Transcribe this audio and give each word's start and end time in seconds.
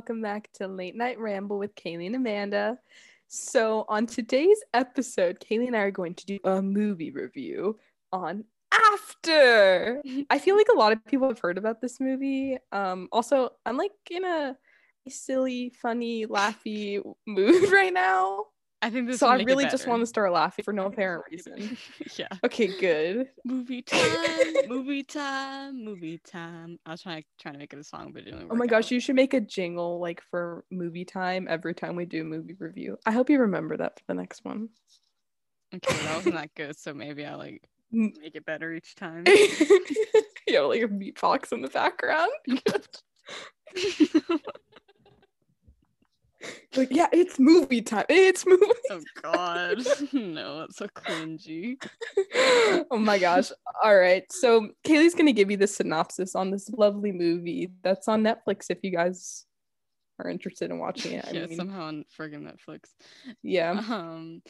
Welcome 0.00 0.22
back 0.22 0.50
to 0.54 0.66
Late 0.66 0.96
Night 0.96 1.18
Ramble 1.18 1.58
with 1.58 1.74
Kaylee 1.74 2.06
and 2.06 2.16
Amanda. 2.16 2.78
So, 3.28 3.84
on 3.86 4.06
today's 4.06 4.56
episode, 4.72 5.38
Kaylee 5.40 5.66
and 5.66 5.76
I 5.76 5.80
are 5.80 5.90
going 5.90 6.14
to 6.14 6.24
do 6.24 6.38
a 6.42 6.62
movie 6.62 7.10
review 7.10 7.78
on 8.10 8.44
After. 8.72 10.00
I 10.30 10.38
feel 10.38 10.56
like 10.56 10.68
a 10.72 10.78
lot 10.78 10.92
of 10.92 11.04
people 11.04 11.28
have 11.28 11.38
heard 11.38 11.58
about 11.58 11.82
this 11.82 12.00
movie. 12.00 12.56
Um, 12.72 13.10
also, 13.12 13.50
I'm 13.66 13.76
like 13.76 13.92
in 14.10 14.24
a 14.24 14.56
silly, 15.06 15.68
funny, 15.82 16.24
laughy 16.24 17.02
mood 17.26 17.70
right 17.70 17.92
now. 17.92 18.46
I 18.82 18.88
think 18.90 19.08
this. 19.08 19.18
So 19.20 19.28
I 19.28 19.36
really 19.42 19.64
just 19.66 19.86
want 19.86 20.00
to 20.00 20.06
start 20.06 20.32
laughing 20.32 20.62
for 20.64 20.72
no 20.72 20.86
apparent 20.86 21.24
reason. 21.30 21.76
yeah. 22.16 22.28
Okay, 22.44 22.68
good. 22.80 23.28
Movie 23.44 23.82
time. 23.86 24.68
movie 24.68 25.02
time. 25.02 25.84
Movie 25.84 26.18
time. 26.18 26.78
I 26.86 26.92
was 26.92 27.02
trying 27.02 27.24
trying 27.40 27.54
to 27.54 27.58
make 27.58 27.72
it 27.72 27.78
a 27.78 27.84
song, 27.84 28.12
but 28.12 28.22
it 28.22 28.30
didn't. 28.32 28.48
Oh 28.50 28.54
my 28.54 28.66
gosh, 28.66 28.86
out. 28.86 28.90
you 28.92 29.00
should 29.00 29.16
make 29.16 29.34
a 29.34 29.40
jingle 29.40 30.00
like 30.00 30.22
for 30.30 30.64
movie 30.70 31.04
time 31.04 31.46
every 31.50 31.74
time 31.74 31.94
we 31.94 32.06
do 32.06 32.22
a 32.22 32.24
movie 32.24 32.56
review. 32.58 32.96
I 33.04 33.12
hope 33.12 33.28
you 33.28 33.38
remember 33.40 33.76
that 33.76 33.98
for 33.98 34.04
the 34.08 34.14
next 34.14 34.44
one. 34.44 34.70
Okay, 35.74 35.94
that 36.04 36.16
wasn't 36.16 36.34
that 36.36 36.54
good. 36.54 36.78
So 36.78 36.94
maybe 36.94 37.24
I'll 37.24 37.38
like 37.38 37.62
Mm. 37.92 38.12
make 38.20 38.36
it 38.36 38.46
better 38.46 38.72
each 38.72 38.94
time. 38.94 39.24
yeah, 40.46 40.60
like 40.60 40.80
a 40.82 40.86
beatbox 40.86 41.52
in 41.52 41.60
the 41.60 41.66
background. 41.68 42.30
Like, 46.76 46.88
yeah, 46.90 47.08
it's 47.12 47.38
movie 47.38 47.82
time. 47.82 48.04
It's 48.08 48.46
movie. 48.46 48.64
oh 48.90 49.00
God. 49.22 49.78
no, 50.12 50.60
that's 50.60 50.76
so 50.76 50.86
cringy. 50.88 51.76
oh 52.90 52.98
my 52.98 53.18
gosh. 53.18 53.50
All 53.82 53.96
right. 53.96 54.24
So 54.30 54.70
Kaylee's 54.84 55.14
gonna 55.14 55.32
give 55.32 55.50
you 55.50 55.56
the 55.56 55.66
synopsis 55.66 56.34
on 56.34 56.50
this 56.50 56.70
lovely 56.70 57.12
movie 57.12 57.70
that's 57.82 58.08
on 58.08 58.22
Netflix 58.22 58.66
if 58.70 58.78
you 58.82 58.90
guys 58.90 59.44
are 60.18 60.30
interested 60.30 60.70
in 60.70 60.78
watching 60.78 61.12
it. 61.12 61.24
I 61.26 61.30
yeah, 61.32 61.46
mean, 61.46 61.56
somehow 61.56 61.84
on 61.84 62.04
friggin' 62.18 62.42
Netflix. 62.42 62.90
yeah. 63.42 63.72
Um, 63.72 64.42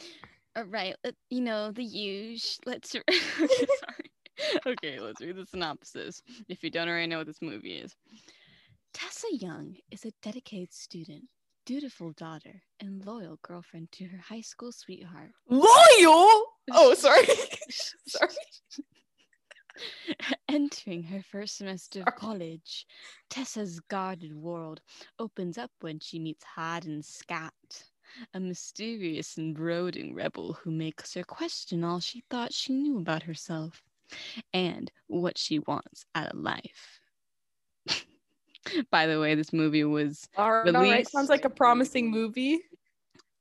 all 0.55 0.65
right, 0.65 0.95
let, 1.03 1.15
you 1.29 1.41
know 1.41 1.71
the 1.71 1.83
huge. 1.83 2.57
Let's. 2.65 2.93
okay, 2.95 3.19
sorry. 3.39 4.11
Okay, 4.65 4.99
let's 4.99 5.21
read 5.21 5.35
the 5.35 5.45
synopsis. 5.45 6.21
If 6.49 6.63
you 6.63 6.69
don't 6.69 6.89
already 6.89 7.07
know 7.07 7.19
what 7.19 7.27
this 7.27 7.41
movie 7.41 7.75
is, 7.75 7.95
Tessa 8.93 9.27
Young 9.31 9.75
is 9.91 10.05
a 10.05 10.11
dedicated 10.21 10.73
student, 10.73 11.23
dutiful 11.71 12.11
daughter, 12.17 12.61
and 12.81 13.05
loyal 13.05 13.39
girlfriend 13.43 13.89
to 13.93 14.03
her 14.03 14.17
high 14.17 14.41
school 14.41 14.73
sweetheart. 14.73 15.31
Loyal. 15.49 16.45
Oh, 16.73 16.93
sorry. 16.93 17.25
sorry. 18.07 18.29
Entering 20.49 21.03
her 21.03 21.21
first 21.23 21.57
semester 21.57 22.03
of 22.05 22.15
college, 22.15 22.85
Tessa's 23.29 23.79
guarded 23.79 24.35
world 24.35 24.81
opens 25.17 25.57
up 25.57 25.71
when 25.79 25.99
she 25.99 26.19
meets 26.19 26.43
Hardin 26.43 27.01
Scott, 27.01 27.83
a 28.33 28.39
mysterious 28.39 29.37
and 29.37 29.55
brooding 29.55 30.13
rebel 30.13 30.53
who 30.61 30.71
makes 30.71 31.13
her 31.13 31.23
question 31.23 31.85
all 31.85 32.01
she 32.01 32.23
thought 32.29 32.53
she 32.53 32.73
knew 32.73 32.99
about 32.99 33.23
herself 33.23 33.81
and 34.53 34.91
what 35.07 35.37
she 35.37 35.59
wants 35.59 36.05
out 36.15 36.33
of 36.33 36.39
life. 36.39 37.00
By 38.91 39.07
the 39.07 39.19
way, 39.19 39.35
this 39.35 39.53
movie 39.53 39.83
was 39.83 40.27
All 40.37 40.51
right, 40.51 40.75
all 40.75 40.81
right. 40.81 41.07
Sounds 41.07 41.29
like 41.29 41.45
a 41.45 41.49
promising 41.49 42.11
movie. 42.11 42.59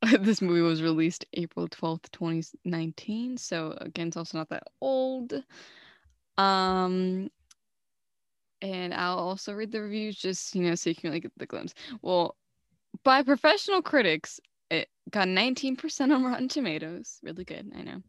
this 0.21 0.41
movie 0.41 0.63
was 0.63 0.83
released 0.83 1.27
April 1.35 1.69
12th, 1.69 2.11
2019. 2.13 3.37
So 3.37 3.77
again, 3.81 4.09
it's 4.09 4.17
also 4.17 4.39
not 4.39 4.49
that 4.51 4.65
old. 4.81 5.35
Um 6.39 7.31
and 8.63 8.93
I'll 8.93 9.19
also 9.19 9.55
read 9.55 9.73
the 9.73 9.81
reviews 9.81 10.17
just, 10.17 10.55
you 10.55 10.63
know, 10.63 10.75
so 10.75 10.91
you 10.91 10.97
can 10.97 11.11
really 11.11 11.21
get 11.21 11.33
the 11.39 11.47
glimpse. 11.47 11.73
Well, 12.03 12.37
by 13.05 13.23
professional 13.23 13.81
critics, 13.81 14.39
it 14.71 14.89
got 15.11 15.29
19% 15.29 16.13
on 16.13 16.25
Rotten 16.25 16.49
Tomatoes. 16.49 17.19
Really 17.23 17.45
good, 17.45 17.73
I 17.77 17.83
know. 17.83 18.03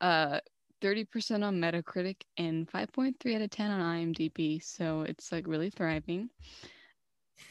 Uh 0.00 0.40
30% 0.84 1.42
on 1.42 1.60
Metacritic 1.60 2.16
and 2.36 2.70
5.3 2.70 3.36
out 3.36 3.40
of 3.42 3.50
10 3.50 3.70
on 3.70 3.80
IMDb. 3.80 4.62
So 4.62 5.02
it's 5.02 5.32
like 5.32 5.46
really 5.46 5.70
thriving. 5.70 6.28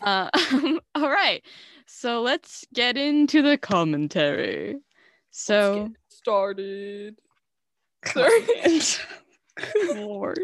Uh, 0.02 0.30
all 0.96 1.10
right. 1.10 1.44
So 1.88 2.22
let's 2.22 2.64
get 2.74 2.96
into 2.96 3.42
the 3.42 3.58
commentary. 3.58 4.78
So, 5.32 5.90
started. 6.10 7.16
Sorry. 8.06 8.82
Lord. 9.96 10.40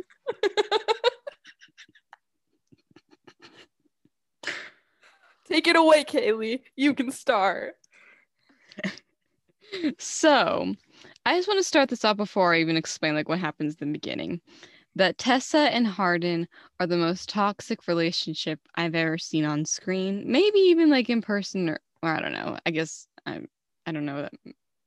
Take 5.48 5.68
it 5.68 5.76
away, 5.76 6.04
Kaylee. 6.04 6.62
You 6.76 6.94
can 6.96 7.12
start. 7.12 7.76
So, 10.00 10.74
I 11.25 11.35
just 11.38 11.47
want 11.47 11.59
to 11.59 11.63
start 11.63 11.90
this 11.90 12.06
off 12.06 12.18
before 12.18 12.53
I 12.53 12.59
even 12.59 12.78
explain 12.78 13.13
like 13.13 13.30
what 13.30 13.40
happens 13.40 13.75
in 13.80 13.88
the 13.90 13.94
beginning. 14.00 14.41
That 14.96 15.18
Tessa 15.18 15.59
and 15.59 15.88
Hardin 15.88 16.47
are 16.80 16.88
the 16.88 16.97
most 16.97 17.30
toxic 17.30 17.88
relationship 17.88 18.59
I've 18.75 18.96
ever 18.96 19.18
seen 19.18 19.46
on 19.46 19.66
screen. 19.66 20.24
Maybe 20.31 20.59
even 20.59 20.90
like 20.90 21.09
in 21.09 21.22
person 21.22 21.69
or, 21.69 21.80
or 22.03 22.09
I 22.09 22.19
don't 22.22 22.34
know. 22.34 22.57
I 22.66 22.72
guess 22.72 23.07
I 23.25 23.41
I 23.85 23.91
don't 23.91 24.06
know 24.06 24.24
that 24.24 24.34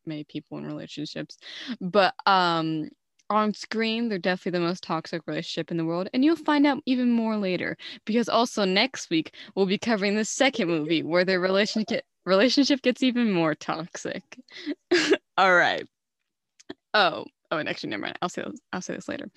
many 0.06 0.25
people 0.25 0.59
in 0.59 0.66
relationships. 0.66 1.38
But 1.81 2.15
um 2.26 2.88
on 3.31 3.54
screen, 3.54 4.09
they're 4.09 4.19
definitely 4.19 4.59
the 4.59 4.66
most 4.66 4.82
toxic 4.82 5.22
relationship 5.26 5.70
in 5.70 5.78
the 5.78 5.84
world, 5.87 6.09
and 6.12 6.25
you'll 6.25 6.37
find 6.37 6.66
out 6.66 6.82
even 6.87 7.10
more 7.10 7.37
later. 7.37 7.76
Because 8.04 8.28
also 8.28 8.64
next 8.64 9.09
week 9.10 9.34
we'll 9.54 9.66
be 9.66 9.78
covering 9.78 10.16
the 10.16 10.25
second 10.25 10.69
movie 10.69 11.03
where 11.03 11.25
their 11.25 11.41
relationship 11.41 12.04
relationship 12.26 12.82
gets 12.82 13.03
even 13.03 13.32
more 13.32 13.54
toxic. 13.54 14.22
All 15.38 15.54
right. 15.54 15.87
Oh, 16.95 17.25
oh, 17.51 17.57
and 17.59 17.69
actually, 17.69 17.91
never 17.91 18.03
mind. 18.03 18.19
I'll 18.23 18.29
say 18.29 18.43
this, 18.43 18.61
I'll 18.73 18.83
say 18.83 18.95
this 18.95 19.09
later. 19.09 19.29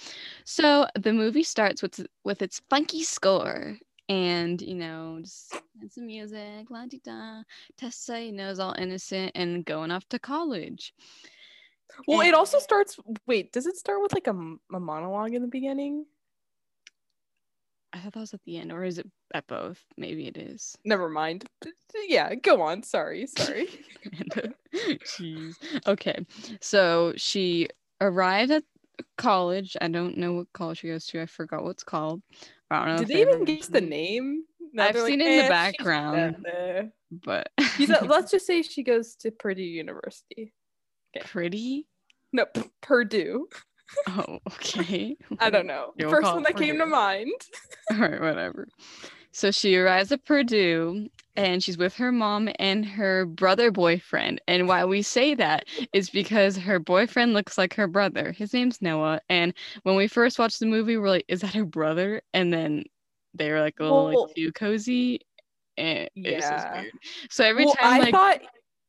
So 0.45 0.87
the 0.99 1.13
movie 1.13 1.43
starts 1.43 1.81
with 1.81 2.05
with 2.23 2.41
its 2.41 2.61
funky 2.69 3.03
score, 3.03 3.77
and 4.09 4.61
you 4.61 4.75
know, 4.75 5.19
just 5.21 5.55
some 5.89 6.05
music, 6.07 6.69
la 6.69 6.85
di 6.85 6.99
da. 7.03 7.43
Tessa, 7.77 8.21
you 8.21 8.31
know, 8.33 8.49
is 8.49 8.59
all 8.59 8.75
innocent 8.77 9.31
and 9.35 9.65
going 9.65 9.91
off 9.91 10.07
to 10.09 10.19
college. 10.19 10.93
Well, 12.07 12.21
And- 12.21 12.29
it 12.29 12.33
also 12.35 12.59
starts. 12.59 12.97
Wait, 13.27 13.51
does 13.51 13.67
it 13.67 13.77
start 13.77 14.01
with 14.01 14.13
like 14.13 14.27
a, 14.27 14.35
a 14.75 14.79
monologue 14.79 15.33
in 15.33 15.41
the 15.41 15.47
beginning? 15.47 16.05
I 17.95 17.99
thought 17.99 18.13
that 18.13 18.19
was 18.19 18.33
at 18.33 18.43
the 18.45 18.57
end, 18.57 18.73
or 18.73 18.83
is 18.83 18.97
it 18.97 19.07
at 19.33 19.47
both? 19.47 19.81
Maybe 19.97 20.27
it 20.27 20.37
is. 20.37 20.75
Never 20.83 21.07
mind. 21.07 21.45
Yeah, 22.07 22.35
go 22.35 22.61
on. 22.61 22.83
Sorry, 22.83 23.25
sorry. 23.25 23.69
Jeez. 24.75 25.53
Okay. 25.87 26.25
So 26.59 27.13
she 27.15 27.69
arrived 28.01 28.51
at 28.51 28.63
college. 29.17 29.77
I 29.79 29.87
don't 29.87 30.17
know 30.17 30.33
what 30.33 30.51
college 30.53 30.79
she 30.79 30.87
goes 30.89 31.05
to. 31.07 31.21
I 31.21 31.25
forgot 31.25 31.63
what 31.63 31.71
it's 31.71 31.83
called. 31.85 32.21
I 32.69 32.79
don't 32.85 32.87
know. 32.95 32.97
Did 32.97 33.07
they 33.07 33.21
even 33.21 33.45
give 33.45 33.71
the 33.71 33.79
name? 33.79 34.43
I've 34.77 34.93
they're 34.93 35.05
seen 35.07 35.21
it 35.21 35.27
in 35.27 35.37
the 35.37 35.43
"Eh, 35.43 35.43
she's 35.43 35.49
background." 35.49 36.45
But 37.11 37.49
She's 37.77 37.89
at, 37.89 38.07
let's 38.07 38.31
just 38.31 38.45
say 38.45 38.61
she 38.61 38.83
goes 38.83 39.15
to 39.17 39.31
Purdue 39.31 39.63
University. 39.63 40.53
pretty. 41.21 41.87
No, 42.33 42.45
P- 42.45 42.69
Purdue. 42.81 43.47
Oh, 44.07 44.39
okay. 44.47 45.15
I 45.39 45.49
don't 45.49 45.67
know. 45.67 45.93
We'll 45.97 46.09
First 46.09 46.33
one 46.33 46.43
that 46.43 46.57
came 46.57 46.77
to 46.77 46.85
mind. 46.85 47.31
All 47.91 47.97
right, 47.99 48.19
whatever. 48.21 48.67
So 49.31 49.51
she 49.51 49.75
arrives 49.75 50.11
at 50.13 50.23
Purdue 50.25 51.09
and 51.35 51.61
she's 51.61 51.77
with 51.77 51.93
her 51.95 52.11
mom 52.11 52.47
and 52.57 52.85
her 52.85 53.25
brother 53.25 53.69
boyfriend. 53.69 54.39
And 54.47 54.67
why 54.67 54.85
we 54.85 55.01
say 55.01 55.35
that 55.35 55.65
is 55.91 56.09
because 56.09 56.55
her 56.55 56.79
boyfriend 56.79 57.33
looks 57.33 57.57
like 57.57 57.73
her 57.73 57.87
brother. 57.87 58.31
His 58.31 58.53
name's 58.53 58.81
Noah. 58.81 59.19
And 59.27 59.53
when 59.83 59.95
we 59.97 60.07
first 60.07 60.39
watched 60.39 60.61
the 60.61 60.65
movie, 60.65 60.95
we're 60.95 61.09
like, 61.09 61.25
is 61.27 61.41
that 61.41 61.53
her 61.53 61.65
brother? 61.65 62.21
And 62.33 62.53
then 62.53 62.85
they 63.33 63.51
were 63.51 63.59
like 63.59 63.75
a 63.79 63.83
little 63.83 64.05
Well- 64.05 64.23
like 64.27 64.35
too 64.35 64.51
cozy. 64.53 65.19
Eh, 65.77 66.07
and 66.15 66.25
was 66.25 66.35
just 66.35 66.49
Yeah. 66.67 66.81
weird. 66.81 66.93
So 67.29 67.43
every 67.43 67.65
well, 67.65 67.75
time 67.75 67.85
I 67.93 67.99
like 67.99 68.11
thought. 68.11 68.41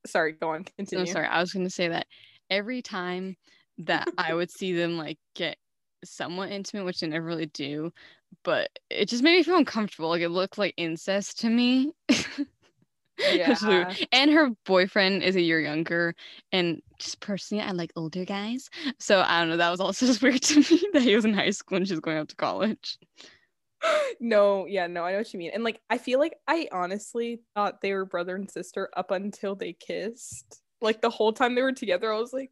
Sorry, 0.07 0.33
go 0.33 0.51
on. 0.51 0.61
no, 0.61 0.65
Continue. 0.77 1.07
sorry, 1.07 1.27
I 1.27 1.41
was 1.41 1.53
gonna 1.53 1.69
say 1.69 1.89
that 1.89 2.07
every 2.49 2.81
time 2.81 3.37
that 3.79 4.09
I 4.19 4.35
would 4.35 4.51
see 4.51 4.73
them 4.73 4.97
like 4.97 5.19
get 5.35 5.57
somewhat 6.05 6.51
intimate, 6.51 6.85
which 6.85 7.01
they 7.01 7.07
never 7.07 7.27
really 7.27 7.47
do, 7.47 7.93
but 8.45 8.71
it 8.91 9.09
just 9.09 9.23
made 9.23 9.37
me 9.37 9.43
feel 9.43 9.57
uncomfortable. 9.57 10.09
Like 10.09 10.23
it 10.23 10.29
looked 10.29 10.59
like 10.59 10.75
incest 10.77 11.41
to 11.41 11.51
me. 11.51 11.93
Yeah. 13.19 13.95
and 14.13 14.31
her 14.31 14.51
boyfriend 14.67 15.23
is 15.23 15.37
a 15.37 15.41
year 15.41 15.61
younger, 15.61 16.15
and 16.53 16.83
just 16.99 17.21
personally, 17.21 17.63
I 17.63 17.73
like 17.73 17.93
older 17.97 18.25
guys. 18.25 18.69
So 18.99 19.21
I 19.21 19.41
don't 19.41 19.49
know. 19.49 19.57
That 19.57 19.71
was 19.71 19.81
also 19.81 20.07
just 20.07 20.23
weird 20.23 20.43
to 20.43 20.61
me 20.61 20.83
that 20.93 21.03
he 21.03 21.15
was 21.15 21.25
in 21.25 21.33
high 21.33 21.51
school 21.51 21.79
and 21.79 21.89
she's 21.89 22.01
going 22.01 22.19
up 22.19 22.29
to 22.29 22.37
college. 22.37 22.99
no, 24.21 24.67
yeah, 24.67 24.87
no, 24.87 25.05
I 25.05 25.13
know 25.13 25.19
what 25.19 25.33
you 25.33 25.39
mean. 25.39 25.53
And 25.55 25.65
like, 25.65 25.81
I 25.89 25.99
feel 25.99 26.19
like 26.19 26.35
I 26.47 26.69
honestly 26.73 27.41
thought 27.55 27.81
they 27.81 27.93
were 27.93 28.05
brother 28.05 28.37
and 28.37 28.51
sister 28.51 28.91
up 28.97 29.11
until 29.11 29.55
they 29.55 29.73
kissed. 29.73 30.61
Like 30.81 31.01
the 31.01 31.11
whole 31.11 31.33
time 31.33 31.55
they 31.55 31.63
were 31.63 31.73
together, 31.73 32.13
I 32.13 32.19
was 32.19 32.33
like, 32.33 32.51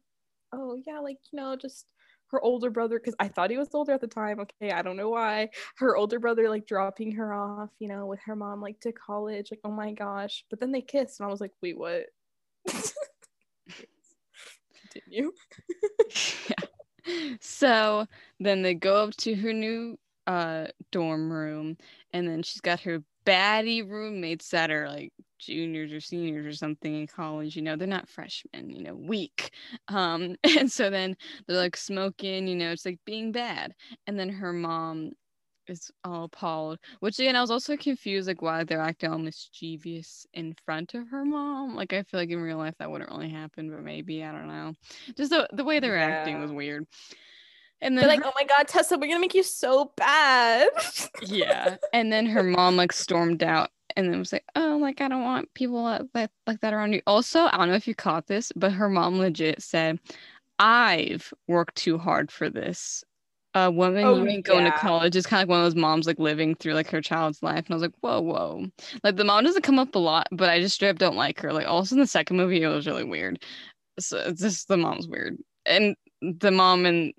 oh 0.55 0.79
yeah, 0.85 0.99
like 0.99 1.17
you 1.31 1.37
know, 1.37 1.55
just 1.55 1.85
her 2.27 2.41
older 2.41 2.69
brother 2.69 2.99
because 2.99 3.15
I 3.19 3.27
thought 3.27 3.51
he 3.51 3.57
was 3.57 3.69
older 3.73 3.93
at 3.93 4.01
the 4.01 4.07
time. 4.07 4.39
Okay, 4.39 4.71
I 4.71 4.81
don't 4.81 4.97
know 4.97 5.09
why. 5.09 5.49
Her 5.77 5.95
older 5.95 6.19
brother 6.19 6.49
like 6.49 6.65
dropping 6.67 7.11
her 7.13 7.33
off, 7.33 7.69
you 7.79 7.87
know, 7.87 8.05
with 8.05 8.19
her 8.25 8.35
mom 8.35 8.61
like 8.61 8.79
to 8.81 8.91
college. 8.91 9.51
Like, 9.51 9.61
oh 9.63 9.71
my 9.71 9.91
gosh. 9.93 10.45
But 10.49 10.59
then 10.59 10.71
they 10.71 10.81
kissed, 10.81 11.19
and 11.19 11.27
I 11.27 11.31
was 11.31 11.41
like, 11.41 11.51
wait, 11.61 11.77
what? 11.77 12.05
Continue. 14.91 15.31
yeah. 16.49 16.55
So 17.39 18.07
then 18.39 18.61
they 18.63 18.73
go 18.73 19.03
up 19.03 19.15
to 19.17 19.35
her 19.35 19.53
new 19.53 19.97
uh 20.27 20.67
dorm 20.91 21.31
room, 21.31 21.77
and 22.13 22.27
then 22.27 22.43
she's 22.43 22.61
got 22.61 22.81
her 22.81 23.03
baddie 23.25 23.87
roommates 23.87 24.49
that 24.49 24.71
are 24.71 24.87
like 24.87 25.13
juniors 25.45 25.91
or 25.91 25.99
seniors 25.99 26.45
or 26.45 26.53
something 26.53 26.95
in 26.95 27.07
college 27.07 27.55
you 27.55 27.61
know 27.61 27.75
they're 27.75 27.87
not 27.87 28.09
freshmen 28.09 28.69
you 28.69 28.83
know 28.83 28.95
weak 28.95 29.51
um 29.87 30.35
and 30.43 30.71
so 30.71 30.89
then 30.89 31.15
they're 31.47 31.57
like 31.57 31.77
smoking 31.77 32.47
you 32.47 32.55
know 32.55 32.71
it's 32.71 32.85
like 32.85 32.99
being 33.05 33.31
bad 33.31 33.73
and 34.07 34.19
then 34.19 34.29
her 34.29 34.53
mom 34.53 35.11
is 35.67 35.89
all 36.03 36.25
appalled 36.25 36.77
which 36.99 37.17
again 37.17 37.35
i 37.35 37.41
was 37.41 37.49
also 37.49 37.75
confused 37.75 38.27
like 38.27 38.41
why 38.41 38.63
they're 38.63 38.79
acting 38.79 39.11
all 39.11 39.17
mischievous 39.17 40.27
in 40.33 40.55
front 40.63 40.93
of 40.93 41.07
her 41.09 41.25
mom 41.25 41.75
like 41.75 41.91
i 41.91 42.03
feel 42.03 42.19
like 42.19 42.29
in 42.29 42.39
real 42.39 42.57
life 42.57 42.75
that 42.77 42.89
wouldn't 42.89 43.09
really 43.09 43.29
happen 43.29 43.71
but 43.71 43.81
maybe 43.81 44.23
i 44.23 44.31
don't 44.31 44.47
know 44.47 44.73
just 45.17 45.31
the, 45.31 45.47
the 45.53 45.63
way 45.63 45.79
they're 45.79 45.97
yeah. 45.97 46.05
acting 46.05 46.39
was 46.39 46.51
weird 46.51 46.85
and 47.81 47.97
then 47.97 48.03
They're 48.03 48.15
like, 48.15 48.23
her- 48.23 48.29
oh 48.29 48.33
my 48.35 48.45
god, 48.45 48.67
Tessa, 48.67 48.97
we're 48.97 49.07
gonna 49.07 49.19
make 49.19 49.33
you 49.33 49.43
so 49.43 49.91
bad. 49.95 50.69
yeah. 51.21 51.77
And 51.93 52.11
then 52.11 52.25
her 52.25 52.43
mom 52.43 52.77
like 52.77 52.91
stormed 52.91 53.43
out 53.43 53.69
and 53.95 54.09
then 54.09 54.19
was 54.19 54.33
like, 54.33 54.45
oh, 54.55 54.77
like 54.81 55.01
I 55.01 55.07
don't 55.07 55.23
want 55.23 55.53
people 55.53 55.83
like, 55.83 56.29
like 56.45 56.61
that 56.61 56.73
around 56.73 56.93
you. 56.93 57.01
Also, 57.07 57.45
I 57.45 57.57
don't 57.57 57.69
know 57.69 57.75
if 57.75 57.87
you 57.87 57.95
caught 57.95 58.27
this, 58.27 58.51
but 58.55 58.71
her 58.71 58.89
mom 58.89 59.17
legit 59.17 59.61
said, 59.61 59.99
I've 60.59 61.33
worked 61.47 61.75
too 61.75 61.97
hard 61.97 62.31
for 62.31 62.49
this. 62.49 63.03
A 63.53 63.71
woman 63.71 64.03
oh, 64.03 64.17
you 64.17 64.27
ain't 64.27 64.45
going 64.45 64.65
yeah. 64.65 64.71
to 64.71 64.77
college 64.77 65.15
is 65.15 65.25
kind 65.25 65.41
of 65.41 65.47
like 65.47 65.51
one 65.51 65.59
of 65.59 65.65
those 65.65 65.81
moms 65.81 66.07
like 66.07 66.19
living 66.19 66.55
through 66.55 66.73
like 66.73 66.89
her 66.89 67.01
child's 67.01 67.41
life. 67.41 67.65
And 67.65 67.71
I 67.71 67.75
was 67.75 67.81
like, 67.81 67.93
whoa, 68.01 68.19
whoa. 68.19 68.65
Like 69.01 69.15
the 69.15 69.23
mom 69.23 69.45
doesn't 69.45 69.61
come 69.61 69.79
up 69.79 69.95
a 69.95 69.99
lot, 69.99 70.27
but 70.33 70.49
I 70.49 70.59
just 70.59 70.75
straight 70.75 70.89
up 70.89 70.97
don't 70.97 71.15
like 71.15 71.39
her. 71.39 71.53
Like 71.53 71.65
also 71.67 71.95
in 71.95 72.01
the 72.01 72.07
second 72.07 72.35
movie, 72.35 72.61
it 72.61 72.67
was 72.67 72.85
really 72.85 73.05
weird. 73.05 73.41
So 73.97 74.17
it's 74.17 74.41
just 74.41 74.67
the 74.67 74.75
mom's 74.75 75.07
weird. 75.07 75.37
And 75.65 75.95
the 76.21 76.51
mom 76.51 76.85
and 76.85 77.13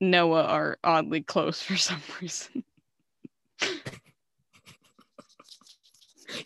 Noah 0.00 0.44
are 0.44 0.78
oddly 0.82 1.22
close 1.22 1.60
for 1.62 1.76
some 1.76 2.00
reason. 2.20 2.64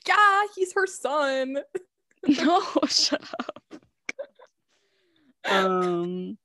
Yeah, 0.07 0.43
he's 0.55 0.73
her 0.75 0.87
son. 0.87 1.59
no, 2.27 2.63
shut 2.87 3.23
up. 3.39 3.75
um, 5.49 6.37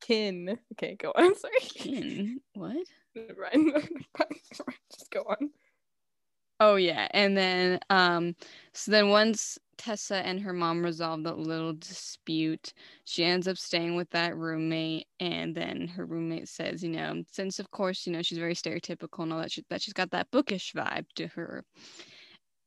kin. 0.00 0.58
Okay, 0.72 0.96
go 0.96 1.12
on. 1.14 1.34
Sorry. 1.38 1.54
Kin. 1.60 2.40
What? 2.54 2.76
Right. 3.36 3.54
Just 4.92 5.10
go 5.10 5.20
on. 5.28 5.50
Oh 6.60 6.76
yeah, 6.76 7.08
and 7.10 7.36
then 7.36 7.80
um, 7.90 8.36
so 8.72 8.90
then 8.90 9.08
once 9.08 9.58
Tessa 9.76 10.16
and 10.16 10.40
her 10.40 10.52
mom 10.52 10.84
resolve 10.84 11.22
that 11.24 11.38
little 11.38 11.72
dispute. 11.74 12.72
She 13.04 13.24
ends 13.24 13.48
up 13.48 13.58
staying 13.58 13.96
with 13.96 14.10
that 14.10 14.36
roommate, 14.36 15.06
and 15.20 15.54
then 15.54 15.88
her 15.88 16.06
roommate 16.06 16.48
says, 16.48 16.82
you 16.82 16.90
know, 16.90 17.22
since 17.30 17.58
of 17.58 17.70
course, 17.70 18.06
you 18.06 18.12
know, 18.12 18.22
she's 18.22 18.38
very 18.38 18.54
stereotypical 18.54 19.24
and 19.24 19.32
all 19.32 19.40
that, 19.40 19.52
she, 19.52 19.64
that 19.70 19.82
she's 19.82 19.94
got 19.94 20.10
that 20.12 20.30
bookish 20.30 20.72
vibe 20.72 21.06
to 21.16 21.26
her. 21.28 21.64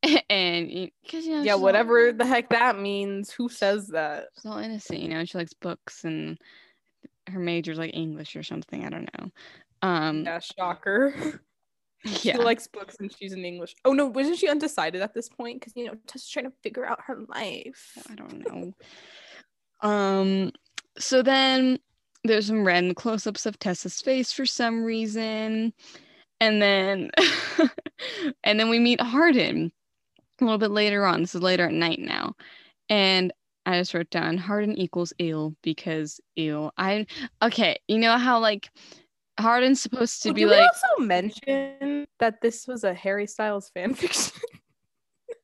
and 0.29 0.91
because 1.03 1.25
you 1.25 1.37
know, 1.37 1.43
yeah, 1.43 1.55
whatever 1.55 2.07
all, 2.07 2.13
the 2.13 2.25
heck 2.25 2.49
that 2.49 2.79
means. 2.79 3.31
Who 3.31 3.49
says 3.49 3.87
that? 3.87 4.27
She's 4.35 4.45
all 4.45 4.57
innocent, 4.57 4.99
you 4.99 5.09
know. 5.09 5.25
She 5.25 5.37
likes 5.37 5.53
books, 5.53 6.03
and 6.03 6.37
her 7.27 7.39
major's 7.39 7.77
like 7.77 7.95
English 7.95 8.35
or 8.35 8.43
something. 8.43 8.85
I 8.85 8.89
don't 8.89 9.09
know. 9.19 9.31
Um, 9.81 10.23
yeah, 10.23 10.39
shocker. 10.39 11.41
She 12.05 12.31
likes 12.33 12.67
books 12.67 12.95
and 12.99 13.11
she's 13.11 13.33
in 13.33 13.43
English. 13.43 13.75
Oh 13.83 13.91
no, 13.91 14.05
wasn't 14.05 14.37
she 14.37 14.47
undecided 14.47 15.01
at 15.01 15.13
this 15.13 15.27
point? 15.27 15.59
Because 15.59 15.73
you 15.75 15.85
know, 15.85 15.95
just 16.09 16.31
trying 16.31 16.45
to 16.45 16.53
figure 16.63 16.85
out 16.85 17.01
her 17.07 17.17
life. 17.27 17.97
I 18.09 18.15
don't 18.15 18.47
know. 18.47 18.73
um, 19.81 20.51
so 20.97 21.21
then 21.21 21.79
there's 22.23 22.47
some 22.47 22.65
random 22.65 22.93
close-ups 22.93 23.45
of 23.45 23.57
Tessa's 23.59 23.99
face 23.99 24.31
for 24.31 24.45
some 24.45 24.83
reason. 24.83 25.73
And 26.39 26.61
then 26.61 27.09
and 28.43 28.59
then 28.59 28.69
we 28.69 28.79
meet 28.79 29.01
Hardin 29.01 29.71
a 30.41 30.45
little 30.45 30.57
bit 30.57 30.71
later 30.71 31.05
on. 31.05 31.21
This 31.21 31.35
is 31.35 31.41
later 31.41 31.65
at 31.65 31.73
night 31.73 31.99
now. 31.99 32.35
And 32.89 33.33
I 33.65 33.79
just 33.79 33.93
wrote 33.93 34.09
down 34.09 34.37
Hardin 34.37 34.77
equals 34.77 35.11
ill 35.19 35.55
because 35.61 36.21
ill. 36.37 36.71
I 36.77 37.05
okay, 37.41 37.77
you 37.87 37.97
know 37.97 38.17
how 38.17 38.39
like 38.39 38.69
Hardin's 39.39 39.81
supposed 39.81 40.23
to 40.23 40.29
well, 40.29 40.35
be 40.35 40.45
like. 40.45 40.61
also 40.61 41.03
mention 41.03 42.07
that 42.19 42.41
this 42.41 42.65
was 42.65 42.83
a 42.83 42.93
Harry 42.93 43.27
Styles 43.27 43.69
fan 43.69 43.93
fiction. 43.93 44.39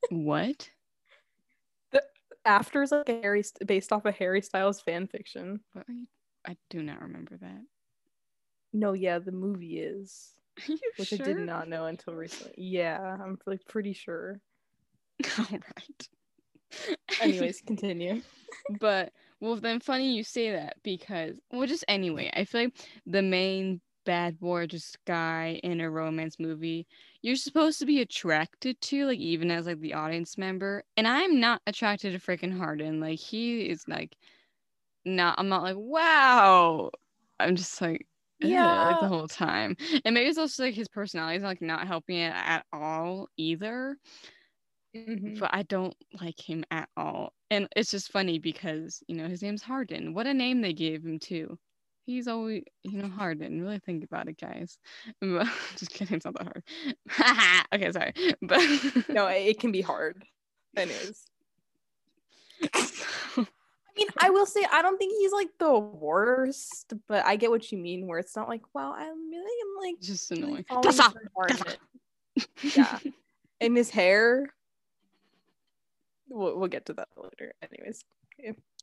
what? 0.09 0.69
The 1.91 2.01
after 2.45 2.81
is 2.81 2.91
like 2.91 3.09
a 3.09 3.21
Harry 3.21 3.43
based 3.65 3.91
off 3.91 4.05
a 4.05 4.11
Harry 4.11 4.41
Styles 4.41 4.79
fan 4.79 5.07
fiction. 5.07 5.59
I 6.47 6.55
do 6.69 6.81
not 6.81 7.01
remember 7.01 7.37
that. 7.37 7.61
No, 8.71 8.93
yeah, 8.93 9.19
the 9.19 9.31
movie 9.31 9.79
is. 9.79 10.33
which 10.97 11.09
sure? 11.09 11.19
I 11.21 11.23
did 11.23 11.39
not 11.39 11.67
know 11.67 11.85
until 11.85 12.13
recently. 12.13 12.53
Yeah, 12.57 12.99
I'm 12.99 13.37
like 13.45 13.65
pretty 13.67 13.93
sure. 13.93 14.39
All 15.39 15.45
right. 15.51 16.07
Anyways, 17.21 17.61
continue. 17.65 18.21
but 18.79 19.11
well, 19.39 19.55
then 19.55 19.79
funny 19.79 20.13
you 20.15 20.23
say 20.23 20.51
that 20.51 20.77
because, 20.83 21.39
well, 21.51 21.67
just 21.67 21.85
anyway, 21.87 22.31
I 22.33 22.45
feel 22.45 22.63
like 22.65 22.75
the 23.05 23.21
main 23.21 23.81
bad 24.05 24.39
boy, 24.39 24.67
just 24.67 24.97
guy 25.05 25.59
in 25.63 25.81
a 25.81 25.89
romance 25.89 26.39
movie, 26.39 26.87
you're 27.21 27.35
supposed 27.35 27.79
to 27.79 27.85
be 27.85 28.01
attracted 28.01 28.79
to, 28.81 29.05
like, 29.05 29.19
even 29.19 29.51
as 29.51 29.65
like 29.65 29.79
the 29.79 29.93
audience 29.93 30.37
member. 30.37 30.83
And 30.97 31.07
I'm 31.07 31.39
not 31.39 31.61
attracted 31.67 32.13
to 32.13 32.19
freaking 32.19 32.57
Hardin. 32.57 32.99
Like, 32.99 33.19
he 33.19 33.61
is 33.69 33.85
like, 33.87 34.15
not, 35.05 35.35
I'm 35.37 35.49
not 35.49 35.63
like, 35.63 35.75
wow. 35.77 36.91
I'm 37.39 37.55
just 37.55 37.81
like, 37.81 38.07
yeah, 38.39 38.83
like 38.85 38.99
the 38.99 39.07
whole 39.07 39.27
time. 39.27 39.75
And 40.05 40.13
maybe 40.13 40.29
it's 40.29 40.37
also 40.37 40.63
like 40.63 40.73
his 40.73 40.87
personality 40.89 41.37
is 41.37 41.43
like 41.43 41.61
not 41.61 41.87
helping 41.87 42.17
it 42.17 42.33
at 42.35 42.65
all 42.73 43.29
either. 43.37 43.97
Mm-hmm. 44.95 45.39
But 45.39 45.51
I 45.53 45.63
don't 45.63 45.95
like 46.21 46.39
him 46.39 46.63
at 46.71 46.89
all. 46.95 47.33
And 47.49 47.67
it's 47.75 47.91
just 47.91 48.11
funny 48.11 48.39
because, 48.39 49.03
you 49.07 49.15
know, 49.15 49.27
his 49.27 49.41
name's 49.41 49.63
Hardin. 49.63 50.13
What 50.13 50.27
a 50.27 50.33
name 50.33 50.61
they 50.61 50.73
gave 50.73 51.03
him, 51.03 51.19
too. 51.19 51.57
He's 52.05 52.27
always, 52.27 52.63
you 52.83 53.01
know, 53.01 53.07
Hardin. 53.07 53.61
Really 53.61 53.79
think 53.79 54.03
about 54.03 54.27
it, 54.27 54.39
guys. 54.39 54.77
just 55.77 55.91
kidding, 55.91 56.17
it's 56.17 56.25
not 56.25 56.35
that 56.35 56.43
hard. 56.43 57.67
okay, 57.73 57.91
sorry. 57.91 58.13
But 58.41 58.59
no, 59.09 59.27
it 59.31 59.59
can 59.59 59.71
be 59.71 59.81
hard. 59.81 60.23
Anyways. 60.75 61.25
I 62.73 63.45
mean, 63.97 64.07
I 64.19 64.29
will 64.31 64.45
say 64.45 64.65
I 64.71 64.81
don't 64.81 64.97
think 64.97 65.13
he's 65.19 65.31
like 65.31 65.49
the 65.59 65.77
worst, 65.77 66.93
but 67.07 67.25
I 67.25 67.35
get 67.35 67.51
what 67.51 67.71
you 67.71 67.77
mean. 67.77 68.07
Where 68.07 68.19
it's 68.19 68.35
not 68.35 68.47
like, 68.47 68.61
wow, 68.73 68.93
I 68.97 69.05
really 69.05 69.37
am 69.61 69.91
like 69.91 70.01
just 70.01 70.31
annoying. 70.31 70.53
Really 70.53 70.65
yeah, 72.75 72.97
and 73.61 73.77
his 73.77 73.91
hair, 73.91 74.51
we'll, 76.33 76.59
we'll 76.59 76.69
get 76.69 76.85
to 76.87 76.93
that 76.93 77.09
later. 77.15 77.53
Anyways, 77.61 78.03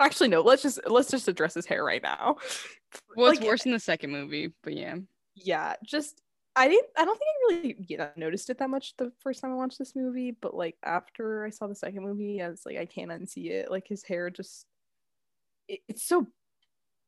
actually, 0.01 0.29
no. 0.29 0.41
Let's 0.41 0.63
just 0.63 0.81
let's 0.87 1.11
just 1.11 1.29
address 1.29 1.55
his 1.55 1.67
hair 1.67 1.85
right 1.85 2.03
now. 2.03 2.37
Well, 3.17 3.29
like, 3.29 3.39
it's 3.39 3.47
worse 3.47 3.67
in 3.67 3.71
the 3.73 3.79
second 3.79 4.11
movie, 4.11 4.53
but 4.65 4.77
yeah. 4.77 4.97
Yeah, 5.37 5.75
just 5.85 6.21
I 6.57 6.67
didn't. 6.67 6.89
I 6.99 7.05
don't 7.05 7.17
think 7.17 7.29
I 7.29 7.55
really 7.55 7.77
yeah, 7.89 8.09
noticed 8.17 8.51
it 8.51 8.59
that 8.59 8.69
much 8.69 8.97
the 8.97 9.13
first 9.21 9.41
time 9.41 9.53
I 9.53 9.55
watched 9.55 9.79
this 9.79 9.95
movie, 9.95 10.33
but 10.33 10.55
like 10.55 10.77
after 10.83 11.45
I 11.45 11.51
saw 11.51 11.69
the 11.69 11.75
second 11.77 12.03
movie, 12.03 12.43
I 12.43 12.49
was 12.49 12.63
like, 12.67 12.79
I 12.79 12.87
can't 12.87 13.13
unsee 13.13 13.51
it. 13.51 13.71
Like 13.71 13.87
his 13.87 14.03
hair 14.03 14.29
just, 14.29 14.67
it, 15.69 15.81
it's 15.89 16.03
so 16.03 16.27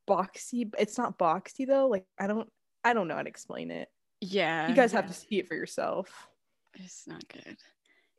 boxy. 0.09 0.73
It's 0.79 0.99
not 0.99 1.19
boxy 1.19 1.67
though. 1.67 1.89
Like 1.89 2.07
I 2.19 2.29
don't, 2.29 2.49
I 2.85 2.93
don't 2.95 3.09
know 3.09 3.17
how 3.17 3.23
to 3.23 3.29
explain 3.29 3.73
it. 3.73 3.89
Yeah, 4.21 4.69
you 4.69 4.77
guys 4.77 4.93
yeah. 4.93 5.01
have 5.01 5.09
to 5.09 5.15
see 5.15 5.41
it 5.41 5.49
for 5.49 5.57
yourself. 5.57 6.29
It's 6.75 7.09
not 7.09 7.27
good. 7.27 7.57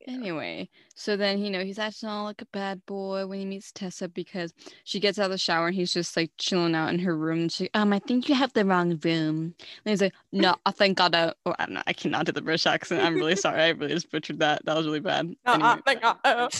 Anyway, 0.05 0.67
so 0.95 1.15
then 1.15 1.39
you 1.39 1.49
know 1.49 1.63
he's 1.63 1.79
acting 1.79 2.09
all 2.09 2.25
like 2.25 2.41
a 2.41 2.45
bad 2.47 2.85
boy 2.85 3.25
when 3.25 3.39
he 3.39 3.45
meets 3.45 3.71
Tessa 3.71 4.09
because 4.09 4.53
she 4.83 4.99
gets 4.99 5.17
out 5.17 5.25
of 5.25 5.31
the 5.31 5.37
shower 5.37 5.67
and 5.67 5.75
he's 5.75 5.93
just 5.93 6.17
like 6.17 6.31
chilling 6.37 6.75
out 6.75 6.93
in 6.93 6.99
her 6.99 7.15
room. 7.15 7.41
And 7.41 7.51
she, 7.51 7.69
um, 7.73 7.93
I 7.93 7.99
think 7.99 8.27
you 8.27 8.35
have 8.35 8.51
the 8.53 8.65
wrong 8.65 8.99
room. 9.03 9.55
And 9.85 9.91
he's 9.91 10.01
like, 10.01 10.13
No, 10.33 10.55
I 10.65 10.71
think 10.71 10.99
I 10.99 11.07
don't. 11.07 11.37
Oh, 11.45 11.55
I 11.57 11.65
don't 11.65 11.75
know. 11.75 11.83
I 11.87 11.93
cannot 11.93 12.25
do 12.25 12.33
the 12.33 12.41
British 12.41 12.65
accent. 12.65 13.01
I'm 13.01 13.15
really 13.15 13.37
sorry. 13.37 13.61
I 13.61 13.69
really 13.69 13.93
just 13.93 14.11
butchered 14.11 14.39
that. 14.39 14.65
That 14.65 14.75
was 14.75 14.85
really 14.85 14.99
bad. 14.99 15.35
Uh, 15.45 15.77
anyway. 15.85 16.01
uh, 16.03 16.15
uh, 16.25 16.49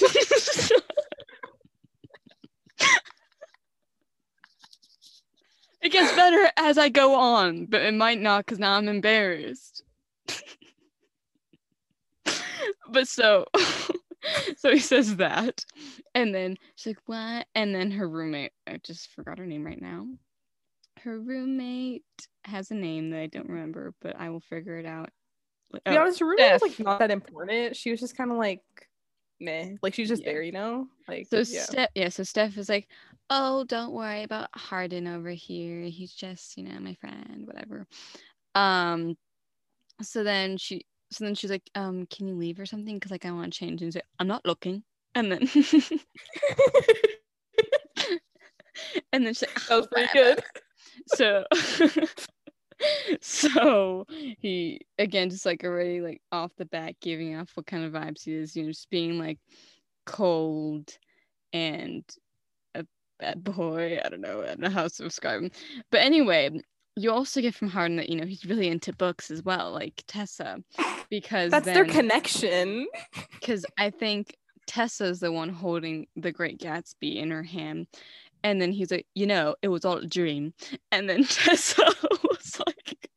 it 5.81 5.91
gets 5.91 6.15
better 6.15 6.49
as 6.57 6.77
I 6.77 6.87
go 6.87 7.15
on, 7.15 7.65
but 7.65 7.81
it 7.81 7.93
might 7.93 8.21
not 8.21 8.45
because 8.45 8.59
now 8.59 8.77
I'm 8.77 8.87
embarrassed 8.87 9.83
but 12.89 13.07
so 13.07 13.45
so 14.57 14.71
he 14.71 14.79
says 14.79 15.17
that 15.17 15.65
and 16.15 16.33
then 16.33 16.57
she's 16.75 16.95
like 16.95 17.01
what 17.07 17.47
and 17.55 17.73
then 17.75 17.91
her 17.91 18.07
roommate 18.07 18.51
i 18.67 18.79
just 18.83 19.09
forgot 19.11 19.37
her 19.37 19.45
name 19.45 19.65
right 19.65 19.81
now 19.81 20.07
her 20.99 21.19
roommate 21.19 22.03
has 22.45 22.71
a 22.71 22.75
name 22.75 23.09
that 23.11 23.19
I 23.19 23.27
don't 23.27 23.49
remember, 23.49 23.93
but 24.01 24.15
I 24.19 24.29
will 24.29 24.39
figure 24.39 24.77
it 24.77 24.85
out. 24.85 25.09
To 25.73 25.81
be 25.89 25.97
Oh, 25.97 26.01
honest, 26.01 26.19
her 26.19 26.25
roommate 26.27 26.51
was 26.53 26.61
Steph. 26.61 26.61
like 26.61 26.79
not 26.79 26.99
that 26.99 27.11
important. 27.11 27.75
She 27.75 27.91
was 27.91 27.99
just 27.99 28.15
kind 28.15 28.31
of 28.31 28.37
like, 28.37 28.61
meh. 29.39 29.75
Like 29.81 29.93
she's 29.93 30.07
just 30.07 30.23
Yeah. 30.23 30.31
there, 30.33 30.43
you 30.43 30.51
know. 30.51 30.87
Like 31.07 31.27
So 31.29 31.43
yeah. 31.47 31.65
Steph, 31.65 31.89
yeah. 31.95 32.09
So 32.09 32.23
Steph 32.23 32.57
is 32.57 32.69
like, 32.69 32.87
"Oh, 33.29 33.63
don't 33.65 33.91
worry 33.93 34.23
about 34.23 34.49
Hardin 34.55 35.07
over 35.07 35.29
here. 35.31 35.83
He's 35.83 36.13
just, 36.13 36.57
you 36.57 36.63
know, 36.63 36.79
my 36.79 36.93
friend, 36.95 37.45
whatever." 37.47 37.87
Um. 38.55 39.17
So 40.01 40.23
then 40.23 40.57
she, 40.57 40.85
so 41.13 41.23
then 41.25 41.35
she's 41.35 41.51
like, 41.51 41.69
"Um, 41.75 42.05
can 42.07 42.27
you 42.27 42.35
leave 42.35 42.59
or 42.59 42.65
something? 42.65 42.95
Because 42.95 43.11
like 43.11 43.25
I 43.25 43.31
want 43.31 43.53
to 43.53 43.59
change." 43.59 43.81
And 43.81 43.87
he's 43.87 43.95
like, 43.95 44.05
"I'm 44.19 44.27
not 44.27 44.45
looking." 44.45 44.83
And 45.15 45.31
then, 45.31 45.41
and 49.13 49.25
then 49.25 49.33
she's 49.33 49.43
like, 49.43 49.69
was 49.69 49.87
pretty 49.87 50.09
good. 50.13 50.43
so 51.07 51.43
so 53.21 54.05
he 54.39 54.81
again 54.97 55.29
just 55.29 55.45
like 55.45 55.63
already 55.63 56.01
like 56.01 56.21
off 56.31 56.51
the 56.57 56.65
bat 56.65 56.95
giving 57.01 57.35
off 57.35 57.51
what 57.55 57.65
kind 57.65 57.83
of 57.83 57.93
vibes 57.93 58.23
he 58.23 58.33
is 58.33 58.55
you 58.55 58.63
know 58.63 58.69
just 58.69 58.89
being 58.89 59.17
like 59.19 59.39
cold 60.05 60.97
and 61.53 62.03
a 62.75 62.85
bad 63.19 63.43
boy 63.43 63.99
i 64.03 64.09
don't 64.09 64.21
know 64.21 64.41
i 64.41 64.47
don't 64.47 64.59
know 64.59 64.69
how 64.69 64.87
to 64.87 65.03
describe 65.03 65.41
him 65.41 65.51
but 65.91 66.01
anyway 66.01 66.49
you 66.95 67.11
also 67.11 67.41
get 67.41 67.55
from 67.55 67.69
Hardin 67.69 67.97
that 67.97 68.09
you 68.09 68.15
know 68.15 68.25
he's 68.25 68.45
really 68.45 68.67
into 68.67 68.93
books 68.93 69.31
as 69.31 69.43
well 69.43 69.71
like 69.71 70.03
tessa 70.07 70.63
because 71.09 71.51
That's 71.51 71.65
their 71.65 71.85
connection. 71.85 72.87
because 73.31 73.65
I 73.77 73.91
think 73.91 74.35
Tessa's 74.65 75.19
the 75.19 75.31
one 75.31 75.49
holding 75.49 76.07
the 76.15 76.31
Great 76.31 76.59
Gatsby 76.59 77.17
in 77.17 77.31
her 77.31 77.43
hand. 77.43 77.87
And 78.43 78.61
then 78.61 78.71
he's 78.71 78.91
like, 78.91 79.05
you 79.13 79.27
know, 79.27 79.55
it 79.61 79.69
was 79.69 79.85
all 79.85 79.97
a 79.97 80.07
dream. 80.07 80.53
And 80.91 81.09
then 81.09 81.23
Tessa 81.29 81.85
was 82.03 82.59
like, 82.65 83.09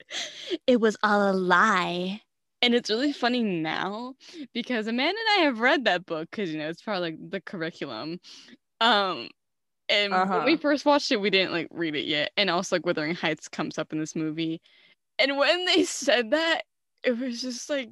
it 0.66 0.80
was 0.80 0.96
all 1.02 1.30
a 1.30 1.32
lie. 1.32 2.20
And 2.62 2.74
it's 2.74 2.90
really 2.90 3.12
funny 3.12 3.42
now 3.42 4.14
because 4.52 4.86
Amanda 4.86 5.18
and 5.18 5.40
I 5.42 5.44
have 5.46 5.60
read 5.60 5.84
that 5.84 6.06
book 6.06 6.28
because, 6.30 6.50
you 6.50 6.58
know, 6.58 6.68
it's 6.68 6.82
part 6.82 6.98
of 6.98 7.02
like 7.02 7.16
the 7.30 7.40
curriculum. 7.40 8.18
Um, 8.80 9.28
and 9.88 10.12
when 10.12 10.44
we 10.44 10.52
Uh-huh. 10.52 10.56
first 10.60 10.84
watched 10.84 11.12
it, 11.12 11.20
we 11.20 11.30
didn't 11.30 11.52
like 11.52 11.68
read 11.70 11.94
it 11.94 12.06
yet. 12.06 12.32
And 12.36 12.50
also, 12.50 12.76
like, 12.76 12.86
Wuthering 12.86 13.14
Heights 13.14 13.48
comes 13.48 13.78
up 13.78 13.92
in 13.92 13.98
this 13.98 14.16
movie. 14.16 14.60
And 15.18 15.38
when 15.38 15.64
they 15.64 15.84
said 15.84 16.30
that, 16.32 16.62
it 17.04 17.18
was 17.18 17.40
just 17.40 17.70
like 17.70 17.90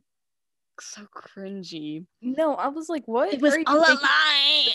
so 0.80 1.06
cringy. 1.14 2.06
No, 2.20 2.54
I 2.54 2.68
was 2.68 2.88
like, 2.88 3.06
what? 3.06 3.32
It 3.32 3.40
was 3.40 3.56
all 3.66 3.78
a 3.78 3.94
lie. 4.00 4.68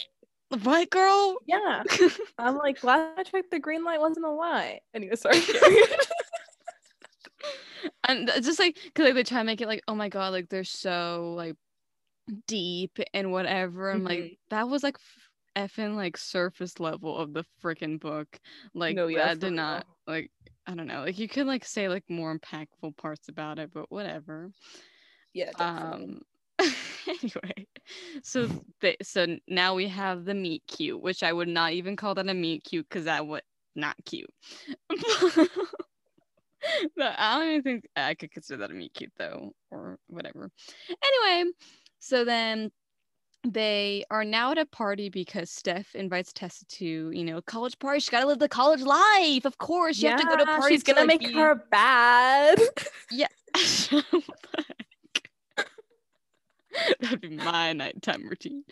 What, 0.63 0.89
girl? 0.89 1.37
Yeah. 1.45 1.83
I'm 2.39 2.57
like, 2.57 2.81
glad 2.81 3.13
I 3.17 3.23
checked 3.23 3.51
the 3.51 3.59
green 3.59 3.83
light 3.83 3.99
wasn't 3.99 4.25
a 4.25 4.31
lie. 4.31 4.79
Anyway, 4.93 5.15
sorry. 5.15 5.41
and 8.07 8.31
just 8.41 8.59
like 8.59 8.77
because 8.83 9.05
like, 9.05 9.13
they 9.13 9.23
try 9.23 9.39
to 9.39 9.43
make 9.43 9.61
it 9.61 9.67
like, 9.67 9.81
oh 9.87 9.95
my 9.95 10.09
god, 10.09 10.33
like 10.33 10.49
they're 10.49 10.63
so 10.63 11.33
like 11.35 11.55
deep 12.47 12.99
and 13.13 13.31
whatever. 13.31 13.91
And 13.91 14.03
like 14.03 14.19
Mhm. 14.19 14.37
that 14.49 14.69
was 14.69 14.83
like 14.83 14.97
effing 15.59 15.95
like 15.95 16.17
surface 16.17 16.79
level 16.79 17.17
of 17.17 17.33
the 17.33 17.43
freaking 17.63 17.99
book. 17.99 18.39
Like 18.73 18.95
No, 18.95 19.07
yeah, 19.07 19.27
that 19.27 19.39
did 19.39 19.53
not 19.53 19.85
real. 20.07 20.15
like 20.15 20.31
I 20.65 20.75
don't 20.75 20.87
know. 20.87 21.01
Like 21.01 21.19
you 21.19 21.27
could 21.27 21.47
like 21.47 21.65
say 21.65 21.89
like 21.89 22.03
more 22.09 22.37
impactful 22.37 22.97
parts 22.97 23.27
about 23.29 23.59
it, 23.59 23.71
but 23.73 23.91
whatever. 23.91 24.51
yeah, 25.33 25.51
definitely. 25.57 26.05
Um 26.05 26.21
anyway, 27.07 27.67
so 28.23 28.47
they, 28.81 28.97
so 29.01 29.37
now 29.47 29.75
we 29.75 29.87
have 29.87 30.25
the 30.25 30.33
meet 30.33 30.63
cute, 30.67 31.01
which 31.01 31.23
I 31.23 31.31
would 31.33 31.47
not 31.47 31.73
even 31.73 31.95
call 31.95 32.15
that 32.15 32.29
a 32.29 32.33
meet 32.33 32.63
cute 32.63 32.87
because 32.89 33.05
that 33.05 33.25
would 33.25 33.43
not 33.75 33.95
cute. 34.05 34.29
but 36.95 37.15
I 37.17 37.39
don't 37.39 37.49
even 37.49 37.63
think 37.63 37.85
I 37.95 38.13
could 38.13 38.31
consider 38.31 38.57
that 38.59 38.71
a 38.71 38.73
meet 38.73 38.93
cute 38.93 39.13
though, 39.17 39.53
or 39.71 39.97
whatever. 40.07 40.51
Anyway, 40.89 41.51
so 41.99 42.25
then 42.25 42.71
they 43.47 44.03
are 44.11 44.25
now 44.25 44.51
at 44.51 44.57
a 44.57 44.65
party 44.65 45.09
because 45.09 45.49
Steph 45.49 45.95
invites 45.95 46.33
Tessa 46.33 46.65
to, 46.65 47.11
you 47.11 47.23
know, 47.23 47.37
a 47.37 47.41
college 47.41 47.79
party. 47.79 47.99
She's 47.99 48.09
got 48.09 48.21
to 48.21 48.27
live 48.27 48.39
the 48.39 48.49
college 48.49 48.81
life, 48.81 49.45
of 49.45 49.57
course. 49.57 49.99
You 49.99 50.09
have 50.09 50.19
to 50.19 50.25
go 50.25 50.35
to 50.37 50.43
Yeah, 50.45 50.57
parties. 50.57 50.69
She's 50.69 50.83
gonna 50.83 51.01
to, 51.01 51.07
like, 51.07 51.21
make 51.21 51.29
be- 51.29 51.37
her 51.37 51.55
bad. 51.71 52.59
yeah. 53.11 53.27
Oh 53.91 54.03
That'd 57.01 57.21
be 57.21 57.29
my 57.29 57.73
nighttime 57.73 58.27
routine. 58.29 58.63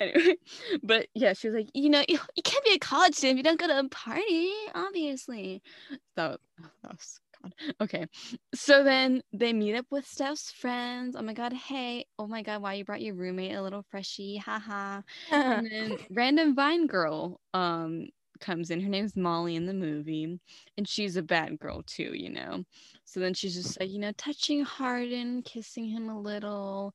Anyway, 0.00 0.34
but 0.82 1.06
yeah, 1.14 1.34
she 1.34 1.46
was 1.48 1.54
like, 1.54 1.68
you 1.72 1.88
know, 1.88 2.04
you, 2.08 2.18
you 2.34 2.42
can't 2.42 2.64
be 2.64 2.72
a 2.72 2.78
college 2.78 3.14
student 3.14 3.38
if 3.38 3.38
you 3.38 3.42
don't 3.44 3.60
go 3.60 3.68
to 3.68 3.78
a 3.78 3.88
party, 3.88 4.50
obviously. 4.74 5.62
Oh, 5.92 5.96
that 6.16 6.30
was, 6.30 6.40
that 6.82 6.90
was 6.90 7.20
God. 7.44 7.54
Okay. 7.80 8.06
So 8.54 8.82
then 8.84 9.22
they 9.32 9.52
meet 9.52 9.74
up 9.74 9.86
with 9.90 10.06
Steph's 10.06 10.50
friends. 10.50 11.16
Oh 11.16 11.22
my 11.22 11.34
God, 11.34 11.52
hey, 11.52 12.06
oh 12.18 12.26
my 12.26 12.42
God, 12.42 12.62
why 12.62 12.74
you 12.74 12.84
brought 12.84 13.02
your 13.02 13.14
roommate 13.14 13.54
a 13.54 13.62
little 13.62 13.82
freshie? 13.82 14.36
Haha. 14.38 15.02
And 15.50 15.66
then 15.70 15.96
random 16.10 16.54
Vine 16.54 16.86
girl 16.86 17.40
um 17.52 18.08
comes 18.40 18.70
in. 18.70 18.80
Her 18.80 18.88
name's 18.88 19.16
Molly 19.16 19.54
in 19.56 19.66
the 19.66 19.74
movie, 19.74 20.38
and 20.76 20.88
she's 20.88 21.16
a 21.16 21.22
bad 21.22 21.58
girl 21.58 21.82
too, 21.86 22.12
you 22.14 22.30
know. 22.30 22.64
So 23.04 23.20
then 23.20 23.34
she's 23.34 23.54
just 23.54 23.78
like, 23.80 23.90
you 23.90 23.98
know, 24.00 24.12
touching 24.16 24.64
Hardin, 24.64 25.42
kissing 25.42 25.88
him 25.88 26.08
a 26.08 26.20
little, 26.20 26.94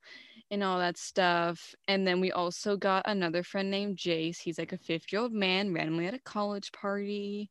and 0.50 0.62
all 0.62 0.78
that 0.78 0.98
stuff. 0.98 1.74
And 1.88 2.06
then 2.06 2.20
we 2.20 2.30
also 2.32 2.76
got 2.76 3.04
another 3.06 3.42
friend 3.42 3.70
named 3.70 3.96
Jace. 3.98 4.38
He's 4.38 4.58
like 4.58 4.72
a 4.72 4.78
50 4.78 5.08
year 5.12 5.22
old 5.22 5.32
man 5.32 5.72
randomly 5.72 6.06
at 6.06 6.14
a 6.14 6.20
college 6.20 6.72
party. 6.72 7.50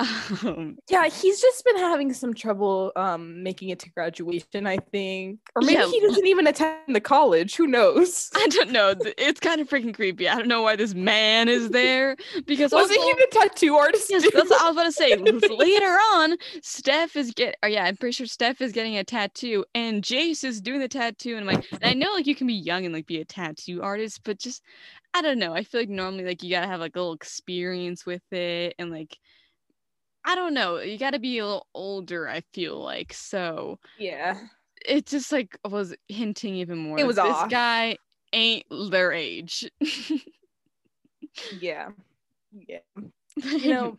Um, 0.00 0.78
yeah, 0.88 1.08
he's 1.08 1.40
just 1.40 1.64
been 1.64 1.76
having 1.76 2.12
some 2.12 2.32
trouble 2.32 2.92
um 2.94 3.42
making 3.42 3.70
it 3.70 3.80
to 3.80 3.90
graduation, 3.90 4.66
I 4.66 4.76
think. 4.92 5.40
Or 5.56 5.62
maybe 5.62 5.74
Yeah. 5.74 5.86
he 5.88 6.00
doesn't 6.00 6.26
even 6.26 6.46
attend 6.46 6.94
the 6.94 7.00
college. 7.00 7.56
Who 7.56 7.66
knows? 7.66 8.30
I 8.36 8.46
don't 8.48 8.70
know. 8.70 8.94
It's 9.18 9.40
kind 9.40 9.60
of 9.60 9.68
freaking 9.68 9.92
creepy. 9.94 10.28
I 10.28 10.36
don't 10.36 10.46
know 10.46 10.62
why 10.62 10.76
this 10.76 10.94
man 10.94 11.48
is 11.48 11.70
there 11.70 12.16
because 12.46 12.70
Wasn't 12.72 12.96
also, 12.98 13.08
he 13.08 13.12
the 13.14 13.28
tattoo 13.32 13.74
artist? 13.74 14.08
Yes, 14.10 14.22
that's 14.32 14.50
what 14.50 14.62
I 14.62 14.66
was 14.70 14.76
about 14.76 14.84
to 14.84 14.92
say. 14.92 15.16
Later 15.16 15.86
on, 16.14 16.36
Steph 16.62 17.16
is 17.16 17.32
get. 17.32 17.56
Oh 17.64 17.66
yeah, 17.66 17.84
I'm 17.84 17.96
pretty 17.96 18.12
sure 18.12 18.26
Steph 18.26 18.60
is 18.60 18.70
getting 18.72 18.96
a 18.98 19.04
tattoo, 19.04 19.64
and 19.74 20.02
Jace 20.02 20.44
is 20.44 20.60
doing 20.60 20.78
the 20.80 20.88
tattoo. 20.88 21.36
And 21.36 21.48
I'm 21.50 21.56
like, 21.56 21.66
and 21.72 21.84
I 21.84 21.94
know 21.94 22.12
like 22.12 22.26
you 22.26 22.36
can 22.36 22.46
be 22.46 22.54
young 22.54 22.84
and 22.84 22.94
like 22.94 23.06
be 23.06 23.20
a 23.20 23.24
tattoo 23.24 23.82
artist, 23.82 24.20
but 24.24 24.38
just 24.38 24.62
I 25.14 25.22
don't 25.22 25.38
know. 25.40 25.54
I 25.54 25.64
feel 25.64 25.80
like 25.80 25.88
normally 25.88 26.24
like 26.24 26.42
you 26.42 26.50
gotta 26.50 26.66
have 26.68 26.80
like 26.80 26.94
a 26.94 27.00
little 27.00 27.14
experience 27.14 28.06
with 28.06 28.22
it, 28.32 28.74
and 28.78 28.90
like 28.90 29.16
I 30.28 30.34
don't 30.34 30.52
know, 30.52 30.78
you 30.78 30.98
gotta 30.98 31.18
be 31.18 31.38
a 31.38 31.46
little 31.46 31.66
older. 31.74 32.28
I 32.28 32.42
feel 32.52 32.78
like 32.78 33.14
so 33.14 33.78
yeah. 33.98 34.38
it 34.86 35.06
just 35.06 35.32
like 35.32 35.58
was 35.68 35.94
hinting 36.08 36.54
even 36.56 36.76
more. 36.76 36.98
It 36.98 37.02
like, 37.02 37.06
was 37.06 37.16
this 37.16 37.24
off. 37.24 37.50
guy 37.50 37.96
ain't 38.32 38.66
their 38.90 39.12
age. 39.12 39.68
Yeah. 41.58 41.88
Yeah. 42.52 42.78
You 43.44 43.72
know, 43.72 43.98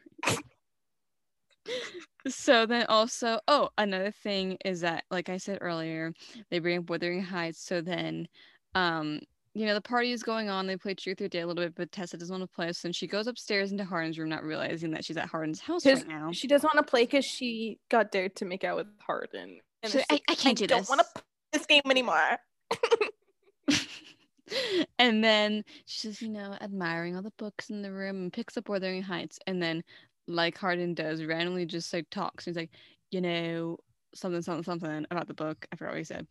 so 2.27 2.65
then 2.65 2.85
also 2.89 3.39
oh 3.47 3.69
another 3.77 4.11
thing 4.11 4.57
is 4.65 4.81
that 4.81 5.03
like 5.09 5.29
i 5.29 5.37
said 5.37 5.57
earlier 5.61 6.13
they 6.49 6.59
bring 6.59 6.79
up 6.79 6.89
wuthering 6.89 7.21
heights 7.21 7.63
so 7.63 7.81
then 7.81 8.27
um 8.75 9.19
you 9.55 9.65
know 9.65 9.73
the 9.73 9.81
party 9.81 10.11
is 10.11 10.21
going 10.21 10.49
on 10.49 10.67
they 10.67 10.77
play 10.77 10.93
truth 10.93 11.19
or 11.21 11.27
dare 11.27 11.43
a 11.43 11.45
little 11.47 11.63
bit 11.63 11.73
but 11.75 11.91
tessa 11.91 12.17
doesn't 12.17 12.39
want 12.39 12.49
to 12.49 12.55
play 12.55 12.71
so 12.71 12.87
then 12.87 12.93
she 12.93 13.07
goes 13.07 13.27
upstairs 13.27 13.71
into 13.71 13.83
hardin's 13.83 14.19
room 14.19 14.29
not 14.29 14.43
realizing 14.43 14.91
that 14.91 15.03
she's 15.03 15.17
at 15.17 15.27
hardin's 15.27 15.59
house 15.59 15.85
right 15.85 16.07
now 16.07 16.31
she 16.31 16.47
doesn't 16.47 16.67
want 16.73 16.85
to 16.85 16.89
play 16.89 17.03
because 17.03 17.25
she 17.25 17.79
got 17.89 18.11
dared 18.11 18.35
to 18.35 18.45
make 18.45 18.63
out 18.63 18.77
with 18.77 18.87
Hardin. 18.99 19.59
And 19.83 19.95
it's 19.95 20.05
"I- 20.09 20.15
like, 20.15 20.23
I 20.29 20.35
can't 20.35 20.57
do 20.57 20.67
this. 20.67 20.75
I 20.75 20.79
don't 20.79 20.89
want 20.89 21.01
to 21.01 21.07
play 21.13 21.23
this 21.53 21.65
game 21.65 21.81
anymore. 21.89 22.37
and 24.99 25.23
then 25.23 25.63
she's 25.85 26.11
just, 26.11 26.21
you 26.21 26.29
know 26.29 26.55
admiring 26.61 27.15
all 27.15 27.21
the 27.21 27.31
books 27.37 27.69
in 27.69 27.81
the 27.81 27.91
room 27.91 28.23
and 28.23 28.33
picks 28.33 28.57
up 28.57 28.67
wuthering 28.67 29.03
heights 29.03 29.39
and 29.47 29.61
then 29.61 29.83
like 30.27 30.57
hardin 30.57 30.93
does 30.93 31.23
randomly 31.23 31.65
just 31.65 31.93
like 31.93 32.09
talks 32.09 32.45
he's 32.45 32.55
like 32.55 32.71
you 33.11 33.21
know 33.21 33.77
something 34.15 34.41
something 34.41 34.63
something 34.63 35.05
about 35.11 35.27
the 35.27 35.33
book 35.35 35.67
i 35.71 35.75
forgot 35.75 35.91
what 35.91 35.99
he 35.99 36.03
said 36.03 36.27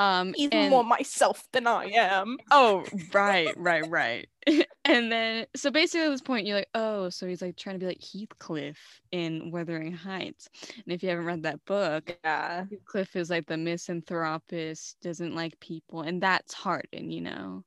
um 0.00 0.32
He's 0.34 0.48
and- 0.50 0.70
more 0.70 0.82
myself 0.82 1.46
than 1.52 1.66
I 1.68 1.84
am. 1.94 2.38
Oh, 2.50 2.84
right, 3.14 3.54
right, 3.56 3.86
right. 3.88 4.28
and 4.86 5.12
then, 5.12 5.46
so 5.54 5.70
basically, 5.70 6.06
at 6.06 6.10
this 6.10 6.22
point, 6.22 6.46
you're 6.46 6.56
like, 6.56 6.70
oh, 6.74 7.10
so 7.10 7.26
he's 7.28 7.42
like 7.42 7.56
trying 7.56 7.76
to 7.76 7.80
be 7.80 7.86
like 7.86 8.00
Heathcliff 8.00 8.78
in 9.12 9.50
Wuthering 9.50 9.92
Heights. 9.92 10.48
And 10.74 10.92
if 10.94 11.02
you 11.02 11.10
haven't 11.10 11.26
read 11.26 11.42
that 11.42 11.64
book, 11.66 12.16
Yeah. 12.24 12.64
Heathcliff 12.70 13.14
is 13.16 13.28
like 13.30 13.46
the 13.46 13.58
misanthropist, 13.58 14.96
doesn't 15.02 15.34
like 15.34 15.60
people, 15.60 16.00
and 16.00 16.22
that's 16.22 16.54
Hardin, 16.54 17.10
you 17.10 17.20
know. 17.20 17.62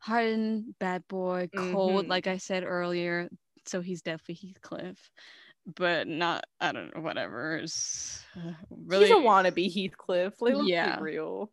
Hardin, 0.00 0.74
bad 0.80 1.06
boy, 1.08 1.48
cold, 1.56 2.06
Mhm. 2.06 2.08
like 2.08 2.26
I 2.26 2.38
said 2.38 2.64
earlier. 2.64 3.28
So 3.64 3.80
he's 3.80 4.02
definitely 4.02 4.48
Heathcliff, 4.48 5.10
but 5.66 6.06
not, 6.06 6.44
I 6.60 6.72
don't 6.72 6.94
know, 6.94 7.02
whatever. 7.02 7.56
It's, 7.56 8.24
uh, 8.36 8.52
really, 8.70 9.08
He's 9.08 9.16
a 9.16 9.20
wannabe 9.20 9.72
Heathcliff. 9.72 10.40
Like, 10.40 10.54
let's 10.54 10.68
Yeah. 10.68 10.96
be 10.96 11.02
real. 11.02 11.50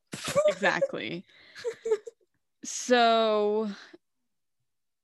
exactly. 0.47 1.25
so 2.63 3.69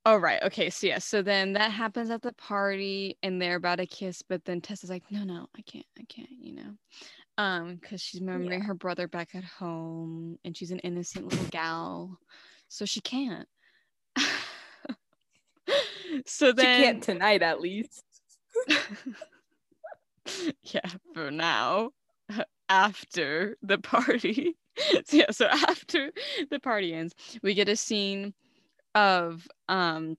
Oh 0.06 0.16
right. 0.16 0.42
Okay. 0.44 0.70
So 0.70 0.86
yeah. 0.86 0.98
So 0.98 1.20
then 1.20 1.52
that 1.52 1.70
happens 1.72 2.08
at 2.10 2.22
the 2.22 2.32
party, 2.32 3.18
and 3.22 3.40
they're 3.40 3.56
about 3.56 3.76
to 3.76 3.86
kiss, 3.86 4.22
but 4.22 4.42
then 4.46 4.62
Tessa's 4.62 4.88
like, 4.88 5.04
"No, 5.10 5.24
no, 5.24 5.46
I 5.56 5.60
can't. 5.62 5.84
I 5.98 6.04
can't." 6.08 6.30
You 6.30 6.54
know, 6.54 6.74
um, 7.36 7.74
because 7.76 8.00
she's 8.00 8.20
remembering 8.20 8.60
Yeah. 8.60 8.66
her 8.66 8.74
brother 8.74 9.08
back 9.08 9.34
at 9.34 9.44
home, 9.44 10.38
and 10.42 10.56
she's 10.56 10.70
an 10.70 10.78
innocent 10.80 11.26
little 11.28 11.44
gal, 11.50 12.18
so 12.68 12.86
she 12.86 13.02
can't. 13.02 13.46
so 16.26 16.46
She 16.46 16.52
then, 16.52 16.76
can't 16.76 17.02
tonight, 17.02 17.42
at 17.42 17.60
least. 17.60 18.02
yeah, 20.62 20.88
for 21.14 21.30
now. 21.30 21.92
After 22.68 23.56
the 23.62 23.78
party. 23.78 24.56
so 25.04 25.16
yeah, 25.16 25.30
so 25.30 25.46
after 25.46 26.12
the 26.50 26.60
party 26.60 26.94
ends, 26.94 27.14
we 27.42 27.54
get 27.54 27.68
a 27.68 27.76
scene 27.76 28.34
of 28.94 29.48
um 29.68 30.16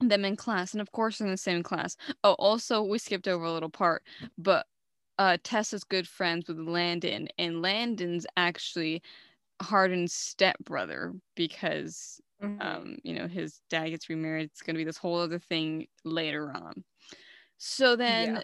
them 0.00 0.24
in 0.24 0.36
class, 0.36 0.72
and 0.74 0.80
of 0.82 0.92
course 0.92 1.20
in 1.20 1.30
the 1.30 1.36
same 1.38 1.62
class. 1.62 1.96
Oh, 2.24 2.34
also 2.34 2.82
we 2.82 2.98
skipped 2.98 3.28
over 3.28 3.44
a 3.44 3.52
little 3.52 3.70
part, 3.70 4.04
but 4.38 4.66
uh 5.18 5.38
Tessa's 5.44 5.84
good 5.84 6.08
friends 6.08 6.48
with 6.48 6.58
Landon, 6.60 7.28
and 7.38 7.62
Landon's 7.62 8.26
actually 8.36 9.02
Hardin's 9.62 10.12
stepbrother 10.14 11.14
because 11.36 12.20
Mhm. 12.42 12.60
um, 12.60 12.98
you 13.04 13.14
know, 13.14 13.28
his 13.28 13.62
dad 13.70 13.90
gets 13.90 14.08
remarried. 14.10 14.46
It's 14.50 14.62
gonna 14.62 14.78
be 14.78 14.84
this 14.84 14.98
whole 14.98 15.18
other 15.18 15.38
thing 15.40 15.88
later 16.04 16.52
on. 16.52 16.84
So 17.58 17.96
then 17.96 18.36
Yeah. 18.36 18.42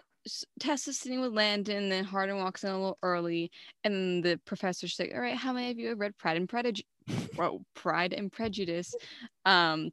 Tessa's 0.59 0.97
sitting 0.97 1.19
with 1.21 1.33
Landon, 1.33 1.89
then 1.89 2.05
Hardin 2.05 2.37
walks 2.37 2.63
in 2.63 2.69
a 2.69 2.77
little 2.79 2.97
early, 3.03 3.51
and 3.83 4.23
the 4.23 4.39
professor's 4.45 4.97
like, 4.97 5.11
All 5.13 5.19
right, 5.21 5.35
how 5.35 5.51
many 5.53 5.71
of 5.71 5.77
you 5.79 5.89
have 5.89 5.99
read 5.99 6.17
Pride 6.17 6.37
and 6.37 6.47
Prejudice? 6.47 6.83
Whoa, 7.35 7.61
Pride 7.75 8.13
and 8.13 8.31
Prejudice. 8.31 8.95
Um, 9.45 9.91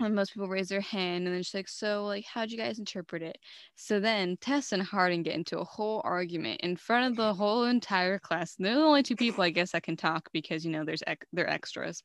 and 0.00 0.14
most 0.14 0.34
people 0.34 0.48
raise 0.48 0.68
their 0.68 0.80
hand, 0.80 1.26
and 1.26 1.34
then 1.34 1.42
she's 1.42 1.54
like, 1.54 1.68
So, 1.68 2.04
like, 2.04 2.24
how'd 2.26 2.50
you 2.50 2.58
guys 2.58 2.78
interpret 2.78 3.22
it? 3.22 3.38
So 3.76 4.00
then 4.00 4.36
Tessa 4.40 4.74
and 4.74 4.84
Hardin 4.84 5.22
get 5.22 5.34
into 5.34 5.58
a 5.58 5.64
whole 5.64 6.02
argument 6.04 6.60
in 6.62 6.76
front 6.76 7.10
of 7.10 7.16
the 7.16 7.32
whole 7.32 7.64
entire 7.64 8.18
class. 8.18 8.56
And 8.56 8.66
they're 8.66 8.74
the 8.74 8.80
only 8.82 9.02
two 9.02 9.16
people, 9.16 9.44
I 9.44 9.50
guess, 9.50 9.72
that 9.72 9.84
can 9.84 9.96
talk 9.96 10.28
because 10.32 10.64
you 10.64 10.72
know 10.72 10.84
there's 10.84 11.02
ex- 11.06 11.26
they're 11.32 11.48
extras. 11.48 12.02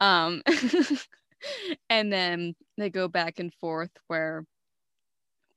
Um, 0.00 0.42
and 1.88 2.12
then 2.12 2.54
they 2.76 2.90
go 2.90 3.08
back 3.08 3.38
and 3.38 3.54
forth. 3.54 3.90
Where 4.08 4.44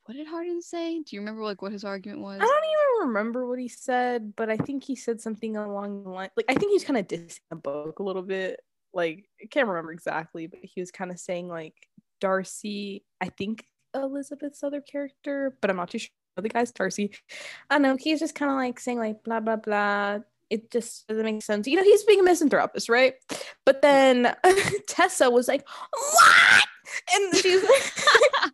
what 0.05 0.15
did 0.15 0.27
Hardin 0.27 0.61
say? 0.61 0.99
Do 0.99 1.15
you 1.15 1.21
remember 1.21 1.43
like 1.43 1.61
what 1.61 1.71
his 1.71 1.83
argument 1.83 2.21
was? 2.21 2.39
I 2.41 2.45
don't 2.45 2.63
even 2.63 3.07
remember 3.07 3.47
what 3.47 3.59
he 3.59 3.67
said, 3.67 4.35
but 4.35 4.49
I 4.49 4.57
think 4.57 4.83
he 4.83 4.95
said 4.95 5.21
something 5.21 5.55
along 5.55 6.03
the 6.03 6.09
line. 6.09 6.29
Like 6.35 6.45
I 6.49 6.55
think 6.55 6.71
he's 6.71 6.83
kind 6.83 6.97
of 6.97 7.07
dissing 7.07 7.39
the 7.49 7.55
book 7.55 7.99
a 7.99 8.03
little 8.03 8.21
bit. 8.21 8.59
Like 8.93 9.25
I 9.41 9.45
can't 9.45 9.67
remember 9.67 9.91
exactly, 9.91 10.47
but 10.47 10.59
he 10.61 10.81
was 10.81 10.91
kind 10.91 11.11
of 11.11 11.19
saying 11.19 11.47
like 11.47 11.87
Darcy. 12.19 13.03
I 13.21 13.29
think 13.29 13.65
Elizabeth's 13.95 14.63
other 14.63 14.81
character, 14.81 15.57
but 15.61 15.69
I'm 15.69 15.77
not 15.77 15.89
too 15.89 15.99
sure. 15.99 16.09
The 16.35 16.49
guy's 16.49 16.71
Darcy. 16.71 17.11
I 17.69 17.75
don't 17.75 17.83
know. 17.83 17.95
He's 17.97 18.19
just 18.19 18.35
kind 18.35 18.51
of 18.51 18.57
like 18.57 18.79
saying 18.79 18.99
like 18.99 19.23
blah 19.23 19.39
blah 19.39 19.55
blah. 19.55 20.19
It 20.49 20.69
just 20.69 21.07
doesn't 21.07 21.23
make 21.23 21.41
sense. 21.43 21.67
You 21.67 21.77
know, 21.77 21.83
he's 21.83 22.03
being 22.03 22.19
a 22.19 22.23
misanthropist, 22.23 22.89
right? 22.89 23.13
But 23.65 23.81
then 23.81 24.35
Tessa 24.87 25.29
was 25.29 25.47
like, 25.47 25.65
"What?" 25.67 26.65
And 27.15 27.35
she's 27.35 27.63
like, 27.63 28.53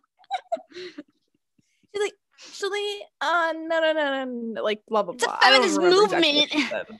actually, 2.62 3.00
uh, 3.20 3.52
no, 3.56 3.80
no, 3.80 3.92
no, 3.92 4.24
no, 4.24 4.24
no, 4.24 4.62
like 4.62 4.82
blah 4.88 5.02
blah 5.02 5.14
It's 5.14 5.24
blah. 5.24 5.38
I 5.40 5.50
don't 5.50 5.60
feminist 5.62 5.78
remember 5.78 6.04
exactly 6.04 6.46
movement. 6.70 6.98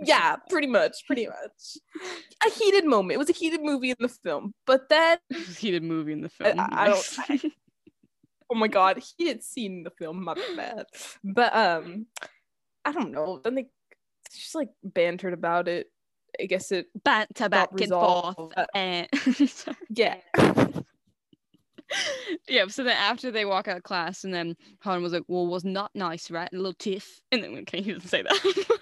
Yeah, 0.00 0.36
pretty 0.48 0.68
much, 0.68 0.92
pretty 1.06 1.26
much. 1.26 1.78
A 2.46 2.50
heated 2.50 2.84
moment. 2.84 3.14
It 3.14 3.18
was 3.18 3.30
a 3.30 3.32
heated 3.32 3.62
movie 3.62 3.90
in 3.90 3.96
the 3.98 4.08
film, 4.08 4.54
but 4.66 4.88
then, 4.88 5.18
heated 5.58 5.82
movie 5.82 6.12
in 6.12 6.20
the 6.20 6.28
film. 6.28 6.54
I 6.58 6.86
don't- 6.88 7.18
Nice. 7.28 7.44
oh 8.50 8.54
my 8.54 8.68
god, 8.68 9.02
heated 9.16 9.42
scene 9.42 9.78
in 9.78 9.82
the 9.82 9.90
film. 9.90 10.22
My 10.24 10.34
bad. 10.56 10.86
But 11.24 11.54
um, 11.54 12.06
I 12.84 12.92
don't 12.92 13.10
know. 13.10 13.40
Then 13.42 13.56
they 13.56 13.66
just 14.32 14.54
like 14.54 14.68
bantered 14.84 15.32
about 15.34 15.66
it. 15.68 15.88
I 16.40 16.44
guess 16.44 16.70
it. 16.70 16.86
Banter 17.04 17.48
back 17.48 17.70
and 17.72 17.80
resolved. 17.80 18.36
forth. 18.36 18.52
Uh, 18.56 18.66
And 18.74 19.08
Yeah. 19.90 20.16
yeah, 22.48 22.66
so 22.66 22.84
then 22.84 22.96
after 22.96 23.30
they 23.30 23.44
walk 23.44 23.68
out 23.68 23.78
of 23.78 23.82
class, 23.82 24.24
and 24.24 24.32
then 24.32 24.56
Hardin 24.80 25.02
was 25.02 25.12
like, 25.12 25.24
"Well, 25.28 25.46
was 25.46 25.64
not 25.64 25.90
nice, 25.94 26.30
right? 26.30 26.48
A 26.52 26.56
little 26.56 26.74
tiff." 26.74 27.20
And 27.32 27.42
then 27.42 27.56
okay, 27.58 27.82
he 27.82 27.92
doesn't 27.92 28.08
say 28.08 28.22
that. 28.22 28.78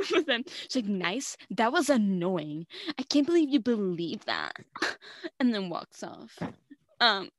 but 0.10 0.26
then 0.26 0.44
she's 0.68 0.76
like, 0.76 0.86
"Nice? 0.86 1.36
That 1.50 1.72
was 1.72 1.90
annoying. 1.90 2.66
I 2.98 3.02
can't 3.04 3.26
believe 3.26 3.50
you 3.50 3.60
believe 3.60 4.24
that." 4.26 4.52
And 5.38 5.54
then 5.54 5.70
walks 5.70 6.02
off. 6.02 6.38
Um, 7.00 7.30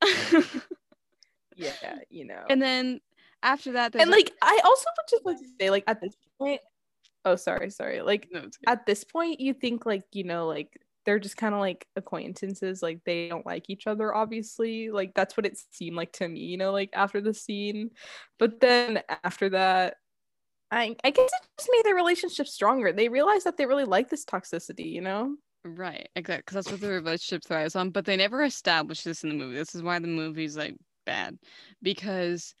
yeah, 1.56 1.98
you 2.10 2.24
know. 2.24 2.44
and 2.50 2.60
then 2.60 3.00
after 3.42 3.72
that, 3.72 3.94
and 3.94 4.10
like 4.10 4.32
I 4.42 4.60
also 4.64 4.86
would 4.96 5.10
just 5.10 5.24
like 5.24 5.38
to 5.38 5.48
say, 5.60 5.70
like 5.70 5.84
at 5.86 6.00
this 6.00 6.16
point. 6.38 6.60
Oh, 7.24 7.36
sorry, 7.36 7.70
sorry. 7.70 8.02
Like 8.02 8.28
no, 8.32 8.48
at 8.66 8.84
this 8.84 9.04
point 9.04 9.38
you 9.38 9.54
think 9.54 9.86
like 9.86 10.02
you 10.12 10.24
know 10.24 10.48
like 10.48 10.81
they're 11.04 11.18
just 11.18 11.36
kind 11.36 11.54
of 11.54 11.60
like 11.60 11.86
acquaintances 11.96 12.82
like 12.82 13.00
they 13.04 13.28
don't 13.28 13.46
like 13.46 13.64
each 13.68 13.86
other 13.86 14.14
obviously 14.14 14.90
like 14.90 15.12
that's 15.14 15.36
what 15.36 15.46
it 15.46 15.58
seemed 15.70 15.96
like 15.96 16.12
to 16.12 16.28
me 16.28 16.40
you 16.40 16.56
know 16.56 16.72
like 16.72 16.90
after 16.92 17.20
the 17.20 17.34
scene 17.34 17.90
but 18.38 18.60
then 18.60 19.02
after 19.24 19.48
that 19.48 19.96
i 20.70 20.94
i 21.04 21.10
guess 21.10 21.30
it 21.30 21.48
just 21.58 21.70
made 21.72 21.84
their 21.84 21.94
relationship 21.94 22.46
stronger 22.46 22.92
they 22.92 23.08
realized 23.08 23.44
that 23.44 23.56
they 23.56 23.66
really 23.66 23.84
like 23.84 24.08
this 24.08 24.24
toxicity 24.24 24.90
you 24.90 25.00
know 25.00 25.34
Right, 25.64 26.08
exactly. 26.16 26.42
Because 26.44 26.54
that's 26.54 26.72
what 26.72 26.80
the 26.80 26.90
relationship 26.90 27.44
thrives 27.44 27.76
on. 27.76 27.90
But 27.90 28.04
they 28.04 28.16
never 28.16 28.42
established 28.42 29.04
this 29.04 29.22
in 29.22 29.28
the 29.28 29.36
movie. 29.36 29.54
This 29.56 29.74
is 29.74 29.82
why 29.82 29.98
the 29.98 30.08
movie's 30.08 30.56
like 30.56 30.76
bad. 31.06 31.38
Because 31.82 32.54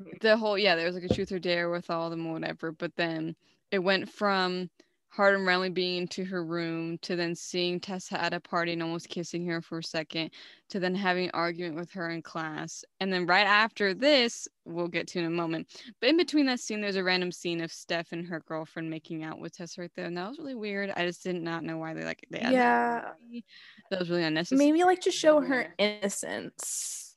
mm-hmm. 0.00 0.16
the 0.20 0.36
whole, 0.36 0.58
yeah, 0.58 0.76
there 0.76 0.86
was 0.86 0.94
like 0.94 1.10
a 1.10 1.14
truth 1.14 1.32
or 1.32 1.38
dare 1.38 1.70
with 1.70 1.88
all 1.88 2.04
of 2.06 2.10
them 2.10 2.26
or 2.26 2.34
whatever. 2.34 2.72
But 2.72 2.94
then 2.96 3.34
it 3.70 3.78
went 3.78 4.10
from 4.10 4.68
Hardin 5.14 5.46
randomly 5.46 5.70
being 5.70 5.98
into 5.98 6.24
her 6.24 6.44
room 6.44 6.98
to 6.98 7.14
then 7.14 7.36
seeing 7.36 7.78
Tessa 7.78 8.20
at 8.20 8.34
a 8.34 8.40
party 8.40 8.72
and 8.72 8.82
almost 8.82 9.08
kissing 9.08 9.46
her 9.46 9.60
for 9.62 9.78
a 9.78 9.82
second 9.84 10.30
to 10.70 10.80
then 10.80 10.94
having 10.94 11.26
an 11.26 11.30
argument 11.34 11.76
with 11.76 11.92
her 11.92 12.10
in 12.10 12.20
class. 12.20 12.84
And 12.98 13.12
then 13.12 13.24
right 13.24 13.46
after 13.46 13.94
this, 13.94 14.48
we'll 14.64 14.88
get 14.88 15.06
to 15.08 15.20
in 15.20 15.26
a 15.26 15.30
moment. 15.30 15.68
But 16.00 16.10
in 16.10 16.16
between 16.16 16.46
that 16.46 16.58
scene, 16.58 16.80
there's 16.80 16.96
a 16.96 17.04
random 17.04 17.30
scene 17.30 17.60
of 17.60 17.72
Steph 17.72 18.10
and 18.10 18.26
her 18.26 18.40
girlfriend 18.40 18.90
making 18.90 19.22
out 19.22 19.38
with 19.38 19.56
Tessa 19.56 19.82
right 19.82 19.90
there. 19.94 20.06
And 20.06 20.16
that 20.16 20.28
was 20.30 20.38
really 20.38 20.56
weird. 20.56 20.90
I 20.96 21.06
just 21.06 21.22
did 21.22 21.40
not 21.40 21.62
know 21.62 21.78
why 21.78 21.94
they 21.94 22.04
like 22.04 22.26
they 22.30 22.40
that 22.40 22.52
Yeah. 22.52 23.12
in. 23.32 23.42
That 23.90 24.00
was 24.00 24.10
really 24.10 24.24
unnecessary. 24.24 24.72
maybe 24.72 24.82
like 24.82 25.02
to 25.02 25.12
show 25.12 25.40
her 25.40 25.74
innocence 25.78 27.14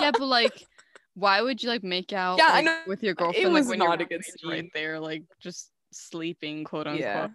yeah, 0.00 0.10
but 0.10 0.20
like 0.26 0.66
why 1.14 1.40
would 1.40 1.62
you 1.62 1.68
like 1.68 1.84
make 1.84 2.12
out 2.12 2.38
Yeah, 2.38 2.48
like, 2.48 2.86
with 2.88 3.02
your 3.02 3.14
girlfriend 3.14 3.52
like, 3.52 3.60
was 3.60 3.68
when 3.68 3.78
not 3.78 4.00
a 4.00 4.04
good 4.04 4.14
roommate's 4.14 4.44
right 4.44 4.70
there, 4.74 4.98
like 4.98 5.22
just 5.40 5.70
sleeping, 5.94 6.64
quote 6.64 6.86
unquote. 6.86 7.00
yeah 7.00 7.28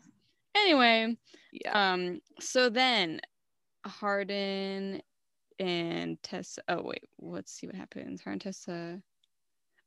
Anyway, 0.56 1.16
yeah 1.52 1.94
um, 1.94 2.20
so 2.40 2.70
then 2.70 3.22
Hardin 3.86 5.02
and 5.60 6.22
Tessa. 6.24 6.62
Oh 6.68 6.82
wait, 6.84 7.04
let's 7.20 7.52
see 7.52 7.68
what 7.68 7.76
happens. 7.76 8.22
Hardin 8.22 8.40
Tessa. 8.40 9.02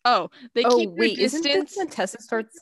Oh, 0.04 0.30
they 0.54 0.64
oh 0.64 0.76
keep 0.78 0.90
wait 0.90 1.16
their 1.16 1.26
isn't 1.26 1.42
this 1.42 1.76
when 1.76 1.88
tessa 1.88 2.20
starts 2.20 2.58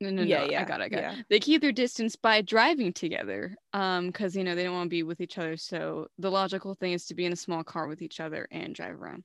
No, 0.00 0.10
no, 0.10 0.22
yeah 0.22 0.44
no. 0.44 0.50
yeah 0.50 0.60
I 0.62 0.64
got 0.64 0.80
it. 0.80 0.84
I 0.84 0.88
got 0.88 1.18
it. 1.18 1.24
They 1.30 1.40
keep 1.40 1.62
their 1.62 1.72
distance 1.72 2.16
by 2.16 2.42
driving 2.42 2.92
together. 2.92 3.56
Um, 3.72 4.08
because 4.08 4.36
you 4.36 4.44
know 4.44 4.54
they 4.54 4.64
don't 4.64 4.74
want 4.74 4.86
to 4.86 4.90
be 4.90 5.02
with 5.02 5.20
each 5.20 5.38
other. 5.38 5.56
So 5.56 6.08
the 6.18 6.30
logical 6.30 6.74
thing 6.74 6.92
is 6.92 7.06
to 7.06 7.14
be 7.14 7.24
in 7.24 7.32
a 7.32 7.36
small 7.36 7.64
car 7.64 7.86
with 7.86 8.02
each 8.02 8.20
other 8.20 8.46
and 8.50 8.74
drive 8.74 9.00
around. 9.00 9.24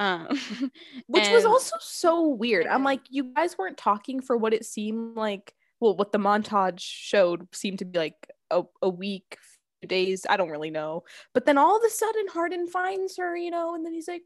Um, 0.00 0.28
which 1.06 1.28
was 1.28 1.44
also 1.44 1.76
so 1.80 2.28
weird. 2.28 2.66
I'm 2.66 2.84
like, 2.84 3.02
you 3.10 3.32
guys 3.34 3.56
weren't 3.56 3.76
talking 3.76 4.20
for 4.20 4.36
what 4.36 4.54
it 4.54 4.64
seemed 4.64 5.16
like. 5.16 5.54
Well, 5.80 5.96
what 5.96 6.12
the 6.12 6.18
montage 6.18 6.80
showed 6.80 7.46
seemed 7.54 7.80
to 7.80 7.84
be 7.84 7.98
like 7.98 8.30
a, 8.50 8.62
a 8.82 8.88
week, 8.88 9.36
few 9.80 9.88
days. 9.88 10.26
I 10.28 10.36
don't 10.36 10.50
really 10.50 10.70
know. 10.70 11.04
But 11.34 11.46
then 11.46 11.58
all 11.58 11.76
of 11.76 11.82
a 11.84 11.90
sudden, 11.90 12.26
Hardin 12.28 12.66
finds 12.66 13.16
her, 13.16 13.36
you 13.36 13.50
know, 13.50 13.74
and 13.74 13.84
then 13.84 13.92
he's 13.92 14.08
like, 14.08 14.22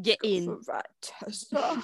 get 0.00 0.18
in. 0.22 0.44
for 0.44 0.54
a 0.54 0.74
ride, 0.74 0.84
Tessa." 1.02 1.82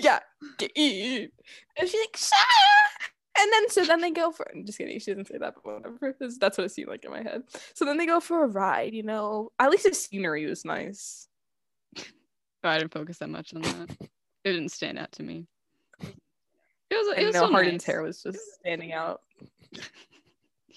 yeah, 0.00 0.20
get 0.58 0.72
in. 0.74 1.28
And 1.76 1.88
she's 1.88 2.00
like, 2.00 2.16
Sarah. 2.16 3.10
And 3.36 3.52
then 3.52 3.68
so 3.68 3.84
then 3.84 4.00
they 4.00 4.12
go 4.12 4.30
for. 4.30 4.46
I'm 4.54 4.64
just 4.64 4.78
kidding. 4.78 4.98
She 5.00 5.10
didn't 5.10 5.26
say 5.26 5.38
that, 5.38 5.54
but 5.54 5.64
whatever. 5.64 6.16
That's 6.38 6.56
what 6.56 6.64
it 6.64 6.70
seemed 6.70 6.88
like 6.88 7.04
in 7.04 7.10
my 7.10 7.22
head. 7.22 7.42
So 7.74 7.84
then 7.84 7.96
they 7.96 8.06
go 8.06 8.20
for 8.20 8.44
a 8.44 8.48
ride. 8.48 8.94
You 8.94 9.02
know, 9.02 9.50
at 9.58 9.70
least 9.70 9.84
the 9.84 9.94
scenery 9.94 10.46
was 10.46 10.64
nice. 10.64 11.28
Oh, 12.64 12.70
I 12.70 12.78
didn't 12.78 12.92
focus 12.92 13.18
that 13.18 13.28
much 13.28 13.54
on 13.54 13.62
that. 13.62 13.90
It 14.44 14.52
didn't 14.52 14.70
stand 14.70 14.98
out 14.98 15.12
to 15.12 15.22
me. 15.22 15.46
It 16.00 16.16
was. 16.90 17.18
It 17.18 17.26
was 17.26 17.36
so 17.36 17.48
Hardin's 17.48 17.82
nice. 17.82 17.86
hair 17.86 18.02
was 18.02 18.22
just 18.22 18.40
standing 18.54 18.92
out. 18.92 19.20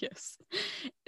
Yes. 0.00 0.38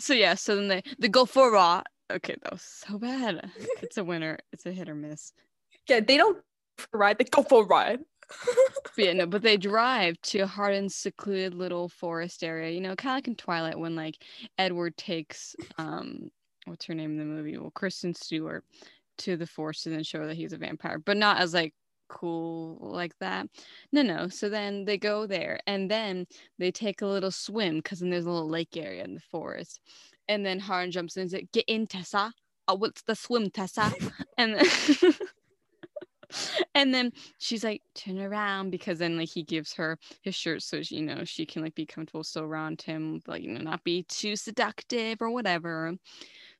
So 0.01 0.15
yeah. 0.15 0.35
So 0.35 0.57
then 0.57 0.67
they 0.67 0.83
they 0.99 1.09
go 1.09 1.25
for 1.25 1.49
a 1.49 1.53
ride. 1.53 1.85
Okay, 2.11 2.35
that 2.43 2.51
was 2.51 2.63
so 2.63 2.99
bad. 2.99 3.49
It's 3.83 3.99
a 3.99 4.03
winner. 4.03 4.37
It's 4.53 4.67
a 4.67 4.73
hit 4.73 4.89
or 4.89 4.97
miss. 4.97 5.33
Yeah, 5.89 6.01
they 6.01 6.17
don't 6.17 6.39
ride. 6.93 7.17
They 7.19 7.25
go 7.25 7.45
for 7.45 7.63
a 7.63 7.67
ride. 7.67 8.01
Yeah, 8.97 9.13
no, 9.13 9.27
but 9.27 9.43
they 9.43 9.57
drive 9.57 10.21
to 10.23 10.45
Hardin's 10.45 10.97
secluded 10.97 11.55
little 11.55 11.89
forest 11.89 12.43
area, 12.43 12.71
you 12.73 12.81
know, 12.81 12.97
kind 12.97 13.13
of 13.13 13.17
like 13.19 13.29
in 13.29 13.37
Twilight 13.37 13.79
when 13.79 13.95
like 13.95 14.17
Edward 14.59 14.97
takes 14.97 15.55
um 15.79 16.31
what's 16.65 16.85
her 16.87 16.95
name 16.95 17.13
in 17.13 17.19
the 17.19 17.25
movie? 17.25 17.57
Well, 17.59 17.71
Kristen 17.71 18.15
Stewart 18.15 18.65
to 19.21 19.37
the 19.37 19.47
force 19.47 19.87
and 19.87 19.95
then 19.95 20.03
show 20.03 20.27
that 20.27 20.37
he's 20.37 20.53
a 20.53 20.59
vampire, 20.59 20.99
but 20.99 21.17
not 21.17 21.39
as 21.39 21.55
like 21.55 21.75
cool 22.09 22.79
like 22.81 23.17
that. 23.21 23.47
No, 23.93 24.03
no. 24.03 24.29
So 24.29 24.49
then 24.49 24.85
they 24.85 24.99
go 24.99 25.27
there 25.27 25.61
and 25.67 25.91
then 25.91 26.27
they 26.59 26.71
take 26.71 27.03
a 27.03 27.07
little 27.07 27.31
swim 27.31 27.77
because 27.77 28.01
then 28.01 28.11
there's 28.11 28.27
a 28.27 28.31
little 28.31 28.49
lake 28.49 28.77
area 28.77 29.05
in 29.05 29.15
the 29.15 29.21
forest. 29.21 29.81
And 30.29 30.45
then 30.45 30.61
Hardin 30.61 30.91
jumps 30.91 31.17
in 31.17 31.23
and 31.23 31.31
says, 31.31 31.43
Get 31.53 31.65
in, 31.67 31.87
Tessa. 31.87 32.33
Oh, 32.69 32.75
what's 32.75 33.03
the 33.03 33.17
swim, 33.17 33.51
Tessa? 33.51 33.93
and 34.39 34.55
then 34.55 34.65
and 36.75 36.95
then 36.95 37.13
she's 37.39 37.65
like, 37.65 37.83
turn 37.95 38.21
around 38.21 38.71
because 38.71 38.99
then 38.99 39.19
like 39.19 39.29
he 39.29 39.43
gives 39.43 39.73
her 39.75 39.99
his 40.23 40.35
shirt 40.35 40.63
so 40.63 40.83
she, 40.83 40.97
you 40.97 41.03
know 41.03 41.25
she 41.25 41.45
can 41.45 41.63
like 41.63 41.75
be 41.75 41.87
comfortable 41.87 42.25
still 42.25 42.45
around 42.45 42.81
him, 42.83 43.21
like 43.27 43.43
you 43.43 43.53
know, 43.53 43.61
not 43.61 43.85
be 43.85 44.05
too 44.05 44.37
seductive 44.37 45.21
or 45.21 45.31
whatever. 45.31 45.95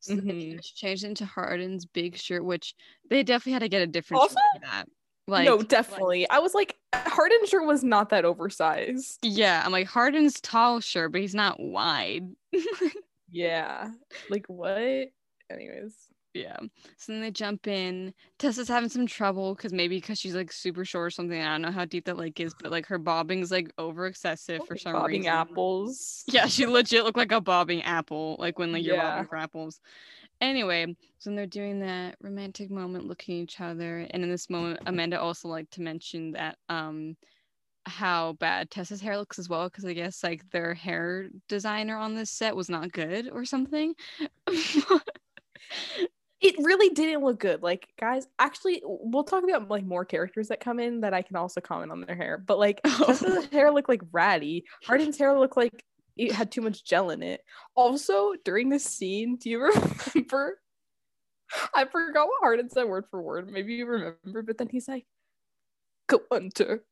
So 0.01 0.15
mm-hmm. 0.15 0.27
then, 0.27 0.61
she 0.63 0.75
changed 0.75 1.05
into 1.05 1.27
Hardin's 1.27 1.85
big 1.87 2.17
shirt, 2.17 2.45
which 2.45 2.75
they 3.09 3.23
definitely 3.23 3.53
had 3.53 3.63
to 3.63 3.69
get 3.69 3.83
a 3.83 3.87
different 3.87 4.23
also, 4.23 4.35
shirt 4.35 4.63
for 4.63 4.67
that. 4.67 4.85
Like, 5.27 5.45
no, 5.45 5.63
definitely. 5.63 6.23
Like, 6.23 6.33
I 6.33 6.41
was 6.41 6.55
like, 6.55 6.77
Hardin's 6.93 7.51
shirt 7.51 7.65
was 7.65 7.85
not 7.85 8.09
that 8.09 8.25
oversized. 8.25 9.19
Yeah, 9.23 9.63
I'm 9.65 9.71
like 9.71 9.87
Hardin's 9.87 10.41
tall 10.41 10.81
shirt, 10.81 11.13
but 11.13 11.21
he's 11.21 11.35
not 11.35 11.61
wide. 11.61 12.25
yeah, 13.31 13.91
like 14.29 14.47
what? 14.49 15.11
Anyways, 15.51 15.95
yeah. 16.33 16.57
So 16.97 17.13
then 17.13 17.21
they 17.23 17.31
jump 17.31 17.67
in. 17.67 18.15
Tessa's 18.39 18.69
having 18.69 18.89
some 18.89 19.07
trouble 19.07 19.55
because 19.55 19.73
maybe 19.73 19.97
because 19.97 20.19
she's 20.19 20.35
like 20.35 20.53
super 20.53 20.85
short 20.85 21.09
or 21.09 21.11
something. 21.11 21.41
I 21.41 21.53
don't 21.53 21.63
know 21.63 21.73
how 21.73 21.85
deep 21.85 22.05
that 22.05 22.17
lake 22.17 22.39
is, 22.39 22.55
but 22.61 22.71
like 22.71 22.87
her 22.87 22.99
bobbing's 22.99 23.51
like 23.51 23.73
over 23.79 24.07
excessive 24.07 24.65
for 24.67 24.77
some 24.77 24.93
bobbing 24.93 25.23
reason. 25.23 25.33
apples. 25.33 26.25
Yeah, 26.29 26.47
she 26.47 26.67
legit 26.67 27.05
looked 27.05 27.19
like 27.19 27.33
a 27.33 27.41
bobbing 27.41 27.83
apple, 27.83 28.37
like 28.39 28.59
when 28.59 28.73
like 28.73 28.85
you're 28.85 28.97
yeah. 28.97 29.11
bobbing 29.11 29.29
for 29.29 29.37
apples. 29.37 29.81
Anyway, 30.41 30.95
so 31.19 31.31
they're 31.31 31.47
doing 31.47 31.81
that 31.81 32.17
romantic 32.23 32.71
moment, 32.71 33.07
looking 33.07 33.41
at 33.41 33.43
each 33.43 33.61
other, 33.61 34.07
and 34.11 34.23
in 34.23 34.31
this 34.31 34.49
moment, 34.49 34.81
Amanda 34.87 35.21
also 35.21 35.49
liked 35.49 35.73
to 35.73 35.83
mention 35.83 36.33
that 36.33 36.57
um 36.69 37.17
how 37.87 38.35
bad 38.35 38.71
Tessa's 38.71 39.01
hair 39.01 39.19
looks 39.19 39.39
as 39.39 39.49
well, 39.49 39.69
because 39.69 39.85
I 39.85 39.95
guess 39.95 40.23
like 40.23 40.49
their 40.51 40.75
hair 40.75 41.29
designer 41.49 41.97
on 41.97 42.15
this 42.15 42.31
set 42.31 42.55
was 42.55 42.71
not 42.71 42.93
good 42.93 43.29
or 43.33 43.45
something. 43.45 43.95
it 46.41 46.55
really 46.59 46.89
didn't 46.95 47.23
look 47.23 47.39
good. 47.39 47.63
Like, 47.63 47.89
guys, 48.01 48.27
actually, 48.39 48.83
we'll 48.85 49.25
talk 49.25 49.45
about 49.45 49.69
like 49.69 49.85
more 49.85 50.05
characters 50.05 50.49
that 50.49 50.61
come 50.61 50.81
in 50.81 51.03
that 51.03 51.13
I 51.13 51.23
can 51.23 51.37
also 51.37 51.61
comment 51.61 51.93
on 51.93 52.01
their 52.01 52.17
hair. 52.17 52.39
But 52.39 52.59
like, 52.59 52.81
Tessa's 52.85 53.47
hair 53.47 53.71
looked 53.71 53.89
like 53.89 54.03
ratty. 54.11 54.65
Hardin's 54.85 55.19
hair 55.19 55.39
looked 55.39 55.57
like 55.57 55.85
it 56.17 56.33
had 56.33 56.51
too 56.51 56.63
much 56.63 56.85
gel 56.85 57.11
in 57.11 57.23
it. 57.23 57.43
Also, 57.75 58.33
during 58.45 58.71
this 58.71 58.85
scene, 58.85 59.37
do 59.37 59.51
you 59.51 59.61
remember? 60.15 60.59
I 61.75 61.85
forgot 61.85 62.27
what 62.29 62.41
Hardin 62.41 62.71
said 62.71 62.85
word 62.85 63.05
for 63.11 63.21
word. 63.21 63.51
Maybe 63.51 63.75
you 63.75 63.87
remember, 63.87 64.43
but 64.43 64.57
then 64.57 64.69
he's 64.69 64.89
like, 64.89 65.05
"Go 66.07 66.21
Hunter." 66.31 66.85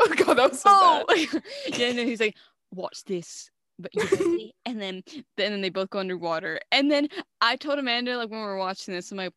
Oh 0.00 0.14
god, 0.16 0.34
that 0.34 0.50
was 0.50 0.60
so 0.60 0.70
oh. 0.72 1.04
bad. 1.06 1.42
yeah, 1.68 1.86
and 1.86 1.98
then 1.98 2.06
he's 2.08 2.20
like, 2.20 2.36
"Watch 2.72 3.04
this." 3.04 3.50
But 3.80 3.94
you 3.94 4.50
and 4.66 4.80
then 4.80 5.02
then 5.36 5.60
they 5.60 5.70
both 5.70 5.90
go 5.90 5.98
underwater. 5.98 6.60
And 6.72 6.90
then 6.90 7.08
I 7.40 7.56
told 7.56 7.78
Amanda 7.78 8.16
like 8.16 8.30
when 8.30 8.40
we 8.40 8.46
were 8.46 8.58
watching 8.58 8.94
this, 8.94 9.10
I'm 9.10 9.18
like, 9.18 9.32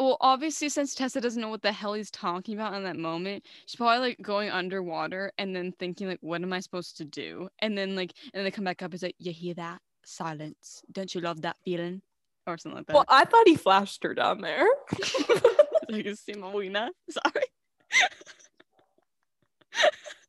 well, 0.00 0.16
obviously, 0.20 0.70
since 0.70 0.94
Tessa 0.94 1.20
doesn't 1.20 1.40
know 1.40 1.50
what 1.50 1.60
the 1.60 1.72
hell 1.72 1.92
he's 1.92 2.10
talking 2.10 2.54
about 2.54 2.72
in 2.74 2.84
that 2.84 2.96
moment, 2.96 3.44
she's 3.66 3.76
probably 3.76 4.08
like 4.08 4.22
going 4.22 4.48
underwater 4.50 5.30
and 5.36 5.54
then 5.54 5.72
thinking 5.72 6.08
like, 6.08 6.18
"What 6.22 6.42
am 6.42 6.54
I 6.54 6.60
supposed 6.60 6.96
to 6.98 7.04
do?" 7.04 7.50
And 7.58 7.76
then 7.76 7.96
like, 7.96 8.14
and 8.24 8.32
then 8.34 8.44
they 8.44 8.50
come 8.50 8.64
back 8.64 8.82
up. 8.82 8.94
It's 8.94 9.02
like, 9.02 9.16
"You 9.18 9.32
hear 9.32 9.52
that 9.54 9.82
silence? 10.04 10.82
Don't 10.90 11.14
you 11.14 11.20
love 11.20 11.42
that 11.42 11.58
feeling?" 11.64 12.00
Or 12.46 12.56
something 12.56 12.78
like 12.78 12.86
that. 12.86 12.94
Well, 12.94 13.04
I 13.08 13.26
thought 13.26 13.46
he 13.46 13.56
flashed 13.56 14.02
her 14.04 14.14
down 14.14 14.40
there. 14.40 14.66
like 15.90 16.06
a 16.06 16.16
Simowina. 16.16 16.88
Sorry. 17.10 17.44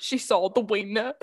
she 0.00 0.18
saw 0.18 0.48
the 0.48 0.60
wiener. 0.60 1.14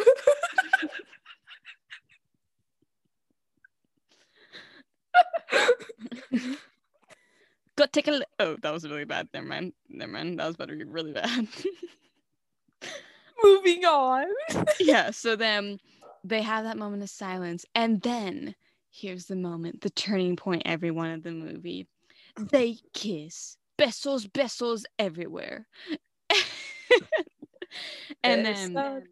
Go 7.76 7.86
take 7.92 8.08
a 8.08 8.12
look. 8.12 8.28
Oh, 8.40 8.58
that 8.62 8.72
was 8.74 8.90
really 8.90 9.06
bad. 9.06 9.30
Never 9.34 9.46
mind. 9.46 9.74
Never 9.90 10.12
mind. 10.12 10.40
That 10.40 10.48
was 10.48 10.56
to 10.56 10.86
really 10.86 11.12
bad. 11.12 11.48
Moving 13.44 13.86
on. 13.86 14.26
yeah. 14.80 15.12
So 15.12 15.36
then 15.36 15.80
they 16.24 16.42
have 16.42 16.64
that 16.64 16.78
moment 16.78 17.04
of 17.04 17.10
silence. 17.10 17.66
And 17.76 18.02
then 18.02 18.56
here's 18.90 19.26
the 19.26 19.36
moment, 19.36 19.82
the 19.82 19.92
turning 19.92 20.36
point, 20.36 20.64
everyone 20.66 21.12
of 21.12 21.24
the 21.24 21.32
movie. 21.32 21.88
They 22.40 22.78
kiss. 22.94 23.58
Besos, 23.80 24.28
besos 24.28 24.86
everywhere. 24.98 25.68
and 28.24 28.46
then 28.46 28.74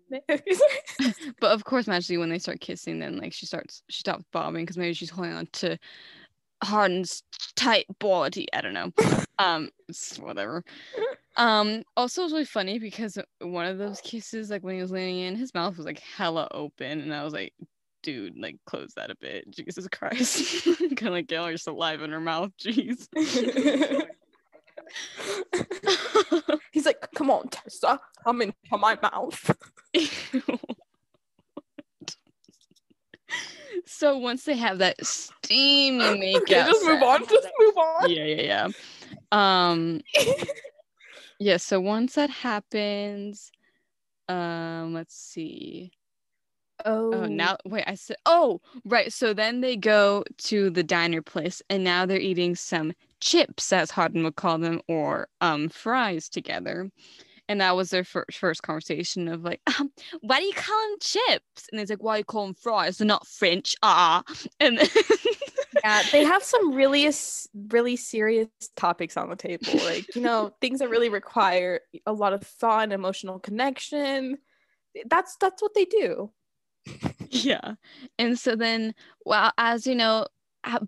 but 1.39 1.51
of 1.51 1.63
course 1.63 1.87
magically 1.87 2.17
when 2.17 2.29
they 2.29 2.39
start 2.39 2.59
kissing 2.59 2.99
then 2.99 3.17
like 3.17 3.33
she 3.33 3.45
starts 3.45 3.83
she 3.89 3.99
stops 3.99 4.25
bobbing 4.31 4.63
because 4.63 4.77
maybe 4.77 4.93
she's 4.93 5.09
holding 5.09 5.33
on 5.33 5.47
to 5.51 5.77
Hardin's 6.63 7.23
tight 7.55 7.85
body. 7.99 8.47
I 8.53 8.61
don't 8.61 8.73
know. 8.73 8.91
Um, 9.39 9.69
whatever. 10.19 10.63
Um, 11.37 11.83
also 11.97 12.21
it 12.21 12.25
was 12.25 12.33
really 12.33 12.45
funny 12.45 12.79
because 12.79 13.17
one 13.39 13.65
of 13.65 13.77
those 13.77 14.01
kisses, 14.01 14.49
like 14.49 14.63
when 14.63 14.75
he 14.75 14.81
was 14.81 14.91
leaning 14.91 15.19
in, 15.19 15.35
his 15.35 15.53
mouth 15.53 15.77
was 15.77 15.85
like 15.85 15.99
hella 15.99 16.47
open, 16.51 17.01
and 17.01 17.13
I 17.13 17.23
was 17.23 17.33
like, 17.33 17.53
dude, 18.03 18.37
like 18.37 18.57
close 18.65 18.93
that 18.95 19.11
a 19.11 19.15
bit. 19.19 19.49
Jesus 19.55 19.87
Christ. 19.89 20.63
kind 20.79 21.07
of 21.07 21.13
like 21.13 21.27
get 21.27 21.37
all 21.37 21.49
your 21.49 21.57
saliva 21.57 22.03
in 22.03 22.11
her 22.11 22.19
mouth. 22.19 22.51
Jeez. 22.57 23.07
He's 26.85 26.93
like, 26.93 27.11
come 27.15 27.31
on, 27.31 27.47
Tessa, 27.47 27.99
come 28.23 28.43
into 28.43 28.55
my 28.73 28.95
mouth. 29.01 29.55
so 33.87 34.19
once 34.19 34.45
they 34.45 34.55
have 34.55 34.77
that 34.77 35.03
steamy 35.03 36.19
makeup, 36.19 36.43
okay, 36.43 36.63
just 36.67 36.85
move 36.85 37.01
on. 37.01 37.27
Just 37.27 37.47
move 37.59 37.75
on. 37.75 38.09
Yeah, 38.11 38.23
yeah, 38.25 38.41
yeah. 38.43 38.67
Um, 39.31 40.01
yeah. 41.39 41.57
So 41.57 41.81
once 41.81 42.13
that 42.13 42.29
happens, 42.29 43.51
um, 44.29 44.93
let's 44.93 45.15
see. 45.15 45.91
Oh. 46.85 47.13
oh, 47.13 47.25
now 47.25 47.57
wait, 47.65 47.83
I 47.87 47.95
said 47.95 48.17
oh 48.25 48.61
right. 48.85 49.11
So 49.11 49.33
then 49.33 49.61
they 49.61 49.75
go 49.75 50.23
to 50.39 50.69
the 50.69 50.83
diner 50.83 51.21
place 51.21 51.61
and 51.69 51.83
now 51.83 52.05
they're 52.05 52.19
eating 52.19 52.55
some 52.55 52.93
chips, 53.19 53.73
as 53.73 53.91
Hardin 53.91 54.23
would 54.23 54.35
call 54.35 54.59
them, 54.59 54.81
or 54.87 55.27
um 55.41 55.69
fries 55.69 56.29
together 56.29 56.89
and 57.47 57.61
that 57.61 57.75
was 57.75 57.89
their 57.89 58.03
fir- 58.03 58.25
first 58.31 58.63
conversation 58.63 59.27
of 59.27 59.43
like, 59.43 59.61
um, 59.79 59.91
why 60.21 60.39
do 60.39 60.45
you 60.45 60.53
call 60.53 60.89
them 60.89 60.97
chips? 60.99 61.69
And 61.71 61.79
he's 61.79 61.89
like, 61.89 62.03
why 62.03 62.15
do 62.15 62.19
you 62.19 62.25
call 62.25 62.45
them 62.45 62.55
fries? 62.55 62.97
They're 62.97 63.07
not 63.07 63.27
French, 63.27 63.75
ah. 63.83 64.23
And 64.59 64.79
then 64.79 64.87
yeah, 65.83 66.03
they 66.11 66.23
have 66.23 66.43
some 66.43 66.73
really 66.73 67.09
really 67.69 67.95
serious 67.95 68.47
topics 68.75 69.17
on 69.17 69.29
the 69.29 69.35
table, 69.35 69.73
like 69.85 70.15
you 70.15 70.21
know 70.21 70.51
things 70.61 70.79
that 70.79 70.89
really 70.89 71.09
require 71.09 71.81
a 72.05 72.13
lot 72.13 72.33
of 72.33 72.41
thought 72.43 72.83
and 72.83 72.93
emotional 72.93 73.39
connection. 73.39 74.37
That's 75.07 75.35
that's 75.39 75.61
what 75.61 75.73
they 75.73 75.85
do. 75.85 76.31
yeah, 77.29 77.75
and 78.19 78.37
so 78.37 78.55
then, 78.55 78.93
well, 79.25 79.51
as 79.57 79.87
you 79.87 79.95
know, 79.95 80.27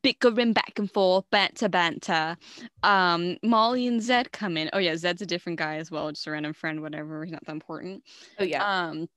bickering 0.01 0.53
back 0.53 0.73
and 0.77 0.91
forth, 0.91 1.25
banter, 1.29 1.69
banter. 1.69 2.37
Um, 2.83 3.37
Molly 3.43 3.87
and 3.87 4.01
Zed 4.01 4.31
come 4.31 4.57
in. 4.57 4.69
Oh 4.73 4.79
yeah, 4.79 4.95
Zed's 4.95 5.21
a 5.21 5.25
different 5.25 5.59
guy 5.59 5.75
as 5.75 5.91
well, 5.91 6.09
just 6.11 6.27
a 6.27 6.31
random 6.31 6.53
friend, 6.53 6.81
whatever. 6.81 7.23
He's 7.23 7.31
not 7.31 7.45
that 7.45 7.51
important. 7.51 8.03
Oh 8.39 8.43
yeah. 8.43 8.63
Um, 8.63 9.07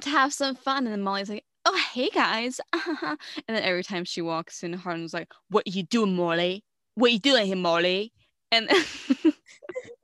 to 0.00 0.10
have 0.10 0.32
some 0.32 0.54
fun, 0.54 0.86
and 0.86 0.92
then 0.92 1.02
Molly's 1.02 1.28
like, 1.28 1.44
"Oh 1.64 1.80
hey 1.92 2.10
guys," 2.10 2.60
and 2.72 3.18
then 3.48 3.62
every 3.62 3.82
time 3.82 4.04
she 4.04 4.22
walks 4.22 4.62
in, 4.62 4.72
Hardin's 4.72 5.14
like, 5.14 5.32
"What 5.48 5.66
are 5.66 5.70
you 5.70 5.82
doing, 5.82 6.16
Molly? 6.16 6.64
What 6.94 7.08
are 7.08 7.14
you 7.14 7.18
doing 7.18 7.46
here, 7.46 7.56
Molly?" 7.56 8.12
And 8.52 8.68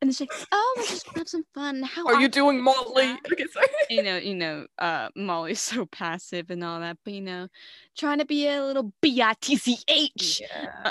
and 0.00 0.10
she's 0.10 0.20
like, 0.20 0.32
"Oh, 0.50 0.74
let's 0.76 0.90
just 0.90 1.16
have 1.16 1.28
some 1.28 1.44
fun." 1.54 1.82
How 1.82 2.06
are 2.06 2.20
you 2.20 2.28
doing, 2.28 2.60
Molly? 2.60 3.16
Okay, 3.32 3.46
sorry. 3.52 3.66
You 3.90 4.02
know, 4.02 4.16
you 4.16 4.34
know, 4.34 4.66
uh, 4.78 5.08
Molly's 5.16 5.60
so 5.60 5.86
passive 5.86 6.50
and 6.50 6.62
all 6.64 6.80
that, 6.80 6.98
but 7.04 7.14
you 7.14 7.20
know, 7.20 7.48
trying 7.96 8.18
to 8.18 8.24
be 8.24 8.48
a 8.48 8.62
little 8.62 8.92
bitch. 9.02 10.40
Yeah. 10.40 10.90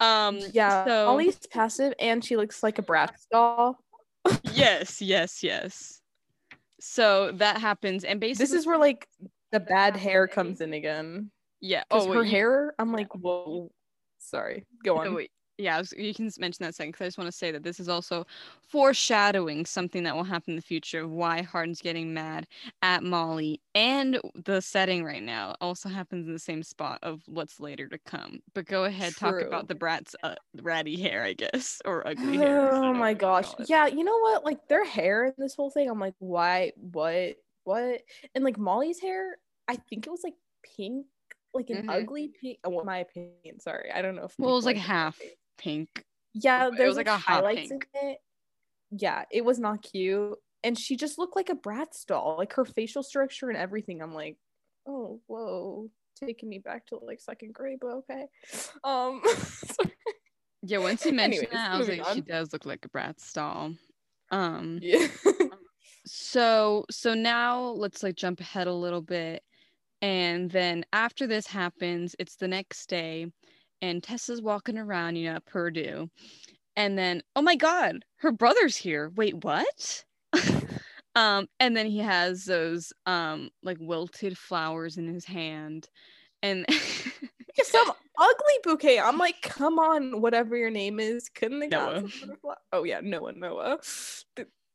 um. 0.00 0.38
Yeah. 0.52 0.84
So, 0.84 1.06
Molly's 1.06 1.38
passive, 1.50 1.94
and 1.98 2.24
she 2.24 2.36
looks 2.36 2.62
like 2.62 2.78
a 2.78 2.82
Bratz 2.82 3.26
doll. 3.30 3.78
yes. 4.52 5.02
Yes. 5.02 5.42
Yes. 5.42 6.00
So 6.80 7.32
that 7.32 7.58
happens, 7.58 8.04
and 8.04 8.20
basically, 8.20 8.44
this 8.44 8.52
is 8.52 8.66
where 8.66 8.78
like 8.78 9.08
the 9.52 9.60
bad 9.60 9.96
hair 9.96 10.28
comes 10.28 10.60
in 10.60 10.72
again. 10.72 11.30
Yeah. 11.60 11.84
Oh, 11.90 12.12
her 12.12 12.22
you... 12.22 12.30
hair. 12.30 12.74
I'm 12.78 12.92
like, 12.92 13.14
whoa. 13.14 13.70
Sorry. 14.18 14.64
Go 14.82 14.98
on. 14.98 15.14
wait 15.14 15.30
yeah, 15.58 15.78
was, 15.78 15.92
you 15.96 16.12
can 16.14 16.30
mention 16.38 16.64
that 16.64 16.74
second 16.74 16.92
because 16.92 17.04
I 17.04 17.08
just 17.08 17.18
want 17.18 17.28
to 17.28 17.32
say 17.36 17.50
that 17.52 17.62
this 17.62 17.78
is 17.78 17.88
also 17.88 18.24
foreshadowing 18.62 19.66
something 19.66 20.02
that 20.04 20.16
will 20.16 20.24
happen 20.24 20.52
in 20.52 20.56
the 20.56 20.62
future 20.62 21.00
of 21.00 21.10
why 21.10 21.42
Hardin's 21.42 21.80
getting 21.80 22.12
mad 22.12 22.46
at 22.82 23.02
Molly 23.02 23.60
and 23.74 24.20
the 24.34 24.60
setting 24.60 25.04
right 25.04 25.22
now 25.22 25.54
also 25.60 25.88
happens 25.88 26.26
in 26.26 26.32
the 26.32 26.38
same 26.38 26.62
spot 26.62 26.98
of 27.02 27.22
what's 27.26 27.60
later 27.60 27.88
to 27.88 27.98
come. 27.98 28.40
But 28.54 28.66
go 28.66 28.84
ahead, 28.84 29.16
talk 29.16 29.40
about 29.40 29.68
the 29.68 29.74
brat's 29.74 30.16
uh, 30.22 30.34
ratty 30.62 31.00
hair, 31.00 31.22
I 31.22 31.34
guess, 31.34 31.80
or 31.84 32.06
ugly 32.06 32.38
hair. 32.38 32.76
Oh 32.82 32.94
my 32.94 33.14
gosh. 33.14 33.54
Yeah, 33.58 33.86
you 33.86 34.04
know 34.04 34.18
what? 34.18 34.44
Like 34.44 34.68
their 34.68 34.84
hair 34.84 35.26
in 35.26 35.34
this 35.38 35.54
whole 35.54 35.70
thing, 35.70 35.88
I'm 35.90 35.98
like, 35.98 36.14
why? 36.18 36.72
What? 36.76 37.36
What? 37.64 38.02
And 38.34 38.44
like 38.44 38.58
Molly's 38.58 39.00
hair, 39.00 39.38
I 39.68 39.76
think 39.76 40.06
it 40.06 40.10
was 40.10 40.22
like 40.22 40.36
pink, 40.76 41.06
like 41.52 41.70
an 41.70 41.78
Mhm. 41.78 41.88
ugly 41.88 42.28
pink. 42.28 42.58
Oh, 42.64 42.84
my 42.84 42.98
opinion, 42.98 43.58
sorry, 43.60 43.90
I 43.90 44.02
don't 44.02 44.14
know 44.16 44.24
if 44.24 44.36
Well, 44.38 44.52
it 44.52 44.54
was 44.56 44.66
like 44.66 44.76
half. 44.76 45.36
Pink. 45.58 46.04
Yeah, 46.32 46.66
It 46.66 46.70
was 46.70 46.78
there's 46.78 46.96
like 46.96 47.06
like, 47.06 47.18
a 47.18 47.22
highlights 47.22 47.70
in 47.70 47.78
it. 47.94 48.18
Yeah, 48.90 49.24
it 49.30 49.44
was 49.44 49.58
not 49.58 49.82
cute, 49.82 50.36
and 50.62 50.78
she 50.78 50.96
just 50.96 51.18
looked 51.18 51.36
like 51.36 51.50
a 51.50 51.54
Bratz 51.54 52.04
doll. 52.06 52.36
Like 52.38 52.54
her 52.54 52.64
facial 52.64 53.02
structure 53.02 53.48
and 53.48 53.58
everything. 53.58 54.02
I'm 54.02 54.14
like, 54.14 54.36
oh, 54.86 55.20
whoa, 55.26 55.90
taking 56.16 56.48
me 56.48 56.58
back 56.58 56.86
to 56.86 56.96
like 56.96 57.20
second 57.20 57.54
grade, 57.54 57.78
but 57.80 58.04
okay. 58.10 58.26
Um. 58.82 59.22
Yeah, 60.66 60.78
once 60.78 61.04
you 61.04 61.12
mentioned 61.12 61.48
Anyways, 61.52 61.52
that, 61.52 61.74
I 61.74 61.78
was 61.78 61.88
like, 61.88 62.14
she 62.14 62.20
does 62.22 62.50
look 62.54 62.64
like 62.64 62.86
a 62.86 62.88
Bratz 62.88 63.34
doll. 63.34 63.74
Um, 64.30 64.78
yeah. 64.80 65.08
so 66.06 66.84
so 66.90 67.14
now 67.14 67.60
let's 67.60 68.02
like 68.02 68.14
jump 68.14 68.40
ahead 68.40 68.66
a 68.66 68.72
little 68.72 69.00
bit 69.00 69.42
and 70.02 70.50
then 70.50 70.84
after 70.92 71.26
this 71.26 71.46
happens 71.46 72.14
it's 72.18 72.36
the 72.36 72.48
next 72.48 72.90
day 72.90 73.26
and 73.82 74.02
tessa's 74.02 74.40
walking 74.42 74.78
around 74.78 75.16
you 75.16 75.32
know 75.32 75.38
purdue 75.46 76.08
and 76.76 76.98
then 76.98 77.22
oh 77.36 77.42
my 77.42 77.56
god 77.56 78.04
her 78.16 78.32
brother's 78.32 78.76
here 78.76 79.12
wait 79.16 79.34
what 79.44 80.04
um 81.14 81.46
and 81.60 81.76
then 81.76 81.86
he 81.86 81.98
has 81.98 82.44
those 82.44 82.92
um 83.06 83.50
like 83.62 83.78
wilted 83.80 84.36
flowers 84.36 84.96
in 84.96 85.06
his 85.12 85.24
hand 85.24 85.88
and 86.42 86.66
some 87.62 87.90
ugly 88.18 88.54
bouquet. 88.62 89.00
I'm 89.00 89.16
like, 89.16 89.40
come 89.40 89.78
on, 89.78 90.20
whatever 90.20 90.56
your 90.56 90.68
name 90.70 91.00
is, 91.00 91.30
couldn't 91.30 91.60
they 91.60 91.68
Noah. 91.68 92.02
got 92.02 92.10
some 92.10 92.28
butterfly- 92.28 92.54
Oh 92.72 92.84
yeah, 92.84 93.00
Noah, 93.02 93.32
Noah. 93.32 93.78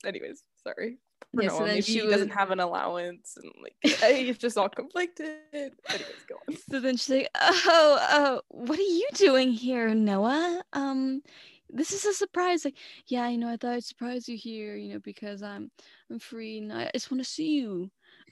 Anyways, 0.03 0.43
sorry. 0.63 0.97
Yeah, 1.33 1.49
so 1.49 1.65
then 1.65 1.81
she 1.81 1.99
he 1.99 2.07
doesn't 2.09 2.29
have 2.31 2.49
an 2.51 2.59
allowance 2.59 3.37
and 3.37 3.51
like 3.61 3.75
he's 4.15 4.37
just 4.37 4.57
all 4.57 4.69
conflicted. 4.69 5.37
Anyways, 5.53 6.25
go 6.27 6.35
on. 6.47 6.57
So 6.69 6.79
then 6.79 6.97
she's 6.97 7.09
like, 7.09 7.29
"Oh, 7.39 7.97
uh, 8.01 8.39
what 8.49 8.79
are 8.79 8.81
you 8.81 9.07
doing 9.13 9.51
here, 9.51 9.93
Noah? 9.93 10.63
Um, 10.73 11.21
this 11.69 11.91
is 11.91 12.03
a 12.05 12.13
surprise. 12.13 12.65
Like, 12.65 12.77
yeah, 13.05 13.29
you 13.29 13.37
know, 13.37 13.47
I 13.49 13.57
thought 13.57 13.73
I'd 13.73 13.83
surprise 13.83 14.27
you 14.27 14.35
here, 14.37 14.75
you 14.75 14.93
know, 14.93 14.99
because 14.99 15.43
I'm 15.43 15.69
I'm 16.09 16.17
free 16.17 16.57
and 16.57 16.73
I 16.73 16.89
just 16.93 17.11
want 17.11 17.23
to 17.23 17.29
see 17.29 17.57
you." 17.59 17.91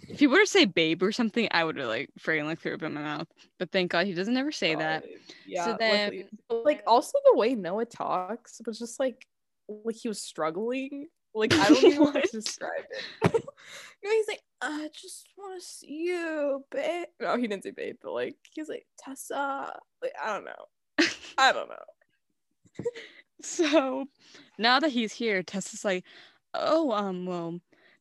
If 0.09 0.19
he 0.19 0.25
were 0.27 0.39
to 0.39 0.47
say 0.47 0.65
"babe" 0.65 1.03
or 1.03 1.11
something, 1.11 1.47
I 1.51 1.63
would 1.63 1.77
have 1.77 1.87
like 1.87 2.09
freaking 2.19 2.45
like 2.45 2.59
threw 2.59 2.73
up 2.73 2.81
in 2.83 2.93
my 2.95 3.01
mouth. 3.01 3.27
But 3.59 3.71
thank 3.71 3.91
God 3.91 4.07
he 4.07 4.13
doesn't 4.15 4.37
ever 4.37 4.51
say 4.51 4.73
that. 4.73 5.03
God, 5.03 5.09
Yeah. 5.45 5.75
then- 5.77 6.25
luckily- 6.49 6.63
like 6.65 6.83
also 6.87 7.13
the 7.31 7.37
way 7.37 7.53
Noah 7.53 7.85
talks 7.85 8.59
was 8.65 8.79
just 8.79 8.99
like 8.99 9.27
like 9.67 9.95
he 9.95 10.07
was 10.07 10.21
struggling. 10.21 11.07
Like 11.37 11.53
I 11.53 11.69
don't 11.69 11.83
even 11.83 12.01
What? 12.03 12.23
to 12.23 12.29
describe 12.31 12.71
it. 12.89 13.33
you 13.33 14.09
know, 14.09 14.15
he's 14.15 14.27
like, 14.27 14.41
I 14.61 14.89
just 14.93 15.27
want 15.37 15.61
to 15.61 15.65
see 15.67 16.05
you, 16.07 16.63
babe. 16.71 17.07
No, 17.21 17.35
he 17.37 17.47
didn't 17.47 17.63
say 17.63 17.71
babe, 17.71 17.97
but 18.01 18.13
like 18.13 18.35
he's 18.51 18.69
like 18.69 18.85
Tessa. 18.99 19.77
Like 20.01 20.13
I 20.23 20.33
don't 20.33 20.45
know. 20.45 20.65
I 21.37 21.51
don't 21.53 21.69
know. 21.69 21.75
So 23.41 24.05
now 24.57 24.79
that 24.79 24.89
he's 24.91 25.13
here, 25.13 25.43
Tessa's 25.43 25.85
like, 25.85 26.05
"Oh, 26.53 26.91
um, 26.91 27.25
well, 27.25 27.59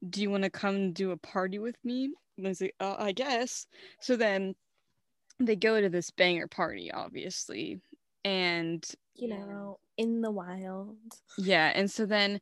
do 0.08 0.22
you 0.22 0.30
want 0.30 0.44
to 0.44 0.50
come 0.50 0.92
do 0.92 1.10
a 1.10 1.16
party 1.16 1.58
with 1.58 1.76
me?" 1.84 2.10
And 2.38 2.46
I 2.46 2.50
was 2.50 2.60
like, 2.60 2.74
uh, 2.80 2.96
"I 2.98 3.12
guess." 3.12 3.66
So 4.00 4.16
then 4.16 4.54
they 5.38 5.56
go 5.56 5.80
to 5.80 5.88
this 5.90 6.10
banger 6.10 6.48
party, 6.48 6.90
obviously, 6.92 7.80
and 8.24 8.84
You 9.14 9.28
know, 9.28 9.78
in 9.98 10.20
the 10.22 10.30
wild. 10.30 10.96
yeah, 11.38 11.72
and 11.74 11.90
so 11.90 12.06
then 12.06 12.40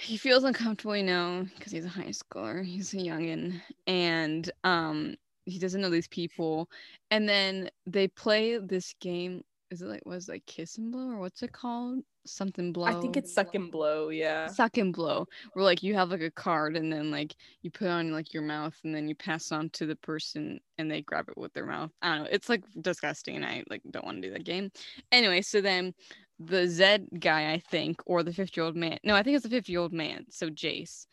he 0.00 0.16
feels 0.16 0.44
uncomfortable, 0.44 0.96
you 0.96 1.02
know, 1.02 1.46
because 1.56 1.72
he's 1.72 1.84
a 1.84 1.88
high 1.88 2.04
schooler, 2.04 2.64
he's 2.64 2.94
a 2.94 2.98
youngin, 2.98 3.60
and 3.86 4.50
um, 4.64 5.16
he 5.44 5.58
doesn't 5.58 5.80
know 5.80 5.90
these 5.90 6.08
people, 6.08 6.68
and 7.10 7.28
then 7.28 7.70
they 7.86 8.08
play 8.08 8.58
this 8.58 8.94
game. 9.00 9.42
Is 9.70 9.82
it 9.82 9.86
like 9.86 10.06
was 10.06 10.28
it 10.28 10.32
like 10.32 10.46
kiss 10.46 10.78
and 10.78 10.90
blow 10.90 11.10
or 11.10 11.18
what's 11.18 11.42
it 11.42 11.52
called? 11.52 12.02
Something 12.24 12.72
blow. 12.72 12.86
I 12.86 12.94
think 12.94 13.18
it's 13.18 13.34
suck 13.34 13.54
and 13.54 13.70
blow. 13.70 14.08
Yeah. 14.08 14.46
suck 14.46 14.78
and 14.78 14.94
blow 14.94 15.26
where 15.52 15.64
like 15.64 15.82
you 15.82 15.94
have 15.94 16.10
like 16.10 16.22
a 16.22 16.30
card 16.30 16.74
and 16.74 16.90
then 16.90 17.10
like 17.10 17.34
you 17.60 17.70
put 17.70 17.86
it 17.86 17.90
on 17.90 18.10
like 18.10 18.32
your 18.32 18.42
mouth 18.42 18.74
and 18.84 18.94
then 18.94 19.08
you 19.08 19.14
pass 19.14 19.50
it 19.50 19.54
on 19.54 19.68
to 19.70 19.84
the 19.84 19.96
person 19.96 20.58
and 20.78 20.90
they 20.90 21.02
grab 21.02 21.28
it 21.28 21.36
with 21.36 21.52
their 21.52 21.66
mouth 21.66 21.90
i 22.00 22.14
don't 22.14 22.24
know 22.24 22.28
it's 22.30 22.48
like 22.48 22.64
disgusting 22.80 23.36
and 23.36 23.44
i 23.44 23.62
like 23.68 23.82
don't 23.90 24.04
want 24.06 24.20
to 24.22 24.28
do 24.28 24.32
that 24.32 24.44
game 24.44 24.70
anyway 25.12 25.42
so 25.42 25.60
then 25.60 25.92
the 26.38 26.66
zed 26.68 27.06
guy 27.18 27.52
i 27.52 27.58
think 27.58 28.00
or 28.06 28.22
the 28.22 28.32
50 28.32 28.60
year 28.60 28.64
old 28.66 28.76
man 28.76 28.98
no 29.04 29.14
i 29.14 29.22
think 29.22 29.34
it's 29.36 29.44
the 29.44 29.50
50 29.50 29.72
year 29.72 29.80
old 29.80 29.92
man 29.92 30.24
so 30.30 30.48
jace 30.50 31.06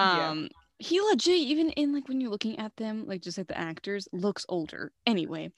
Yeah. 0.00 0.30
um 0.30 0.48
he 0.78 1.00
legit 1.00 1.36
even 1.36 1.70
in 1.70 1.92
like 1.92 2.08
when 2.08 2.20
you're 2.20 2.30
looking 2.30 2.58
at 2.58 2.74
them 2.76 3.04
like 3.06 3.20
just 3.22 3.36
like 3.38 3.48
the 3.48 3.58
actors 3.58 4.08
looks 4.12 4.46
older 4.48 4.92
anyway 5.06 5.50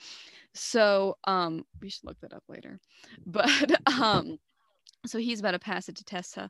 so 0.54 1.16
um 1.24 1.64
we 1.80 1.88
should 1.90 2.04
look 2.04 2.18
that 2.20 2.32
up 2.32 2.44
later 2.48 2.80
but 3.26 3.48
um 4.00 4.38
so 5.06 5.18
he's 5.18 5.40
about 5.40 5.52
to 5.52 5.58
pass 5.58 5.88
it 5.88 5.96
to 5.96 6.04
Tessa, 6.04 6.48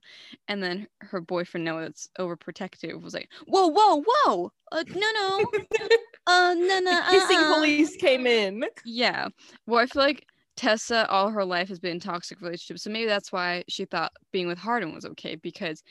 and 0.49 0.63
then 0.63 0.87
her 1.01 1.21
boyfriend 1.21 1.65
Noah, 1.65 1.83
that's 1.83 2.09
overprotective, 2.19 3.01
was 3.03 3.15
like, 3.15 3.31
"Whoa, 3.47 3.69
whoa, 3.69 4.03
whoa! 4.07 4.53
Uh, 4.71 4.85
no, 4.95 5.11
no, 5.15 5.47
uh, 6.27 6.55
no, 6.59 6.81
no, 6.81 6.91
The 6.91 7.03
kissing 7.11 7.39
uh-uh." 7.39 7.55
police 7.55 7.97
came 7.97 8.27
in. 8.27 8.65
Yeah. 8.85 9.29
Well, 9.67 9.81
I 9.81 9.87
feel 9.87 10.03
like 10.03 10.27
Tessa 10.63 11.09
all 11.11 11.31
her 11.31 11.45
life 11.45 11.69
has 11.69 11.81
been 11.81 11.93
in 11.93 12.01
toxic 12.01 12.41
relationships, 12.41 12.83
so 12.85 12.91
maybe 12.91 13.07
that's 13.07 13.33
why 13.33 13.65
she 13.69 13.85
thought 13.85 14.13
being 14.33 14.47
with 14.47 14.59
Hardin 14.59 14.95
was 14.95 15.05
okay. 15.05 15.35
Because 15.35 15.83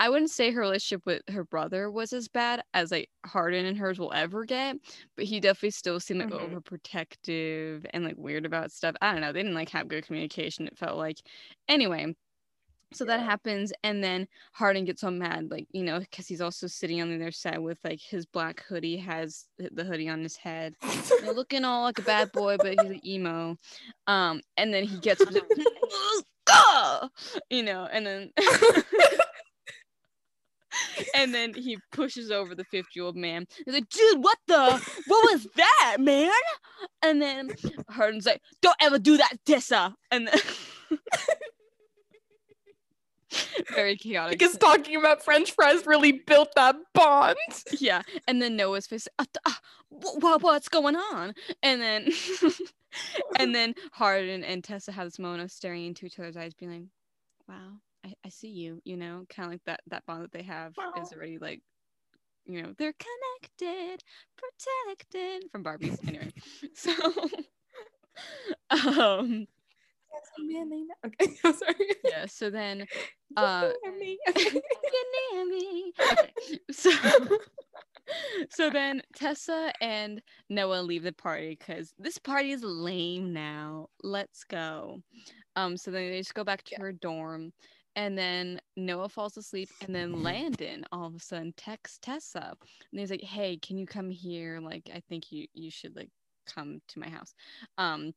I 0.00 0.10
wouldn't 0.10 0.30
say 0.30 0.52
her 0.52 0.60
relationship 0.62 1.06
with 1.06 1.22
her 1.30 1.44
brother 1.44 1.90
was 1.90 2.12
as 2.12 2.28
bad 2.28 2.62
as 2.74 2.92
like 2.92 3.10
Hardin 3.26 3.66
and 3.66 3.78
hers 3.78 3.98
will 3.98 4.12
ever 4.14 4.44
get, 4.44 4.76
but 5.16 5.26
he 5.26 5.40
definitely 5.40 5.72
still 5.72 6.00
seemed 6.00 6.20
like 6.20 6.28
Mhm. 6.28 6.58
overprotective 6.58 7.86
and 7.94 8.04
like 8.04 8.16
weird 8.18 8.46
about 8.46 8.72
stuff. 8.72 8.94
I 9.02 9.12
don't 9.12 9.22
know. 9.22 9.32
They 9.32 9.42
didn't 9.42 9.56
like 9.56 9.70
have 9.70 9.88
good 9.88 10.06
communication. 10.06 10.68
It 10.68 10.78
felt 10.78 10.98
like. 10.98 11.18
Anyway. 11.68 12.14
So 12.94 13.04
that 13.04 13.20
happens, 13.20 13.72
and 13.82 14.02
then 14.02 14.26
Hardin 14.52 14.84
gets 14.84 15.04
all 15.04 15.10
mad, 15.10 15.50
like 15.50 15.66
you 15.72 15.82
know, 15.82 15.98
because 15.98 16.28
he's 16.28 16.40
also 16.40 16.66
sitting 16.66 17.02
on 17.02 17.08
the 17.08 17.16
other 17.16 17.32
side 17.32 17.58
with 17.58 17.78
like 17.84 18.00
his 18.00 18.26
black 18.26 18.64
hoodie, 18.68 18.96
has 18.98 19.46
the 19.58 19.84
hoodie 19.84 20.08
on 20.08 20.22
his 20.22 20.36
head, 20.36 20.74
you 20.82 21.22
know, 21.24 21.32
looking 21.32 21.64
all 21.64 21.82
like 21.82 21.98
a 21.98 22.02
bad 22.02 22.32
boy, 22.32 22.56
but 22.56 22.68
he's 22.68 22.90
like 22.90 23.04
emo. 23.04 23.56
Um, 24.06 24.40
and 24.56 24.72
then 24.72 24.84
he 24.84 24.98
gets 24.98 25.20
you 27.50 27.62
know, 27.62 27.88
and 27.90 28.06
then 28.06 28.30
and 31.14 31.34
then 31.34 31.54
he 31.54 31.78
pushes 31.92 32.30
over 32.30 32.54
the 32.54 32.64
50 32.64 32.88
year 32.94 33.04
old 33.04 33.16
man. 33.16 33.46
He's 33.64 33.74
like, 33.74 33.88
dude, 33.88 34.22
what 34.22 34.38
the 34.46 34.80
what 35.06 35.32
was 35.32 35.46
that, 35.56 35.96
man? 35.98 36.30
And 37.02 37.20
then 37.20 37.50
Hardin's 37.88 38.26
like, 38.26 38.40
don't 38.62 38.76
ever 38.80 38.98
do 38.98 39.16
that, 39.16 39.36
Tessa. 39.46 39.94
And 40.10 40.28
then 40.28 40.40
very 43.74 43.96
chaotic. 43.96 44.38
because 44.38 44.56
talking 44.58 44.96
about 44.96 45.22
French 45.24 45.52
fries 45.52 45.86
really 45.86 46.12
built 46.12 46.48
that 46.56 46.76
bond. 46.94 47.36
yeah 47.78 48.02
and 48.28 48.40
then 48.40 48.56
noah's 48.56 48.86
face 48.86 49.08
uh, 49.18 49.24
uh, 49.46 49.52
what, 49.88 50.42
what's 50.42 50.68
going 50.68 50.96
on 50.96 51.34
and 51.62 51.80
then 51.80 52.08
and 53.38 53.54
then 53.54 53.74
Hardin 53.92 54.44
and 54.44 54.62
tessa 54.62 54.92
have 54.92 55.06
this 55.06 55.18
moment 55.18 55.42
of 55.42 55.50
staring 55.50 55.86
into 55.86 56.06
each 56.06 56.18
other's 56.18 56.36
eyes 56.36 56.54
being 56.54 56.70
like 56.72 56.82
wow 57.48 57.72
i, 58.04 58.12
I 58.24 58.28
see 58.28 58.48
you 58.48 58.80
you 58.84 58.96
know 58.96 59.24
kind 59.28 59.46
of 59.46 59.52
like 59.52 59.64
that 59.66 59.80
that 59.88 60.06
bond 60.06 60.22
that 60.24 60.32
they 60.32 60.42
have 60.42 60.74
is 61.00 61.12
already 61.12 61.38
like 61.38 61.60
you 62.46 62.62
know 62.62 62.74
they're 62.78 62.94
connected 62.94 64.02
protected 64.36 65.50
from 65.50 65.64
barbies 65.64 66.06
anyway 66.06 66.30
so 66.74 66.92
um 68.70 69.46
Okay, 71.04 71.34
sorry. 71.42 71.74
yeah 72.04 72.26
so 72.26 72.48
then 72.50 72.86
uh 73.36 73.72
me. 73.98 74.18
get 74.34 74.54
near 75.32 75.46
me. 75.46 75.92
Okay, 76.12 76.58
So, 76.70 76.90
so 78.50 78.70
then 78.70 79.02
Tessa 79.16 79.72
and 79.80 80.20
Noah 80.50 80.82
leave 80.82 81.02
the 81.04 81.12
party 81.12 81.56
because 81.58 81.92
this 81.98 82.18
party 82.18 82.50
is 82.52 82.62
lame 82.62 83.32
now. 83.32 83.88
Let's 84.02 84.44
go. 84.44 85.00
Um, 85.56 85.76
so 85.76 85.90
then 85.90 86.10
they 86.10 86.18
just 86.18 86.34
go 86.34 86.44
back 86.44 86.62
to 86.64 86.72
Yeah. 86.72 86.80
her 86.82 86.92
dorm, 86.92 87.52
and 87.96 88.18
then 88.18 88.60
Noah 88.76 89.08
falls 89.08 89.36
asleep, 89.36 89.68
and 89.80 89.94
then 89.94 90.22
Landon 90.22 90.84
all 90.92 91.06
of 91.06 91.14
a 91.14 91.20
sudden 91.20 91.54
texts 91.56 91.98
Tessa, 92.02 92.54
and 92.92 93.00
he's 93.00 93.10
like, 93.10 93.22
"Hey, 93.22 93.56
can 93.56 93.78
you 93.78 93.86
come 93.86 94.10
here? 94.10 94.60
Like, 94.60 94.90
I 94.92 95.00
think 95.08 95.30
you 95.30 95.46
you 95.54 95.70
should 95.70 95.94
like 95.96 96.10
come 96.46 96.80
to 96.88 96.98
my 96.98 97.08
house." 97.08 97.34
Um, 97.78 98.12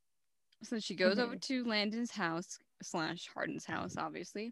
so 0.63 0.79
she 0.79 0.95
goes 0.95 1.19
over 1.19 1.35
to 1.35 1.63
Landon's 1.65 2.11
house, 2.11 2.57
slash 2.81 3.27
Hardin's 3.33 3.65
house, 3.65 3.95
obviously. 3.97 4.51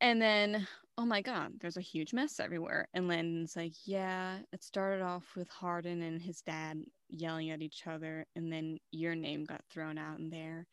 And 0.00 0.20
then, 0.20 0.66
oh 0.98 1.06
my 1.06 1.22
God, 1.22 1.52
there's 1.60 1.76
a 1.76 1.82
huge 1.82 2.12
mess 2.12 2.38
everywhere. 2.40 2.86
And 2.94 3.08
Landon's 3.08 3.56
like, 3.56 3.72
yeah, 3.84 4.38
it 4.52 4.62
started 4.62 5.02
off 5.02 5.24
with 5.36 5.48
Hardin 5.48 6.02
and 6.02 6.20
his 6.20 6.42
dad 6.42 6.82
yelling 7.08 7.50
at 7.50 7.62
each 7.62 7.86
other. 7.86 8.26
And 8.36 8.52
then 8.52 8.78
your 8.92 9.14
name 9.14 9.44
got 9.44 9.64
thrown 9.70 9.98
out 9.98 10.18
in 10.18 10.30
there. 10.30 10.66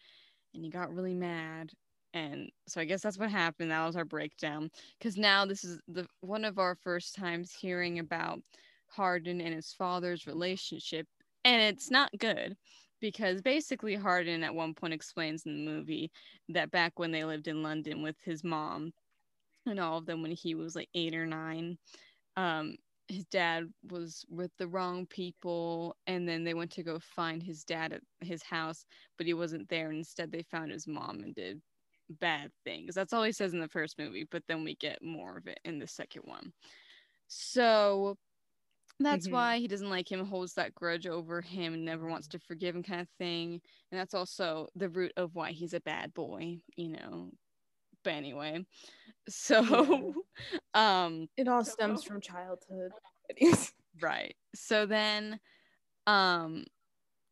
And 0.54 0.64
he 0.64 0.70
got 0.70 0.94
really 0.94 1.14
mad. 1.14 1.72
And 2.14 2.50
so 2.68 2.80
I 2.80 2.86
guess 2.86 3.02
that's 3.02 3.18
what 3.18 3.32
happened. 3.32 3.72
That 3.72 3.86
was 3.86 3.96
our 3.96 4.06
breakdown. 4.06 4.70
Because 5.00 5.18
now 5.18 5.46
this 5.46 5.64
is 5.64 5.80
the 5.88 6.06
one 6.22 6.46
of 6.46 6.60
our 6.60 6.76
first 6.76 7.16
times 7.16 7.52
hearing 7.52 8.00
about 8.00 8.40
Hardin 8.88 9.42
and 9.42 9.54
his 9.54 9.74
father's 9.74 10.28
relationship. 10.28 11.08
And 11.46 11.62
it's 11.62 11.90
not 11.90 12.12
good 12.20 12.56
because 13.02 13.42
basically 13.42 13.96
Hardin 13.96 14.44
at 14.44 14.56
one 14.56 14.74
point 14.74 14.94
explains 14.94 15.46
in 15.46 15.66
the 15.66 15.72
movie 15.72 16.12
that 16.50 16.72
back 16.72 17.00
when 17.00 17.12
they 17.12 17.26
lived 17.26 17.48
in 17.48 17.62
London 17.62 18.02
with 18.02 18.16
his 18.24 18.44
mom, 18.46 18.94
and 19.66 19.80
all 19.80 19.98
of 19.98 20.06
them 20.06 20.22
when 20.22 20.32
he 20.32 20.56
was 20.56 20.76
like 20.76 20.90
eight 20.94 21.16
or 21.16 21.26
nine. 21.26 21.78
Um, 22.36 22.76
his 23.08 23.26
dad 23.26 23.66
was 23.90 24.26
with 24.30 24.52
the 24.58 24.68
wrong 24.68 25.06
people, 25.06 25.96
and 26.08 26.28
then 26.28 26.44
they 26.44 26.54
went 26.54 26.72
to 26.72 26.84
go 26.84 27.00
find 27.00 27.44
his 27.44 27.64
dad 27.64 27.94
at 27.94 28.02
his 28.22 28.42
house, 28.42 28.86
but 29.18 29.28
he 29.28 29.34
wasn't 29.34 29.70
there. 29.70 29.92
Instead, 29.92 30.32
they 30.32 30.44
found 30.44 30.72
his 30.72 30.88
mom 30.88 31.22
and 31.24 31.36
did 31.36 31.62
bad 32.10 32.50
things. 32.64 32.96
That's 32.96 33.14
all 33.14 33.24
he 33.24 33.32
says 33.32 33.54
in 33.54 33.60
the 33.60 33.68
first 33.68 34.00
movie, 34.00 34.26
but 34.30 34.44
then 34.48 34.64
we 34.64 34.76
get 34.76 35.04
more 35.04 35.38
of 35.38 35.48
it 35.48 35.60
in 35.66 35.80
the 35.80 35.88
second 35.88 36.24
one. 36.26 36.54
So 37.28 38.18
that's 39.00 39.26
mm-hmm. 39.26 39.36
why 39.36 39.58
he 39.58 39.68
doesn't 39.68 39.90
like 39.90 40.12
him, 40.12 40.26
holds 40.26 40.54
that 40.54 40.76
grudge 40.76 41.08
over 41.08 41.42
him, 41.42 41.84
never 41.84 42.08
wants 42.08 42.28
to 42.30 42.40
forgive 42.40 42.76
him, 42.76 42.84
kind 42.84 43.02
of 43.02 43.10
thing. 43.18 43.60
And 43.92 44.00
that's 44.00 44.14
also 44.14 44.68
the 44.76 44.90
root 44.90 45.12
of 45.18 45.36
why 45.36 45.52
he's 45.52 45.74
a 45.74 45.82
bad 45.82 46.14
boy, 46.14 46.60
you 46.76 46.90
know. 46.90 47.32
But 48.04 48.14
anyway, 48.14 48.66
so 49.30 50.14
um 50.74 51.28
it 51.38 51.48
all 51.48 51.64
stems 51.64 52.04
from 52.04 52.22
childhood. 52.22 52.92
Right. 54.02 54.36
So 54.56 54.88
then 54.88 55.40
um 56.08 56.66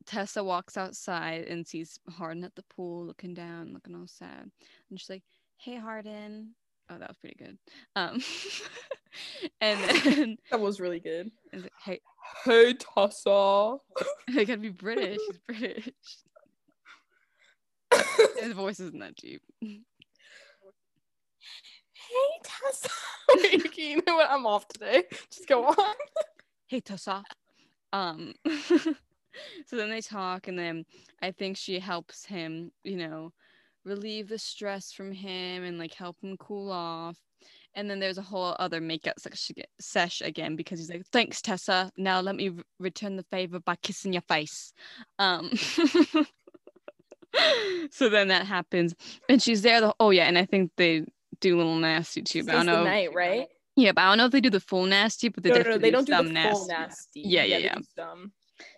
tessa 0.06 0.44
walks 0.44 0.78
outside 0.78 1.46
and 1.46 1.66
sees 1.66 2.00
Hardin 2.08 2.44
at 2.44 2.54
the 2.56 2.64
pool 2.70 3.06
looking 3.06 3.34
down 3.34 3.74
looking 3.74 3.96
all 3.96 4.06
sad. 4.08 4.52
And 4.90 5.00
she's 5.00 5.10
like 5.10 5.24
hey 5.58 5.78
Hardin. 5.78 6.52
oh 6.92 7.00
that 7.00 7.10
was 7.10 7.18
pretty 7.18 7.36
good. 7.36 7.58
Um 7.96 8.22
and 9.62 9.80
then 10.06 10.38
that 10.52 10.60
was 10.60 10.80
really 10.80 11.00
good. 11.00 11.32
like, 11.52 11.74
hey. 11.84 12.00
Hey 12.46 12.76
tessa. 12.76 13.30
I 14.30 14.44
gotta 14.46 14.58
be 14.58 14.70
british. 14.70 15.18
He's 15.28 15.40
british. 15.48 15.90
His 18.40 18.54
voice 18.54 18.80
isn't 18.80 19.00
that 19.00 19.16
deep 19.16 19.42
hey 22.12 22.42
Tessa. 22.44 22.90
you 23.78 24.02
know 24.08 24.16
what? 24.16 24.30
I'm 24.30 24.46
off 24.46 24.68
today. 24.68 25.04
Just 25.30 25.48
go 25.48 25.66
on. 25.66 25.96
hey 26.68 26.80
Tessa. 26.80 27.24
Um 27.94 28.34
so 29.66 29.76
then 29.76 29.90
they 29.90 30.02
talk 30.02 30.48
and 30.48 30.58
then 30.58 30.86
I 31.22 31.32
think 31.32 31.58
she 31.58 31.80
helps 31.80 32.26
him, 32.26 32.72
you 32.84 32.98
know, 32.98 33.32
relieve 33.86 34.28
the 34.30 34.38
stress 34.38 34.92
from 34.92 35.12
him 35.12 35.64
and 35.64 35.78
like 35.78 35.94
help 35.94 36.18
him 36.22 36.38
cool 36.38 36.72
off. 36.72 37.18
And 37.74 37.90
then 37.90 38.00
there's 38.00 38.18
a 38.18 38.22
whole 38.24 38.54
other 38.60 38.82
makeup 38.82 39.16
sesh 39.80 40.22
again 40.22 40.58
because 40.58 40.78
he's 40.80 40.90
like, 40.90 41.06
"Thanks, 41.08 41.42
Tessa. 41.42 41.90
Now 41.96 42.20
let 42.20 42.36
me 42.36 42.50
re- 42.50 42.64
return 42.80 43.16
the 43.16 43.24
favor 43.24 43.62
by 43.62 43.78
kissing 43.78 44.12
your 44.12 44.24
face." 44.24 44.74
Um, 45.20 45.52
so 47.90 48.10
then 48.10 48.28
that 48.28 48.46
happens, 48.46 48.94
and 49.30 49.42
she's 49.42 49.62
there. 49.62 49.80
The 49.80 49.96
oh 50.02 50.10
yeah, 50.10 50.26
and 50.26 50.38
I 50.38 50.46
think 50.46 50.72
they 50.76 51.06
do 51.42 51.56
a 51.56 51.58
little 51.58 51.76
nasty 51.76 52.22
too. 52.22 52.44
But 52.44 52.56
I 52.56 52.58
don't 52.58 52.66
know. 52.68 52.84
night, 52.84 53.14
right? 53.14 53.48
Yeah, 53.76 53.92
but 53.92 54.02
I 54.02 54.10
don't 54.10 54.18
know 54.18 54.26
if 54.26 54.32
they 54.32 54.42
do 54.42 54.50
the 54.50 54.60
full 54.60 54.86
nasty, 54.86 55.30
but 55.30 55.44
they 55.44 55.50
no, 55.50 55.56
definitely 55.56 55.80
no, 55.80 55.82
they 55.82 55.92
don't 55.92 56.08
do 56.08 56.28
the 56.28 56.34
nasty. 56.34 56.52
full 56.52 56.68
nasty. 56.68 57.22
Yeah, 57.22 57.44
yeah, 57.44 57.58
yeah. 57.58 57.78
yeah. 57.98 58.16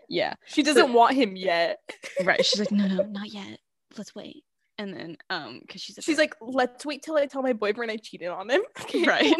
yeah. 0.09 0.33
She 0.45 0.63
doesn't 0.63 0.87
so, 0.87 0.91
want 0.91 1.15
him 1.15 1.35
yet. 1.35 1.79
right. 2.23 2.43
She's 2.45 2.59
like, 2.59 2.71
no, 2.71 2.87
no, 2.87 3.03
not 3.09 3.31
yet. 3.31 3.59
Let's 3.97 4.15
wait. 4.15 4.43
And 4.77 4.93
then, 4.93 5.17
um, 5.29 5.59
because 5.61 5.81
she's 5.81 5.99
she's 6.01 6.17
like, 6.17 6.35
let's 6.41 6.85
wait 6.85 7.03
till 7.03 7.15
I 7.15 7.27
tell 7.27 7.43
my 7.43 7.53
boyfriend 7.53 7.91
I 7.91 7.97
cheated 7.97 8.29
on 8.29 8.49
him. 8.49 8.61
right. 9.05 9.35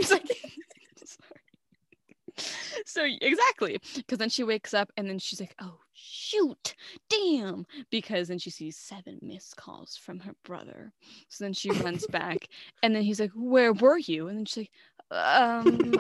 So 2.86 3.08
exactly 3.22 3.80
because 3.96 4.18
then 4.18 4.30
she 4.30 4.44
wakes 4.44 4.74
up 4.74 4.92
and 4.98 5.10
then 5.10 5.20
she's 5.20 5.40
like 5.40 5.56
oh 5.62 5.80
shoot 5.94 6.76
damn 7.10 7.66
because 7.90 8.28
then 8.28 8.40
she 8.40 8.50
sees 8.50 8.78
seven 8.78 9.20
missed 9.22 9.56
calls 9.56 9.96
from 9.96 10.20
her 10.20 10.34
brother. 10.44 10.92
So 11.30 11.44
then 11.44 11.54
she 11.54 11.72
runs 11.72 12.06
back 12.12 12.48
and 12.82 12.96
then 12.96 13.04
he's 13.04 13.20
like 13.20 13.32
where 13.36 13.74
were 13.74 13.98
you? 13.98 14.28
And 14.28 14.38
then 14.40 14.46
she's 14.46 14.68
like 14.68 14.72
um 15.12 15.94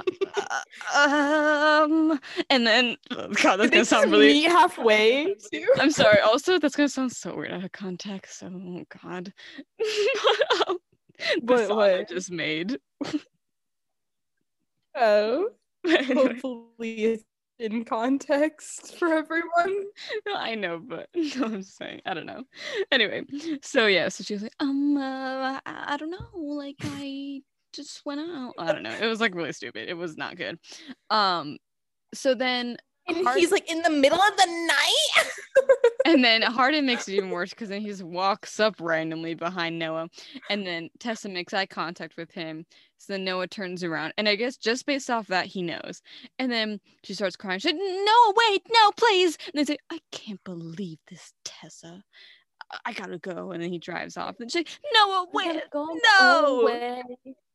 uh, 0.95 1.83
um 1.85 2.19
and 2.49 2.65
then 2.65 2.97
oh 3.11 3.27
god 3.41 3.57
that's 3.57 3.69
gonna 3.69 3.85
sound 3.85 4.11
really 4.11 4.41
halfway 4.41 5.35
too? 5.51 5.67
i'm 5.79 5.91
sorry 5.91 6.19
also 6.21 6.57
that's 6.57 6.75
gonna 6.75 6.89
sound 6.89 7.11
so 7.11 7.35
weird 7.35 7.51
out 7.51 7.63
of 7.63 7.71
context. 7.71 8.43
Oh 8.43 8.83
god. 9.03 9.33
But 11.43 11.69
what 11.69 11.93
I 11.93 12.03
just 12.03 12.31
made. 12.31 12.79
Oh 14.95 15.49
hopefully 15.87 17.03
it's 17.03 17.23
in 17.59 17.85
context 17.85 18.97
for 18.97 19.13
everyone. 19.13 19.85
No, 20.25 20.35
I 20.35 20.55
know, 20.55 20.79
but 20.79 21.09
no, 21.15 21.45
I'm 21.45 21.63
saying 21.63 22.01
I 22.05 22.13
don't 22.13 22.25
know. 22.25 22.43
Anyway, 22.91 23.23
so 23.61 23.87
yeah, 23.87 24.09
so 24.09 24.23
she 24.23 24.33
was 24.33 24.43
like, 24.43 24.55
um, 24.59 24.97
uh, 24.97 25.59
I, 25.65 25.93
I 25.93 25.97
don't 25.97 26.11
know, 26.11 26.29
like 26.33 26.77
I 26.81 27.41
just 27.73 28.05
went 28.05 28.21
out. 28.21 28.53
I 28.57 28.71
don't 28.71 28.83
know. 28.83 28.95
It 28.99 29.07
was 29.07 29.19
like 29.19 29.35
really 29.35 29.51
stupid. 29.53 29.89
It 29.89 29.95
was 29.95 30.17
not 30.17 30.37
good. 30.37 30.59
Um, 31.09 31.57
so 32.13 32.35
then 32.35 32.77
and 33.07 33.25
Hard- 33.25 33.37
he's 33.37 33.51
like 33.51 33.69
in 33.69 33.81
the 33.81 33.89
middle 33.89 34.19
of 34.19 34.37
the 34.37 34.45
night. 34.45 35.27
and 36.05 36.23
then 36.23 36.41
Hardin 36.41 36.85
makes 36.85 37.07
it 37.07 37.13
even 37.15 37.29
worse 37.29 37.49
because 37.49 37.69
then 37.69 37.81
he 37.81 37.87
just 37.87 38.03
walks 38.03 38.59
up 38.59 38.75
randomly 38.79 39.33
behind 39.33 39.77
Noah. 39.77 40.09
And 40.49 40.65
then 40.65 40.89
Tessa 40.99 41.29
makes 41.29 41.53
eye 41.53 41.65
contact 41.65 42.17
with 42.17 42.31
him. 42.31 42.65
So 42.97 43.13
then 43.13 43.25
Noah 43.25 43.47
turns 43.47 43.83
around. 43.83 44.13
And 44.17 44.29
I 44.29 44.35
guess 44.35 44.55
just 44.55 44.85
based 44.85 45.09
off 45.09 45.27
that, 45.27 45.47
he 45.47 45.61
knows. 45.61 46.01
And 46.39 46.51
then 46.51 46.79
she 47.03 47.13
starts 47.13 47.35
crying. 47.35 47.59
She's 47.59 47.73
like, 47.73 47.81
No, 47.81 48.33
wait, 48.35 48.61
no, 48.71 48.91
please. 48.91 49.37
And 49.53 49.55
they 49.55 49.65
say, 49.65 49.77
I 49.91 49.99
can't 50.11 50.43
believe 50.43 50.99
this, 51.09 51.33
Tessa. 51.43 52.03
I 52.85 52.93
gotta 52.93 53.19
go. 53.19 53.51
And 53.51 53.61
then 53.61 53.71
he 53.71 53.79
drives 53.79 54.17
off. 54.17 54.39
And 54.39 54.51
she's 54.51 54.59
like, 54.61 54.79
Noah, 54.93 55.27
wait, 55.33 55.61
Go 55.71 55.87
no. 56.19 56.69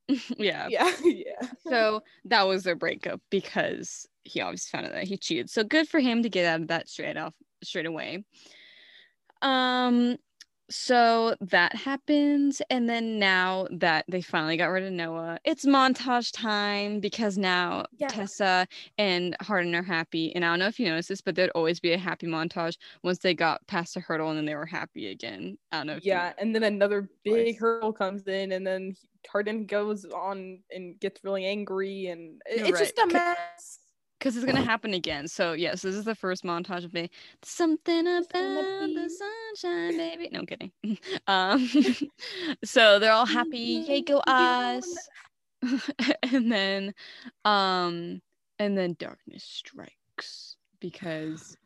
yeah. 0.39 0.69
Yeah. 0.69 0.93
Yeah. 1.05 1.49
So 1.67 2.03
that 2.27 2.43
was 2.43 2.65
their 2.65 2.77
breakup 2.77 3.21
because 3.31 4.07
he 4.25 4.41
obviously 4.41 4.71
found 4.77 4.87
out 4.87 4.93
that 4.93 5.05
he 5.05 5.17
cheated. 5.17 5.51
So 5.51 5.65
good 5.65 5.89
for 5.89 6.01
him 6.01 6.23
to 6.23 6.29
get 6.29 6.47
out 6.47 6.61
of 6.63 6.69
that 6.69 6.89
straight 6.89 7.17
off 7.17 7.35
straight 7.63 7.87
away. 7.87 8.25
Um 9.43 10.17
so 10.71 11.35
that 11.41 11.75
happens 11.75 12.61
and 12.71 12.89
then 12.89 13.19
now 13.19 13.67
that 13.71 14.05
they 14.09 14.21
finally 14.21 14.57
got 14.57 14.67
rid 14.67 14.85
of 14.85 14.93
Noah, 14.93 15.39
it's 15.45 15.65
montage 15.65 16.31
time 16.33 17.01
because 17.01 17.39
now 17.39 17.87
yeah. 17.97 18.09
Tessa 18.09 18.67
and 18.99 19.37
hardin 19.41 19.75
are 19.75 19.83
happy. 19.83 20.35
And 20.35 20.45
I 20.45 20.49
don't 20.51 20.59
know 20.59 20.67
if 20.67 20.79
you 20.79 20.87
noticed 20.87 21.09
this, 21.09 21.21
but 21.21 21.35
there'd 21.35 21.51
always 21.55 21.81
be 21.81 21.93
a 21.93 21.99
happy 21.99 22.27
montage 22.27 22.77
once 23.03 23.19
they 23.19 23.35
got 23.35 23.67
past 23.67 23.97
a 23.97 24.01
hurdle 24.01 24.29
and 24.29 24.39
then 24.39 24.45
they 24.45 24.55
were 24.55 24.67
happy 24.67 25.09
again. 25.09 25.57
I 25.73 25.79
don't 25.79 25.87
know. 25.87 25.99
yeah, 26.03 26.33
and 26.39 26.55
then 26.55 26.65
another 26.65 27.09
big 27.25 27.59
hurdle 27.59 27.93
comes 27.93 28.27
in 28.29 28.53
and 28.53 28.67
then 28.67 28.95
hardin 29.29 29.67
goes 29.67 30.05
on 30.05 30.61
and 30.71 30.99
gets 31.01 31.25
really 31.25 31.45
angry 31.45 32.07
and 32.07 32.41
it's 32.47 32.63
right. 32.63 32.79
just 32.79 32.99
a 32.99 33.07
mess 33.07 33.79
because 34.19 34.37
it's 34.37 34.47
gonna 34.47 34.63
happen 34.63 34.95
again. 34.95 35.29
So 35.29 35.53
yes, 35.53 35.83
this 35.83 35.95
is 35.95 36.05
the 36.05 36.15
first 36.15 36.45
montage 36.45 36.85
of 36.85 36.93
me. 36.93 37.11
Something 37.43 38.07
about 38.07 38.29
the 38.95 39.11
sunshine, 39.55 39.97
baby. 39.97 40.29
No 40.33 40.41
I'm 40.41 40.47
kidding. 40.47 40.73
Um, 41.27 41.69
so 42.65 42.99
they're 42.99 43.13
all 43.13 43.27
happy. 43.27 43.85
Yay, 43.87 44.03
go 44.03 44.19
us! 44.27 45.09
and 46.33 46.51
then, 46.51 46.95
um, 47.45 48.21
and 48.59 48.77
then 48.79 48.97
darkness 48.99 49.45
strikes 49.45 50.57
because 50.81 51.57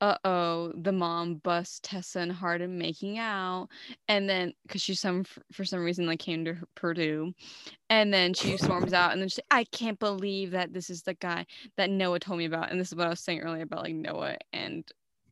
uh 0.00 0.16
oh, 0.24 0.72
the 0.76 0.92
mom 0.92 1.36
busts 1.36 1.80
Tessa 1.82 2.20
and 2.20 2.32
Hardin 2.32 2.78
making 2.78 3.18
out, 3.18 3.68
and 4.08 4.28
then 4.28 4.54
because 4.62 4.80
she 4.80 4.94
some 4.94 5.24
for 5.52 5.64
some 5.64 5.80
reason 5.80 6.06
like 6.06 6.20
came 6.20 6.44
to 6.46 6.56
Purdue, 6.74 7.32
and 7.90 8.12
then 8.12 8.32
she 8.32 8.56
storms 8.56 8.92
out, 8.92 9.12
and 9.12 9.20
then 9.20 9.28
she 9.28 9.42
I 9.50 9.64
can't 9.64 9.98
believe 9.98 10.52
that 10.52 10.72
this 10.72 10.90
is 10.90 11.02
the 11.02 11.14
guy 11.14 11.46
that 11.76 11.90
Noah 11.90 12.18
told 12.18 12.38
me 12.38 12.46
about, 12.46 12.70
and 12.70 12.80
this 12.80 12.88
is 12.88 12.94
what 12.94 13.06
I 13.06 13.10
was 13.10 13.20
saying 13.20 13.40
earlier 13.40 13.62
about 13.62 13.84
like 13.84 13.94
Noah 13.94 14.36
and 14.52 14.84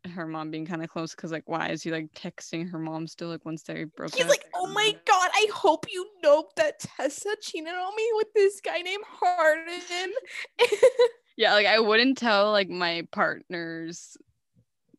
her 0.06 0.26
mom 0.26 0.50
being 0.50 0.66
kind 0.66 0.82
of 0.82 0.88
close 0.88 1.14
because 1.14 1.32
like 1.32 1.42
why 1.46 1.68
is 1.68 1.82
he 1.82 1.90
like 1.90 2.12
texting 2.14 2.70
her 2.70 2.78
mom 2.78 3.06
still 3.06 3.28
like 3.28 3.44
once 3.44 3.62
they 3.62 3.84
broke 3.84 4.14
he's 4.14 4.24
up? 4.24 4.30
like 4.30 4.44
oh 4.54 4.66
my 4.68 4.94
god 5.04 5.30
i 5.34 5.46
hope 5.52 5.86
you 5.90 6.06
know 6.22 6.44
that 6.56 6.78
tessa 6.78 7.34
cheated 7.42 7.68
on 7.68 7.96
me 7.96 8.10
with 8.14 8.28
this 8.34 8.60
guy 8.60 8.78
named 8.78 9.04
hardin 9.06 10.12
yeah 11.36 11.52
like 11.52 11.66
i 11.66 11.78
wouldn't 11.78 12.16
tell 12.16 12.52
like 12.52 12.68
my 12.68 13.06
partners 13.10 14.16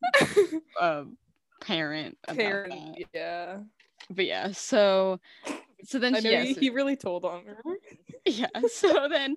um, 0.80 1.16
parent. 1.60 2.16
Parent, 2.28 2.98
yeah. 3.14 3.58
but 4.10 4.26
yeah, 4.26 4.50
so 4.52 5.20
so 5.84 5.98
then 5.98 6.14
she, 6.20 6.30
yeah, 6.30 6.42
he, 6.42 6.54
so- 6.54 6.60
he 6.60 6.70
really 6.70 6.96
told 6.96 7.24
on 7.24 7.44
her. 7.46 7.56
yeah 8.26 8.48
so 8.68 9.08
then 9.08 9.34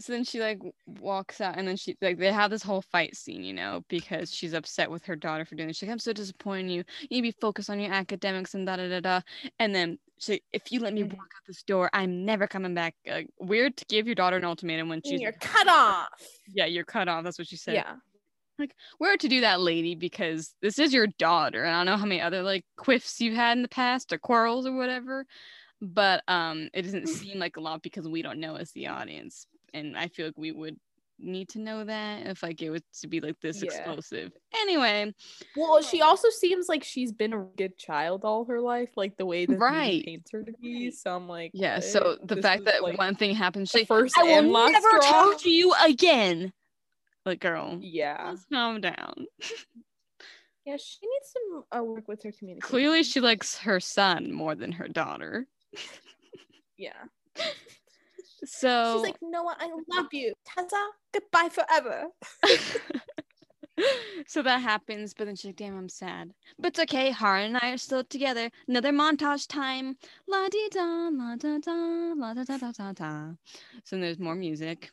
so 0.00 0.12
then 0.12 0.22
she 0.22 0.38
like 0.38 0.60
walks 0.86 1.40
out 1.40 1.58
and 1.58 1.66
then 1.66 1.76
she 1.76 1.96
like 2.00 2.16
they 2.16 2.30
have 2.30 2.48
this 2.48 2.62
whole 2.62 2.80
fight 2.80 3.16
scene 3.16 3.42
you 3.42 3.52
know 3.52 3.82
because 3.88 4.32
she's 4.32 4.52
upset 4.54 4.88
with 4.88 5.04
her 5.04 5.16
daughter 5.16 5.44
for 5.44 5.56
doing 5.56 5.66
this 5.66 5.78
she's 5.78 5.88
like 5.88 5.92
i'm 5.92 5.98
so 5.98 6.12
disappointed 6.12 6.60
in 6.66 6.70
you 6.70 6.84
you 7.00 7.08
need 7.10 7.32
to 7.32 7.36
be 7.36 7.40
focused 7.40 7.68
on 7.68 7.80
your 7.80 7.92
academics 7.92 8.54
and 8.54 8.66
da 8.66 8.76
da 8.76 8.88
da 8.88 9.00
da 9.00 9.20
and 9.58 9.74
then 9.74 9.98
she 10.20 10.40
if 10.52 10.70
you 10.70 10.78
let 10.78 10.94
me 10.94 11.02
Mhm. 11.02 11.08
walk 11.16 11.26
out 11.36 11.42
this 11.48 11.64
door 11.64 11.90
i'm 11.92 12.24
never 12.24 12.46
coming 12.46 12.72
back 12.72 12.94
like, 13.04 13.26
weird 13.40 13.76
to 13.78 13.84
give 13.86 14.06
your 14.06 14.14
daughter 14.14 14.36
an 14.36 14.44
ultimatum 14.44 14.88
when 14.88 15.02
she's 15.04 15.20
You're 15.20 15.32
cut 15.40 15.66
off. 15.66 16.06
yeah 16.54 16.66
you're 16.66 16.84
cut 16.84 17.08
off 17.08 17.24
that's 17.24 17.36
what 17.38 17.48
she 17.48 17.56
said 17.56 17.74
Yeah. 17.74 17.94
Weird 18.98 19.20
to 19.20 19.28
do 19.28 19.40
that 19.40 19.60
lady 19.60 19.94
because 19.94 20.54
this 20.62 20.78
is 20.78 20.92
your 20.92 21.06
daughter 21.18 21.64
and 21.64 21.74
i 21.74 21.78
don't 21.78 21.86
know 21.86 21.96
how 21.96 22.06
many 22.06 22.20
other 22.20 22.42
like 22.42 22.64
quiffs 22.78 23.20
you've 23.20 23.34
had 23.34 23.56
in 23.56 23.62
the 23.62 23.68
past 23.68 24.12
or 24.12 24.18
quarrels 24.18 24.66
or 24.66 24.72
whatever 24.76 25.24
but 25.80 26.22
um 26.28 26.68
it 26.74 26.82
doesn't 26.82 27.04
mm. 27.04 27.08
seem 27.08 27.38
like 27.38 27.56
a 27.56 27.60
lot 27.60 27.82
because 27.82 28.08
we 28.08 28.22
don't 28.22 28.40
know 28.40 28.56
as 28.56 28.70
the 28.72 28.86
audience 28.86 29.46
and 29.74 29.96
i 29.96 30.08
feel 30.08 30.26
like 30.26 30.38
we 30.38 30.52
would 30.52 30.76
need 31.18 31.48
to 31.48 31.58
know 31.58 31.84
that 31.84 32.26
if 32.26 32.42
like 32.42 32.62
it 32.62 32.70
was 32.70 32.82
to 33.00 33.06
be 33.06 33.20
like 33.20 33.36
this 33.40 33.62
Yeah. 33.62 33.68
explosive 33.68 34.32
anyway 34.62 35.12
Well, 35.54 35.82
she 35.82 36.00
um, 36.00 36.08
also 36.08 36.28
seems 36.30 36.68
like 36.68 36.82
she's 36.82 37.12
been 37.12 37.32
a 37.32 37.44
good 37.56 37.76
child 37.76 38.24
all 38.24 38.46
her 38.46 38.60
life, 38.60 38.90
like 38.96 39.16
the 39.16 39.26
way 39.26 39.46
that 39.46 39.58
Right. 39.58 40.04
paints 40.04 40.30
her 40.32 40.42
to 40.42 40.52
be. 40.60 40.90
So 40.90 41.14
I'm 41.14 41.28
like, 41.28 41.50
yeah 41.52 41.76
eh, 41.76 41.80
so 41.80 42.16
the 42.24 42.36
fact 42.36 42.64
that 42.64 42.82
like, 42.82 42.98
one 42.98 43.14
thing 43.14 43.34
happens 43.34 43.70
she 43.70 43.84
first 43.84 44.16
i 44.18 44.22
will 44.22 44.70
never 44.70 44.88
straw. 44.88 45.00
talk 45.00 45.40
to 45.40 45.50
you 45.50 45.72
again 45.84 46.52
like 47.26 47.40
girl 47.40 47.78
Yeah. 47.80 48.30
let's 48.30 48.46
calm 48.52 48.80
down 48.80 49.26
Yeah, 50.66 50.76
she 50.76 50.98
needs 51.02 51.32
some 51.32 51.64
uh, 51.80 51.82
work 51.82 52.06
with 52.06 52.22
her 52.22 52.32
communication. 52.32 52.68
clearly 52.68 53.02
she 53.02 53.20
likes 53.20 53.56
her 53.58 53.80
son 53.80 54.30
more 54.32 54.54
than 54.54 54.72
her 54.72 54.88
daughter 54.88 55.46
Yeah. 56.76 56.92
so 58.44 58.94
She's 58.96 59.06
like, 59.06 59.16
Noah, 59.22 59.56
I 59.58 59.70
love 59.94 60.06
you. 60.12 60.32
Tessa, 60.46 60.88
goodbye 61.12 61.50
forever. 61.50 62.06
so 64.26 64.42
that 64.42 64.58
happens, 64.62 65.12
but 65.14 65.26
then 65.26 65.36
she's 65.36 65.46
like, 65.46 65.56
damn, 65.56 65.76
I'm 65.76 65.88
sad. 65.90 66.32
But 66.58 66.68
it's 66.68 66.80
okay. 66.80 67.10
Hara 67.10 67.42
and 67.42 67.58
I 67.60 67.70
are 67.72 67.76
still 67.78 68.02
together. 68.04 68.50
Another 68.68 68.92
montage 68.92 69.46
time. 69.46 69.96
La 70.26 70.48
di 70.48 70.68
da, 70.70 71.08
la 71.12 71.36
da 71.36 71.58
da, 71.58 72.14
la 72.16 72.34
da 72.34 72.44
da 72.44 72.56
da 72.58 72.72
da 72.72 72.92
da. 72.92 73.28
So 73.84 73.96
then 73.96 74.00
there's 74.00 74.18
more 74.18 74.34
music. 74.34 74.90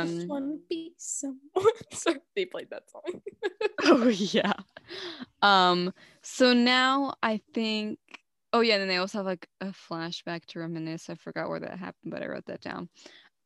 Just 0.00 0.28
Um 0.28 0.28
want 0.28 0.44
to 0.52 0.60
be 0.68 0.94
someone. 0.98 1.40
Sorry, 1.92 2.20
they 2.34 2.44
played 2.44 2.70
that 2.70 2.90
song. 2.90 3.02
Oh 3.84 4.08
yeah. 4.08 4.54
Um 5.42 5.92
so 6.22 6.52
now 6.52 7.14
I 7.22 7.40
think 7.54 7.98
oh 8.52 8.60
yeah, 8.60 8.74
and 8.74 8.82
then 8.82 8.88
they 8.88 8.96
also 8.96 9.18
have 9.18 9.26
like 9.26 9.48
a 9.60 9.66
flashback 9.66 10.46
to 10.46 10.60
reminisce. 10.60 11.10
I 11.10 11.14
forgot 11.16 11.48
where 11.48 11.60
that 11.60 11.78
happened, 11.78 12.12
but 12.12 12.22
I 12.22 12.26
wrote 12.28 12.46
that 12.46 12.60
down. 12.62 12.88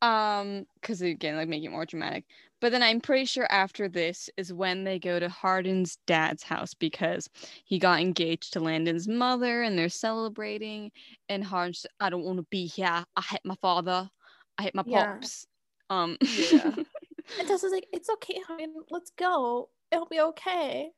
Um, 0.01 0.65
because 0.75 1.01
again, 1.01 1.37
like 1.37 1.49
make 1.49 1.63
it 1.63 1.69
more 1.71 1.85
dramatic. 1.85 2.25
But 2.61 2.71
then 2.71 2.83
I'm 2.83 3.01
pretty 3.01 3.25
sure 3.25 3.47
after 3.51 3.89
this 3.89 4.29
is 4.37 4.53
when 4.53 4.83
they 4.85 4.99
go 4.99 5.19
to 5.19 5.29
Hardin's 5.29 5.97
dad's 6.07 6.43
house 6.43 6.73
because 6.75 7.29
he 7.65 7.79
got 7.79 8.01
engaged 8.01 8.53
to 8.53 8.61
Landon's 8.61 9.07
mother 9.07 9.63
and 9.63 9.77
they're 9.77 9.89
celebrating. 9.89 10.91
And 11.29 11.43
Hardin's, 11.43 11.85
I 11.99 12.09
don't 12.11 12.23
want 12.25 12.37
to 12.39 12.47
be 12.51 12.67
here. 12.67 13.05
I 13.17 13.21
hate 13.21 13.41
my 13.45 13.55
father. 13.61 14.09
I 14.57 14.63
hate 14.63 14.75
my 14.75 14.83
Yeah. 14.83 15.21
pops. 15.23 15.47
Um, 15.91 16.17
Yeah. 16.51 16.73
And 17.39 17.47
Tessa's 17.47 17.71
like, 17.71 17.87
it's 17.93 18.09
okay, 18.09 18.41
honey. 18.45 18.67
Let's 18.89 19.11
go. 19.11 19.69
It'll 19.91 20.05
be 20.07 20.19
okay. 20.19 20.89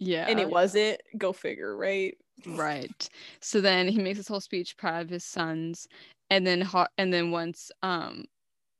yeah. 0.00 0.26
And 0.28 0.40
it 0.40 0.50
wasn't. 0.50 1.00
Go 1.16 1.32
figure, 1.32 1.76
right? 1.76 2.16
Right. 2.46 3.08
So 3.40 3.60
then 3.60 3.86
he 3.86 3.98
makes 3.98 4.18
this 4.18 4.26
whole 4.26 4.40
speech 4.40 4.76
proud 4.76 5.02
of 5.02 5.10
his 5.10 5.24
sons, 5.24 5.86
and 6.30 6.44
then 6.44 6.60
Har- 6.60 6.88
and 6.98 7.12
then 7.12 7.30
once 7.30 7.70
um 7.82 8.24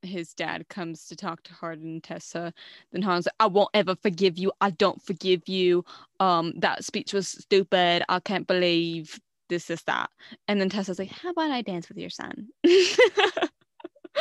his 0.01 0.33
dad 0.33 0.67
comes 0.67 1.07
to 1.07 1.15
talk 1.15 1.41
to 1.43 1.53
Hardin 1.53 1.87
and 1.87 2.03
Tessa, 2.03 2.53
then 2.91 3.01
Hardin's 3.01 3.27
like, 3.27 3.35
"I 3.39 3.47
won't 3.47 3.69
ever 3.73 3.95
forgive 3.95 4.37
you. 4.37 4.51
I 4.59 4.71
don't 4.71 5.01
forgive 5.01 5.47
you. 5.47 5.85
Um, 6.19 6.53
that 6.57 6.83
speech 6.83 7.13
was 7.13 7.29
stupid. 7.29 8.03
I 8.09 8.19
can't 8.19 8.47
believe 8.47 9.17
this 9.47 9.69
is 9.69 9.81
that." 9.83 10.09
And 10.49 10.59
then 10.59 10.69
Tessa's 10.69 10.99
like, 10.99 11.11
"How 11.11 11.29
about 11.29 11.51
I 11.51 11.61
dance 11.61 11.87
with 11.87 11.97
your 11.97 12.09
son?" 12.09 12.49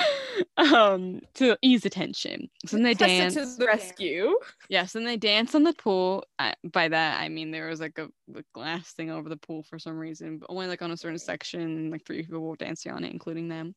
um 0.56 1.20
to 1.34 1.56
ease 1.62 1.84
attention. 1.84 2.48
tension 2.60 2.68
so 2.68 2.76
then 2.76 2.82
they 2.84 2.94
Tessa 2.94 3.06
dance 3.06 3.34
to 3.34 3.58
the 3.58 3.66
rescue. 3.66 4.36
Yes, 4.68 4.94
and 4.94 5.06
they 5.06 5.16
dance 5.16 5.54
on 5.54 5.62
the 5.62 5.72
pool. 5.72 6.24
I, 6.38 6.54
by 6.72 6.88
that 6.88 7.20
I 7.20 7.28
mean 7.28 7.50
there 7.50 7.68
was 7.68 7.80
like 7.80 7.98
a, 7.98 8.08
a 8.36 8.42
glass 8.52 8.92
thing 8.92 9.10
over 9.10 9.28
the 9.28 9.36
pool 9.36 9.62
for 9.62 9.78
some 9.78 9.98
reason, 9.98 10.38
but 10.38 10.50
only 10.50 10.66
like 10.66 10.82
on 10.82 10.90
a 10.90 10.96
certain 10.96 11.18
section. 11.18 11.90
Like 11.90 12.04
three 12.04 12.22
people 12.22 12.40
were 12.40 12.56
dancing 12.56 12.92
on 12.92 13.04
it, 13.04 13.12
including 13.12 13.48
them. 13.48 13.74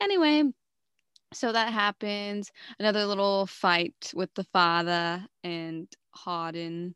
Anyway, 0.00 0.44
so 1.32 1.52
that 1.52 1.72
happens. 1.72 2.50
Another 2.78 3.04
little 3.06 3.46
fight 3.46 4.12
with 4.14 4.32
the 4.34 4.44
father 4.44 5.24
and 5.44 5.88
Hardin, 6.10 6.94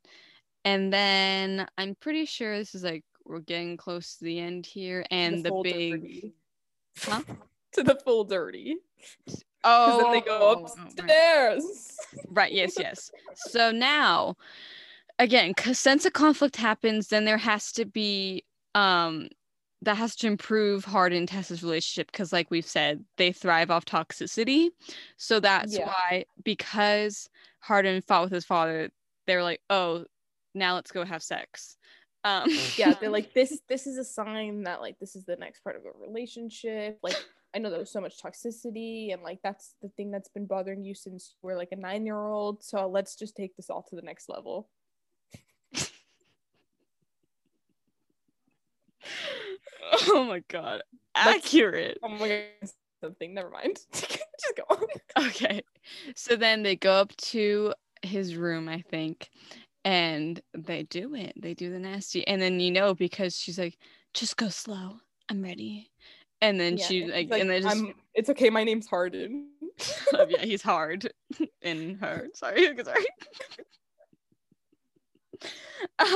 and 0.64 0.92
then 0.92 1.66
I'm 1.78 1.94
pretty 1.96 2.26
sure 2.26 2.58
this 2.58 2.74
is 2.74 2.84
like 2.84 3.04
we're 3.24 3.40
getting 3.40 3.76
close 3.76 4.16
to 4.16 4.24
the 4.24 4.38
end 4.38 4.66
here, 4.66 5.04
and 5.10 5.44
the, 5.44 5.48
full 5.48 5.62
big. 5.62 6.32
Huh? 6.98 7.22
to 7.74 7.82
the 7.82 7.94
full 7.96 8.24
dirty. 8.24 8.76
oh, 9.64 10.02
then 10.02 10.12
they 10.12 10.20
go 10.20 10.38
oh, 10.40 10.62
right. 10.62 10.86
upstairs. 10.86 11.96
Right, 12.28 12.52
yes, 12.52 12.74
yes. 12.78 13.10
So 13.34 13.70
now 13.70 14.36
again, 15.20 15.52
since 15.72 16.04
a 16.04 16.10
conflict 16.10 16.56
happens, 16.56 17.08
then 17.08 17.24
there 17.24 17.38
has 17.38 17.72
to 17.72 17.84
be 17.84 18.44
um 18.74 19.28
that 19.82 19.96
has 19.96 20.14
to 20.14 20.26
improve 20.26 20.84
Hardin 20.84 21.20
and 21.20 21.28
Tessa's 21.28 21.62
relationship 21.62 22.12
because 22.12 22.32
like 22.32 22.50
we've 22.50 22.66
said, 22.66 23.04
they 23.16 23.32
thrive 23.32 23.70
off 23.70 23.84
toxicity. 23.84 24.68
So 25.16 25.40
that's 25.40 25.76
Yeah. 25.76 25.86
why 25.86 26.24
because 26.44 27.28
Hardin 27.60 28.02
fought 28.02 28.24
with 28.24 28.32
his 28.32 28.44
father, 28.44 28.90
they 29.26 29.36
were 29.36 29.42
like, 29.42 29.60
Oh, 29.70 30.04
now 30.54 30.74
let's 30.74 30.90
go 30.90 31.04
have 31.04 31.22
sex. 31.22 31.76
Um 32.24 32.50
yeah, 32.76 32.94
they're 33.00 33.10
like 33.10 33.32
this. 33.32 33.60
This 33.68 33.86
is 33.86 33.96
a 33.98 34.04
sign 34.04 34.64
that 34.64 34.80
like 34.80 34.98
this 34.98 35.16
is 35.16 35.24
the 35.24 35.36
next 35.36 35.60
part 35.60 35.76
of 35.76 35.82
a 35.84 36.06
relationship. 36.06 36.98
Like 37.02 37.16
I 37.55 37.59
know 37.59 37.70
there 37.70 37.78
was 37.80 37.90
so 37.90 38.01
much 38.01 38.22
toxicity, 38.22 39.12
and 39.12 39.22
like 39.22 39.40
that's 39.42 39.74
the 39.82 39.88
thing 39.90 40.11
that's 40.11 40.28
been 40.28 40.46
bothering 40.46 40.84
you 40.84 40.94
since 40.94 41.34
you 41.42 41.46
were 41.46 41.57
like 41.57 41.72
a 41.72 41.76
nine 41.76 42.07
year 42.07 42.16
old. 42.16 42.62
So 42.62 42.86
let's 42.88 43.16
just 43.16 43.36
take 43.36 43.57
this 43.57 43.70
all 43.70 43.82
to 43.90 43.96
the 43.96 44.03
next 44.03 44.28
level. 44.28 44.68
Oh 50.09 50.24
my 50.24 50.42
god. 50.48 50.82
That's- 51.14 51.36
Accurate. 51.36 51.98
Oh 52.03 52.09
my 52.09 52.28
god, 52.28 52.70
something. 53.03 53.34
Never 53.34 53.51
mind. 53.51 53.80
just 53.92 54.20
go 54.57 54.62
on. 54.70 55.26
Okay. 55.26 55.62
So 56.14 56.36
then 56.36 56.62
they 56.62 56.76
go 56.76 56.92
up 56.92 57.14
to 57.16 57.74
his 58.03 58.36
room, 58.36 58.68
I 58.68 58.82
think, 58.82 59.28
and 59.84 60.40
they 60.55 60.84
do 60.84 61.14
it. 61.14 61.32
They 61.36 61.55
do 61.55 61.70
the 61.70 61.78
nasty. 61.78 62.26
And 62.26 62.40
then 62.40 62.61
you 62.61 62.70
know 62.70 62.94
because 62.94 63.36
she's 63.36 63.59
like, 63.59 63.78
just 64.14 64.36
go 64.36 64.48
slow. 64.48 64.98
I'm 65.28 65.42
ready. 65.42 65.90
And 66.43 66.59
then 66.59 66.76
Yeah, 66.78 66.86
she 66.86 67.05
like, 67.07 67.30
like, 67.30 67.41
and 67.41 67.51
then 67.51 67.62
just 67.62 67.76
I'm, 67.76 67.95
it's 68.14 68.30
okay. 68.30 68.51
My 68.51 68.64
name's 68.64 68.86
Hardin. 68.86 69.49
oh, 70.14 70.26
yeah, 70.28 70.41
he's 70.45 70.62
hard 70.62 71.11
in 71.62 71.97
her. 71.97 72.28
Sorry, 72.34 72.68
sorry. 72.84 73.07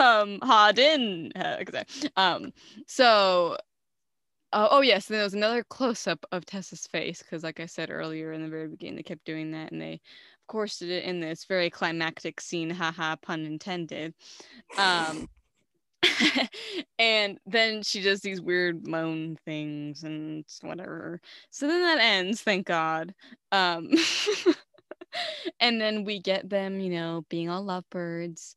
um, 0.00 0.38
Hardin. 0.42 1.32
Uh, 1.36 1.58
sorry. 1.70 1.84
Um, 2.16 2.52
so 2.86 3.58
uh, 4.54 4.68
oh 4.70 4.80
yes, 4.82 5.06
there 5.06 5.24
was 5.24 5.34
another 5.34 5.64
close 5.64 6.06
up 6.06 6.24
of 6.30 6.46
Tessa's 6.46 6.86
face 6.86 7.22
because, 7.22 7.42
like 7.42 7.58
I 7.60 7.66
said 7.66 7.90
earlier 7.90 8.32
in 8.32 8.40
the 8.42 8.48
very 8.48 8.68
beginning, 8.68 8.96
they 8.96 9.02
kept 9.02 9.24
doing 9.24 9.50
that, 9.50 9.72
and 9.72 9.80
they, 9.80 9.94
of 9.94 10.46
course, 10.46 10.78
did 10.78 10.90
it 10.90 11.04
in 11.04 11.20
this 11.20 11.44
very 11.44 11.70
climactic 11.70 12.40
scene. 12.40 12.70
Haha, 12.70 13.16
pun 13.16 13.44
intended. 13.44 14.14
Um, 14.78 15.28
and 16.98 17.38
then 17.46 17.82
she 17.82 18.02
does 18.02 18.20
these 18.20 18.40
weird 18.40 18.86
moan 18.86 19.36
things 19.44 20.02
and 20.02 20.44
whatever. 20.62 21.20
So 21.50 21.66
then 21.68 21.82
that 21.82 21.98
ends, 22.00 22.42
thank 22.42 22.66
God. 22.66 23.14
Um, 23.52 23.90
and 25.60 25.80
then 25.80 26.04
we 26.04 26.20
get 26.20 26.48
them, 26.48 26.80
you 26.80 26.90
know, 26.90 27.24
being 27.28 27.48
all 27.48 27.64
lovebirds. 27.64 28.56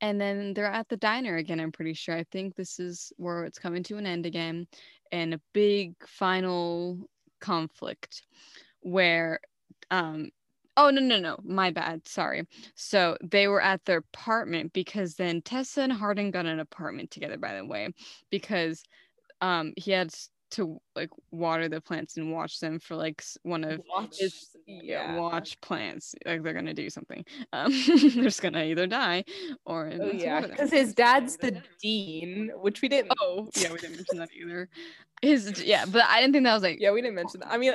And 0.00 0.20
then 0.20 0.54
they're 0.54 0.66
at 0.66 0.88
the 0.88 0.96
diner 0.96 1.36
again, 1.36 1.60
I'm 1.60 1.72
pretty 1.72 1.94
sure. 1.94 2.14
I 2.16 2.24
think 2.30 2.54
this 2.54 2.78
is 2.78 3.12
where 3.16 3.44
it's 3.44 3.58
coming 3.58 3.82
to 3.84 3.96
an 3.96 4.06
end 4.06 4.26
again. 4.26 4.66
And 5.12 5.34
a 5.34 5.40
big 5.54 5.94
final 6.06 6.98
conflict 7.40 8.22
where 8.80 9.40
um 9.90 10.30
oh 10.76 10.90
no 10.90 11.00
no 11.00 11.18
no 11.18 11.36
my 11.44 11.70
bad 11.70 12.06
sorry 12.06 12.46
so 12.74 13.16
they 13.22 13.48
were 13.48 13.60
at 13.62 13.84
their 13.84 13.98
apartment 13.98 14.72
because 14.72 15.14
then 15.14 15.40
tessa 15.42 15.82
and 15.82 15.92
hardin 15.92 16.30
got 16.30 16.46
an 16.46 16.60
apartment 16.60 17.10
together 17.10 17.38
by 17.38 17.54
the 17.56 17.64
way 17.64 17.88
because 18.30 18.82
um 19.40 19.72
he 19.76 19.90
had 19.90 20.12
to 20.48 20.80
like 20.94 21.10
water 21.32 21.68
the 21.68 21.80
plants 21.80 22.16
and 22.16 22.32
watch 22.32 22.60
them 22.60 22.78
for 22.78 22.94
like 22.94 23.22
one 23.42 23.64
of 23.64 23.80
Watch, 23.88 24.18
his 24.18 24.56
yeah, 24.66 24.80
yeah. 24.82 25.16
watch 25.18 25.60
plants 25.60 26.14
like 26.24 26.42
they're 26.42 26.52
gonna 26.54 26.72
do 26.72 26.88
something 26.88 27.24
um 27.52 27.72
they're 27.88 28.22
just 28.24 28.42
gonna 28.42 28.62
either 28.64 28.86
die 28.86 29.24
or 29.64 29.90
Oh 30.00 30.12
yeah, 30.12 30.40
because 30.42 30.70
his 30.70 30.94
dad's 30.94 31.36
the 31.36 31.60
dean, 31.82 32.50
which 32.60 32.80
we 32.80 32.88
didn't. 32.88 33.12
oh 33.20 33.48
yeah 33.56 33.72
we 33.72 33.78
didn't 33.78 33.96
mention 33.96 34.18
that 34.18 34.30
either 34.32 34.68
his 35.22 35.64
yeah 35.64 35.84
but 35.86 36.04
i 36.04 36.20
didn't 36.20 36.32
think 36.34 36.44
that 36.44 36.54
was 36.54 36.62
like 36.62 36.78
Yeah, 36.80 36.92
we 36.92 37.00
didn't 37.02 37.16
mention 37.16 37.40
that. 37.40 37.50
I 37.50 37.56
mean, 37.56 37.72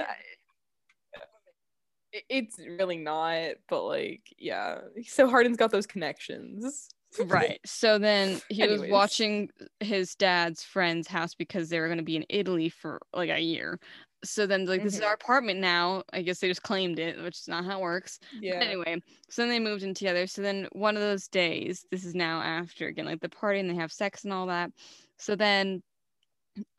it's 2.30 2.59
really 2.59 2.97
not, 2.97 3.55
but 3.70 3.84
like, 3.84 4.34
yeah. 4.38 4.80
So 5.05 5.30
Hardin's 5.30 5.57
got 5.57 5.72
those 5.72 5.88
connections. 5.88 6.89
right. 7.20 7.59
So 7.66 7.97
then 7.97 8.39
he 8.49 8.68
was 8.68 8.82
watching 8.89 9.49
his 9.80 10.16
dad's 10.16 10.64
friend's 10.64 11.07
house 11.07 11.36
because 11.36 11.70
they 11.70 11.80
were 11.80 11.88
going 11.88 11.97
to 11.97 12.03
be 12.03 12.16
in 12.16 12.26
italy 12.30 12.70
for 12.70 12.99
like 13.14 13.30
a 13.30 13.39
year. 13.39 13.80
So 14.24 14.45
then 14.45 14.66
like 14.66 14.84
this 14.84 14.95
is 14.95 15.01
our 15.01 15.14
apartment 15.14 15.59
now. 15.59 16.03
I 16.14 16.22
guess 16.22 16.39
they 16.39 16.47
just 16.47 16.64
claimed 16.64 16.99
it 16.99 17.22
which 17.22 17.39
is 17.39 17.47
not 17.47 17.66
how 17.66 17.80
it 17.80 17.82
works. 17.82 18.20
But 18.22 18.39
Yeah. 18.41 18.59
anyway 18.62 19.01
so 19.30 19.41
then 19.41 19.49
they 19.49 19.59
moved 19.59 19.84
in 19.84 19.93
together. 19.93 20.28
So 20.28 20.41
then 20.41 20.68
one 20.74 20.95
of 20.95 21.01
those 21.01 21.28
days 21.28 21.86
this 21.91 22.05
is 22.05 22.16
now 22.16 22.41
after 22.41 22.88
again 22.88 23.05
like 23.05 23.22
the 23.22 23.30
party 23.30 23.59
and 23.59 23.70
they 23.70 23.76
have 23.76 23.91
sex 23.91 24.24
and 24.24 24.34
all 24.34 24.47
that. 24.47 24.72
So 25.18 25.36
then 25.36 25.82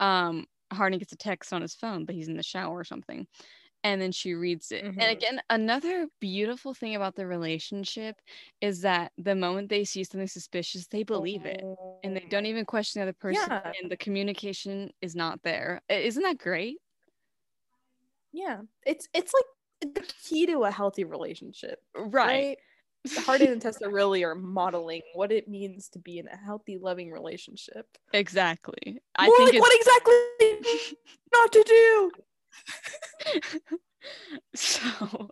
um 0.00 0.46
Hardin 0.72 0.98
gets 0.98 1.12
a 1.12 1.16
text 1.16 1.52
on 1.52 1.60
his 1.62 1.74
phone 1.74 2.04
but 2.04 2.14
he's 2.14 2.28
in 2.28 2.36
the 2.36 2.42
shower 2.42 2.78
or 2.78 2.84
something 2.84 3.26
and 3.84 4.00
then 4.00 4.12
she 4.12 4.34
reads 4.34 4.70
it 4.72 4.84
and 4.84 4.96
Mhm. 4.96 5.12
again 5.12 5.40
another 5.50 6.06
beautiful 6.20 6.74
thing 6.74 6.94
about 6.94 7.14
the 7.14 7.26
relationship 7.26 8.16
is 8.60 8.80
that 8.82 9.12
the 9.18 9.34
moment 9.34 9.68
they 9.68 9.84
see 9.84 10.04
something 10.04 10.28
suspicious 10.28 10.86
they 10.86 11.02
believe 11.02 11.44
it 11.44 11.62
and 12.04 12.16
they 12.16 12.26
don't 12.28 12.46
even 12.46 12.64
question 12.64 13.00
the 13.00 13.04
other 13.04 13.12
person 13.12 13.52
Yeah. 13.52 13.72
and 13.80 13.90
the 13.90 13.96
communication 13.96 14.90
is 15.00 15.14
not 15.14 15.42
there 15.42 15.80
isn't 15.88 16.22
that 16.22 16.38
great 16.38 16.78
Yeah, 18.32 18.62
it's 18.86 19.08
it's 19.12 19.32
like 19.34 19.94
the 19.94 20.00
key 20.24 20.46
to 20.46 20.62
a 20.64 20.70
healthy 20.70 21.04
relationship, 21.04 21.80
right, 21.94 22.14
right? 22.14 22.58
Hardin 23.18 23.50
and 23.52 23.60
Tessa 23.60 23.90
really 23.90 24.24
are 24.24 24.34
modeling 24.34 25.02
what 25.14 25.30
it 25.32 25.48
means 25.48 25.88
to 25.90 25.98
be 25.98 26.18
in 26.18 26.28
a 26.28 26.36
healthy, 26.36 26.78
loving 26.78 27.10
relationship. 27.10 27.86
exactly 28.14 29.00
i 29.16 29.26
More 29.26 29.36
think 29.36 29.48
like 29.48 29.54
it's 29.54 29.62
what 29.62 29.74
exactly 29.74 30.96
not 31.32 31.52
to 31.52 31.62
do. 31.66 32.10
so 34.54 35.30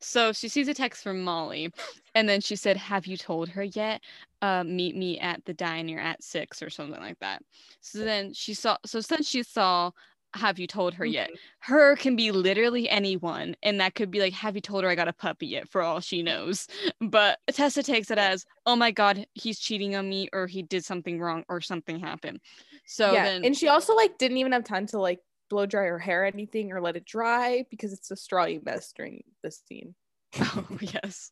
so 0.00 0.32
she 0.32 0.48
sees 0.48 0.68
a 0.68 0.74
text 0.74 1.02
from 1.02 1.22
molly 1.22 1.72
and 2.14 2.28
then 2.28 2.40
she 2.40 2.56
said 2.56 2.76
have 2.76 3.06
you 3.06 3.16
told 3.16 3.48
her 3.48 3.62
yet? 3.62 4.02
Uh 4.42 4.64
meet 4.64 4.96
me 4.96 5.18
at 5.18 5.44
the 5.44 5.54
diner 5.54 5.98
at 5.98 6.22
six 6.22 6.62
or 6.62 6.70
something 6.70 7.00
like 7.00 7.18
that. 7.20 7.42
So 7.80 7.98
then 8.00 8.32
she 8.34 8.54
saw 8.54 8.76
so 8.84 9.00
since 9.00 9.28
she 9.28 9.42
saw 9.42 9.90
have 10.34 10.58
you 10.58 10.66
told 10.66 10.92
her 10.94 11.06
yet? 11.06 11.30
Her 11.60 11.96
can 11.96 12.14
be 12.14 12.30
literally 12.32 12.88
anyone 12.88 13.56
and 13.62 13.80
that 13.80 13.94
could 13.94 14.10
be 14.10 14.20
like 14.20 14.34
have 14.34 14.54
you 14.54 14.60
told 14.60 14.84
her 14.84 14.90
i 14.90 14.94
got 14.94 15.08
a 15.08 15.12
puppy 15.12 15.46
yet? 15.46 15.68
for 15.68 15.82
all 15.82 16.00
she 16.00 16.22
knows. 16.22 16.66
But 17.00 17.38
tessa 17.52 17.82
takes 17.82 18.10
it 18.10 18.18
as 18.18 18.44
oh 18.66 18.76
my 18.76 18.90
god 18.90 19.26
he's 19.34 19.58
cheating 19.58 19.94
on 19.96 20.08
me 20.08 20.28
or 20.32 20.46
he 20.46 20.62
did 20.62 20.84
something 20.84 21.18
wrong 21.20 21.44
or 21.48 21.60
something 21.60 21.98
happened. 22.00 22.40
So 22.84 23.12
yeah, 23.12 23.24
then 23.24 23.44
and 23.44 23.56
she 23.56 23.68
also 23.68 23.94
like 23.94 24.18
didn't 24.18 24.36
even 24.38 24.52
have 24.52 24.64
time 24.64 24.86
to 24.88 24.98
like 24.98 25.20
blow 25.48 25.66
dry 25.66 25.84
her 25.84 25.98
hair 25.98 26.24
anything 26.24 26.72
or 26.72 26.80
let 26.80 26.96
it 26.96 27.04
dry 27.04 27.64
because 27.70 27.92
it's 27.92 28.10
a 28.10 28.16
straw. 28.16 28.44
You 28.44 28.60
mess 28.64 28.92
during 28.92 29.22
this 29.42 29.62
scene. 29.66 29.94
Oh 30.40 30.78
yes. 30.80 31.30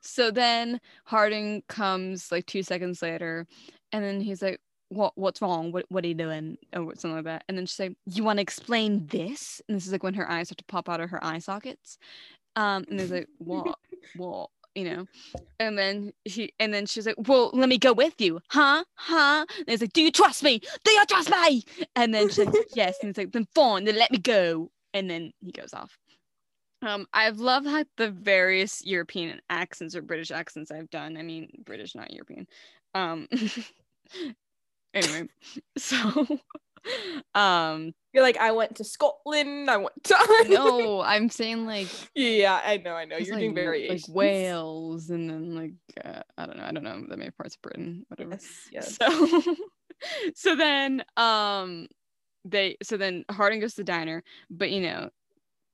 So 0.00 0.30
then 0.30 0.80
Hardin 1.04 1.62
comes 1.68 2.32
like 2.32 2.46
two 2.46 2.62
seconds 2.62 3.02
later, 3.02 3.46
and 3.92 4.02
then 4.04 4.20
he's 4.20 4.40
like, 4.40 4.60
"What? 4.88 5.12
What's 5.16 5.42
wrong? 5.42 5.70
What? 5.70 5.84
What 5.90 6.04
are 6.04 6.08
you 6.08 6.14
doing?" 6.14 6.56
Or 6.72 6.94
something 6.94 7.16
like 7.16 7.24
that. 7.24 7.44
And 7.48 7.58
then 7.58 7.66
she's 7.66 7.78
like, 7.78 7.96
"You 8.06 8.24
want 8.24 8.38
to 8.38 8.42
explain 8.42 9.06
this?" 9.08 9.60
And 9.68 9.76
this 9.76 9.86
is 9.86 9.92
like 9.92 10.02
when 10.02 10.14
her 10.14 10.30
eyes 10.30 10.48
start 10.48 10.58
to 10.58 10.64
pop 10.64 10.88
out 10.88 11.00
of 11.00 11.10
her 11.10 11.22
eye 11.22 11.40
sockets. 11.40 11.98
Um, 12.56 12.84
and 12.88 12.98
there's 12.98 13.10
like, 13.10 13.28
"What? 13.38 13.78
what?" 14.16 14.50
You 14.74 14.84
know. 14.84 15.06
And 15.60 15.76
then 15.78 16.12
he, 16.24 16.52
and 16.58 16.72
then 16.72 16.86
she's 16.86 17.06
like, 17.06 17.16
"Well, 17.28 17.50
let 17.52 17.68
me 17.68 17.78
go 17.78 17.92
with 17.92 18.20
you, 18.20 18.40
huh? 18.50 18.84
Huh?" 18.94 19.44
And 19.58 19.68
he's 19.68 19.80
like, 19.80 19.92
"Do 19.92 20.02
you 20.02 20.10
trust 20.10 20.42
me? 20.42 20.60
Do 20.84 20.90
you 20.90 21.04
trust 21.06 21.30
me?" 21.30 21.62
And 21.94 22.14
then 22.14 22.28
she's 22.28 22.46
like, 22.46 22.54
"Yes." 22.74 22.96
And 23.02 23.08
he's 23.08 23.18
like, 23.18 23.32
"Then 23.32 23.46
fine. 23.54 23.84
Then 23.84 23.96
let 23.96 24.10
me 24.10 24.18
go." 24.18 24.70
And 24.94 25.10
then 25.10 25.32
he 25.40 25.52
goes 25.52 25.72
off. 25.74 25.98
Um, 26.82 27.06
I've 27.12 27.38
loved 27.38 27.66
how 27.68 27.84
the 27.96 28.10
various 28.10 28.84
European 28.84 29.40
accents 29.48 29.94
or 29.94 30.02
British 30.02 30.32
accents 30.32 30.72
I've 30.72 30.90
done. 30.90 31.16
I 31.16 31.22
mean, 31.22 31.48
British, 31.64 31.94
not 31.94 32.12
European. 32.12 32.46
Um, 32.94 33.28
anyway, 34.94 35.28
so, 35.78 36.26
um, 37.34 37.92
You're 38.12 38.22
like, 38.22 38.38
I 38.38 38.52
went 38.52 38.76
to 38.76 38.84
Scotland. 38.84 39.70
I 39.70 39.76
went 39.78 40.04
to 40.04 40.44
no, 40.48 41.00
I'm 41.00 41.28
saying 41.28 41.66
like, 41.66 41.88
yeah, 42.14 42.60
I 42.64 42.78
know, 42.78 42.94
I 42.94 43.04
know. 43.04 43.16
You're 43.16 43.36
like, 43.36 43.54
doing 43.54 43.88
like. 43.88 44.02
Wales, 44.08 45.10
and 45.10 45.28
then 45.28 45.54
like, 45.54 45.72
uh, 46.04 46.22
I 46.36 46.46
don't 46.46 46.56
know, 46.56 46.64
I 46.64 46.72
don't 46.72 46.84
know 46.84 47.04
that 47.08 47.18
many 47.18 47.30
parts 47.30 47.56
of 47.56 47.62
Britain, 47.62 48.04
whatever. 48.08 48.30
Yes, 48.30 48.68
yes. 48.72 48.96
So, 48.96 49.56
so 50.34 50.56
then, 50.56 51.04
um, 51.16 51.86
they, 52.44 52.76
so 52.82 52.96
then 52.96 53.24
Hardin 53.30 53.60
goes 53.60 53.74
to 53.74 53.82
the 53.82 53.84
diner, 53.84 54.22
but 54.50 54.70
you 54.70 54.80
know, 54.80 55.10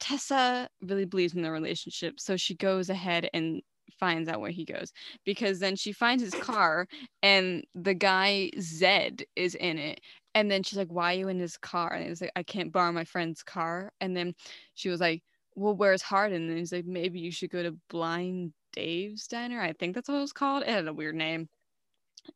Tessa 0.00 0.68
really 0.82 1.04
believes 1.04 1.34
in 1.34 1.42
the 1.42 1.50
relationship, 1.50 2.20
so 2.20 2.36
she 2.36 2.54
goes 2.54 2.88
ahead 2.88 3.28
and 3.32 3.62
finds 3.98 4.28
out 4.28 4.40
where 4.40 4.50
he 4.50 4.64
goes 4.64 4.92
because 5.24 5.58
then 5.58 5.76
she 5.76 5.92
finds 5.92 6.22
his 6.22 6.34
car 6.34 6.86
and 7.22 7.64
the 7.74 7.94
guy 7.94 8.50
Zed 8.60 9.24
is 9.36 9.54
in 9.54 9.78
it. 9.78 10.00
And 10.38 10.48
then 10.48 10.62
she's 10.62 10.78
like, 10.78 10.92
Why 10.92 11.14
are 11.14 11.18
you 11.18 11.28
in 11.28 11.40
his 11.40 11.56
car? 11.56 11.92
And 11.92 12.04
he 12.04 12.10
was 12.10 12.20
like, 12.20 12.30
I 12.36 12.44
can't 12.44 12.70
borrow 12.72 12.92
my 12.92 13.02
friend's 13.02 13.42
car. 13.42 13.92
And 14.00 14.16
then 14.16 14.36
she 14.74 14.88
was 14.88 15.00
like, 15.00 15.24
Well, 15.56 15.74
where's 15.74 16.00
Hardin? 16.00 16.48
And 16.48 16.56
he's 16.56 16.70
like, 16.70 16.86
Maybe 16.86 17.18
you 17.18 17.32
should 17.32 17.50
go 17.50 17.60
to 17.64 17.76
Blind 17.90 18.52
Dave's 18.72 19.26
Diner. 19.26 19.60
I 19.60 19.72
think 19.72 19.96
that's 19.96 20.08
what 20.08 20.18
it 20.18 20.20
was 20.20 20.32
called. 20.32 20.62
It 20.62 20.68
had 20.68 20.86
a 20.86 20.92
weird 20.92 21.16
name. 21.16 21.48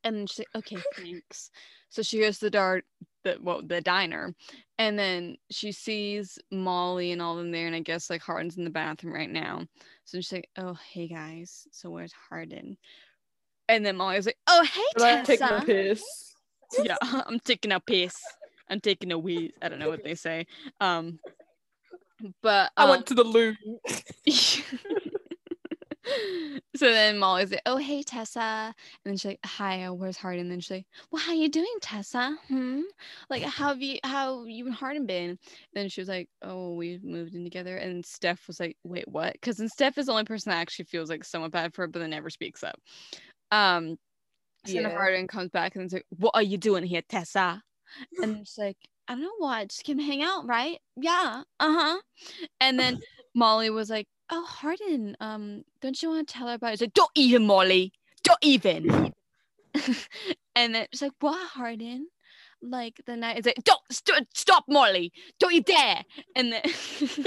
And 0.03 0.17
then 0.17 0.27
she's 0.27 0.41
like, 0.41 0.49
Okay, 0.57 0.79
thanks. 0.97 1.53
So 1.91 2.03
she 2.03 2.19
goes 2.19 2.41
to 2.41 2.47
the 2.47 2.51
dart 2.51 2.85
the 3.23 3.39
well, 3.41 3.63
the 3.63 3.81
diner. 3.81 4.35
And 4.79 4.99
then 4.99 5.37
she 5.53 5.71
sees 5.71 6.41
Molly 6.51 7.13
and 7.13 7.23
all 7.23 7.37
them 7.37 7.53
there, 7.53 7.69
and 7.69 7.77
I 7.77 7.81
guess 7.81 8.11
like 8.11 8.23
Hardin's 8.23 8.57
in 8.57 8.65
the 8.65 8.71
bathroom 8.71 9.15
right 9.15 9.31
now. 9.31 9.65
So 10.07 10.19
she's 10.19 10.33
like, 10.33 10.49
"Oh, 10.57 10.77
hey 10.93 11.07
guys, 11.07 11.69
so 11.71 11.89
where's 11.89 12.13
Hardin?" 12.29 12.77
And 13.69 13.87
then 13.87 13.97
Molly's 13.97 14.27
like, 14.27 14.39
"Oh, 14.49 14.65
hey 14.65 14.83
Tessa." 14.97 15.61
Yeah, 16.79 16.97
I'm 17.03 17.41
taking 17.41 17.73
a 17.73 17.81
piss. 17.81 18.17
I'm 18.69 18.81
taking 18.81 19.13
a 19.13 19.19
wee. 19.19 19.53
I 19.61 19.69
don't 19.69 19.79
know 19.79 19.91
what 19.91 20.05
they 20.05 20.15
say. 20.15 20.47
Um, 20.81 21.19
but 22.43 22.71
I 22.77 22.85
um, 22.85 22.91
went 22.91 23.07
to 23.07 23.15
the 23.15 23.25
loo. 23.25 23.55
so 26.75 26.87
then 26.87 27.19
Molly's 27.19 27.51
like, 27.51 27.63
"Oh, 27.67 27.77
hey 27.77 28.03
Tessa," 28.03 28.41
and 28.41 28.75
then 29.05 29.17
she's 29.17 29.25
like, 29.25 29.41
"Hi, 29.45 29.85
uh, 29.85 29.93
where's 29.93 30.17
Hardin?" 30.17 30.43
And 30.43 30.51
then 30.51 30.61
she's 30.61 30.71
like, 30.71 30.87
"Well, 31.11 31.23
how 31.23 31.33
you 31.33 31.49
doing, 31.49 31.75
Tessa? 31.81 32.37
Hmm? 32.49 32.83
Like, 33.31 33.43
how 33.43 33.69
have 33.69 33.83
you, 33.83 33.99
how 34.05 34.45
you 34.45 34.67
and 34.67 34.75
Hardin 34.75 35.07
been?" 35.07 35.31
And 35.31 35.39
then 35.75 35.89
she 35.89 36.01
was 36.01 36.09
like, 36.09 36.29
"Oh, 36.43 36.75
we 36.75 36.99
moved 37.03 37.35
in 37.35 37.45
together." 37.45 37.77
And 37.77 38.05
Steph 38.05 38.47
was 38.47 38.61
like, 38.61 38.77
"Wait, 38.85 39.07
what?" 39.09 39.33
Because 39.35 39.57
then 39.59 39.69
Steph 39.69 39.99
is 39.99 40.07
the 40.07 40.13
only 40.13 40.25
person 40.25 40.51
that 40.51 40.59
actually 40.59 40.87
feels 40.87 41.11
like 41.11 41.25
somewhat 41.25 41.53
bad 41.53 41.75
for 41.75 41.83
her, 41.83 41.89
but 41.89 41.99
then 42.01 42.11
never 42.11 42.31
speaks 42.31 42.63
up. 42.63 42.79
Um, 43.51 43.97
then 44.65 44.83
Yeah. 44.83 44.91
Hardin 44.91 45.27
comes 45.27 45.51
back 45.51 45.75
and 45.77 45.85
is 45.85 45.93
like, 45.93 46.07
"What 46.11 46.33
are 46.35 46.43
you 46.43 46.59
doing 46.59 46.85
here, 46.85 47.03
Tessa?" 47.03 47.63
And 48.23 48.47
she's 48.47 48.59
like, 48.59 48.77
"I 49.09 49.15
don't 49.15 49.23
know 49.23 49.31
what. 49.39 49.69
Just 49.69 49.85
came 49.85 49.99
to 49.99 50.05
hang 50.05 50.23
out, 50.23 50.47
right? 50.47 50.79
Yeah, 50.97 51.43
uh 51.61 51.73
huh." 51.73 52.01
And 52.61 52.79
then 52.79 53.01
Molly 53.35 53.71
was 53.71 53.91
like, 53.91 54.09
"Oh, 54.31 54.45
Hardin, 54.45 55.17
um, 55.21 55.65
don't 55.81 56.01
you 56.03 56.09
want 56.11 56.29
to 56.29 56.35
tell 56.35 56.49
her 56.49 56.55
about 56.55 56.71
it?" 56.71 56.73
It's 56.75 56.83
like, 56.83 56.95
"Don't 56.95 57.11
even, 57.15 57.47
Molly. 57.47 57.93
Don't 58.23 58.39
even." 58.43 59.13
and 59.75 60.75
then 60.75 60.87
it's 60.93 61.03
like, 61.03 61.13
"What, 61.21 61.49
Hardin?" 61.51 62.07
Like 62.63 63.01
the 63.07 63.17
night 63.17 63.39
is 63.39 63.47
like, 63.47 63.63
"Don't 63.65 63.81
st- 63.91 64.29
stop, 64.35 64.65
Molly. 64.69 65.13
Don't 65.41 65.55
you 65.55 65.63
dare!" 65.63 66.05
And 66.37 66.53
then 66.53 66.63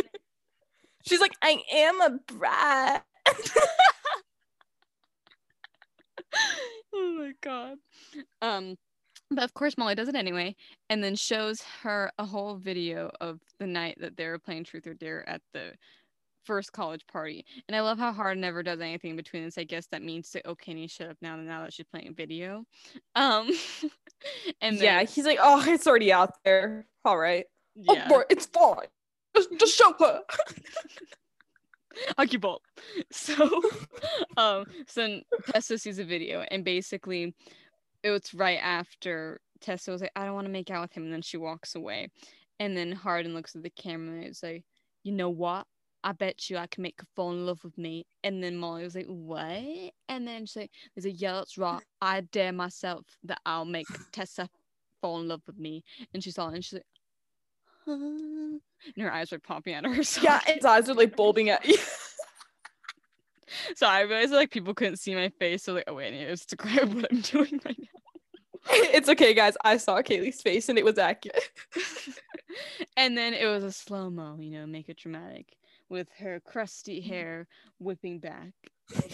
She's 1.07 1.19
like, 1.21 1.33
I 1.41 1.61
am 1.71 2.01
a 2.01 2.09
brat. 2.33 3.05
Oh 6.95 7.15
my 7.19 7.33
god. 7.41 7.77
Um, 8.41 8.75
but 9.31 9.43
of 9.43 9.53
course 9.53 9.77
Molly 9.77 9.95
does 9.95 10.07
it 10.07 10.15
anyway, 10.15 10.55
and 10.89 11.03
then 11.03 11.15
shows 11.15 11.61
her 11.83 12.11
a 12.17 12.25
whole 12.25 12.55
video 12.55 13.11
of 13.21 13.39
the 13.59 13.67
night 13.67 13.97
that 13.99 14.17
they 14.17 14.27
were 14.27 14.39
playing 14.39 14.63
Truth 14.63 14.87
or 14.87 14.93
Dare 14.93 15.27
at 15.27 15.41
the 15.53 15.73
first 16.45 16.71
college 16.71 17.05
party. 17.07 17.45
And 17.67 17.75
I 17.75 17.81
love 17.81 17.97
how 17.97 18.13
Hard 18.13 18.37
never 18.37 18.63
does 18.63 18.79
anything 18.79 19.11
in 19.11 19.15
between 19.15 19.43
this. 19.43 19.57
I 19.57 19.63
guess 19.63 19.87
that 19.87 20.03
means 20.03 20.29
to 20.31 20.47
oh 20.47 20.55
can 20.55 20.77
you 20.77 20.87
shut 20.87 21.09
up 21.09 21.17
now 21.21 21.35
now 21.35 21.63
that 21.63 21.73
she's 21.73 21.87
playing 21.87 22.13
video. 22.15 22.65
Um 23.15 23.49
and 24.61 24.77
yeah, 24.77 25.03
he's 25.03 25.25
like, 25.25 25.39
oh, 25.41 25.63
it's 25.67 25.87
already 25.87 26.13
out 26.13 26.33
there. 26.43 26.85
All 27.03 27.17
right. 27.17 27.45
yeah. 27.75 28.05
Oh, 28.05 28.09
boy, 28.09 28.23
it's 28.29 28.45
fine. 28.45 28.87
Just, 29.35 29.49
just 29.59 29.77
show 29.77 29.93
her. 29.99 30.21
hockey 32.17 32.37
ball. 32.37 32.61
So, 33.11 33.61
um, 34.37 34.65
so 34.87 35.21
Tessa 35.51 35.77
sees 35.77 35.99
a 35.99 36.03
video, 36.05 36.45
and 36.51 36.63
basically, 36.63 37.33
it's 38.03 38.33
right 38.33 38.59
after 38.61 39.39
Tessa 39.61 39.91
was 39.91 40.01
like, 40.01 40.11
"I 40.15 40.25
don't 40.25 40.35
want 40.35 40.45
to 40.47 40.51
make 40.51 40.69
out 40.71 40.81
with 40.81 40.93
him," 40.93 41.03
and 41.05 41.13
then 41.13 41.21
she 41.21 41.37
walks 41.37 41.75
away, 41.75 42.09
And 42.59 42.75
then 42.77 42.91
Hardin 42.91 43.33
looks 43.33 43.55
at 43.55 43.63
the 43.63 43.69
camera 43.69 44.17
and 44.17 44.25
it's 44.25 44.43
like, 44.43 44.63
you 45.03 45.11
know 45.13 45.29
what? 45.29 45.67
I 46.03 46.11
bet 46.13 46.49
you 46.49 46.57
I 46.57 46.67
can 46.67 46.83
make 46.83 47.01
her 47.01 47.07
fall 47.15 47.31
in 47.31 47.45
love 47.45 47.63
with 47.63 47.77
me. 47.77 48.05
And 48.23 48.43
then 48.43 48.57
Molly 48.57 48.83
was 48.83 48.95
like, 48.95 49.07
What? 49.07 49.91
And 50.09 50.27
then 50.27 50.45
she's 50.45 50.55
like, 50.57 50.71
There's 50.95 51.05
a 51.05 51.11
yeah, 51.11 51.33
that's 51.33 51.57
right. 51.57 51.83
I 52.01 52.21
dare 52.21 52.53
myself 52.53 53.05
that 53.23 53.39
I'll 53.45 53.65
make 53.65 53.87
Tessa 54.11 54.49
fall 55.01 55.19
in 55.21 55.27
love 55.27 55.41
with 55.47 55.57
me. 55.57 55.83
And 56.13 56.23
she 56.23 56.31
saw 56.31 56.49
it 56.49 56.55
and 56.55 56.63
she's 56.65 56.73
like? 56.73 56.85
And 57.87 58.61
her 58.97 59.11
eyes 59.11 59.31
were 59.31 59.39
popping 59.39 59.73
out 59.73 59.85
of 59.85 59.95
her 59.95 60.03
socket. 60.03 60.29
Yeah, 60.29 60.39
and 60.47 60.55
his 60.55 60.65
eyes 60.65 60.89
are 60.89 60.93
like 60.93 61.15
bulbing 61.15 61.49
at 61.49 61.65
you. 61.65 61.77
So 63.75 63.87
I 63.87 64.01
realized 64.01 64.33
like 64.33 64.51
people 64.51 64.73
couldn't 64.73 64.97
see 64.97 65.15
my 65.15 65.29
face. 65.39 65.63
So 65.63 65.73
like, 65.73 65.85
oh 65.87 65.93
wait, 65.93 66.07
I 66.07 66.11
need 66.11 66.25
to 66.25 66.35
describe 66.35 66.93
what 66.93 67.07
I'm 67.11 67.21
doing 67.21 67.61
right 67.63 67.77
now. 67.77 67.99
it's 68.69 69.09
okay, 69.09 69.33
guys. 69.33 69.55
I 69.63 69.77
saw 69.77 70.01
Kaylee's 70.01 70.41
face 70.41 70.69
and 70.69 70.77
it 70.77 70.85
was 70.85 70.97
accurate. 70.97 71.49
and 72.97 73.17
then 73.17 73.33
it 73.33 73.45
was 73.45 73.63
a 73.63 73.71
slow 73.71 74.09
mo, 74.09 74.37
you 74.39 74.51
know, 74.51 74.65
make 74.65 74.89
it 74.89 74.97
dramatic 74.97 75.55
with 75.89 76.07
her 76.17 76.41
crusty 76.43 76.99
hair 76.99 77.47
whipping 77.79 78.19
back, 78.19 78.53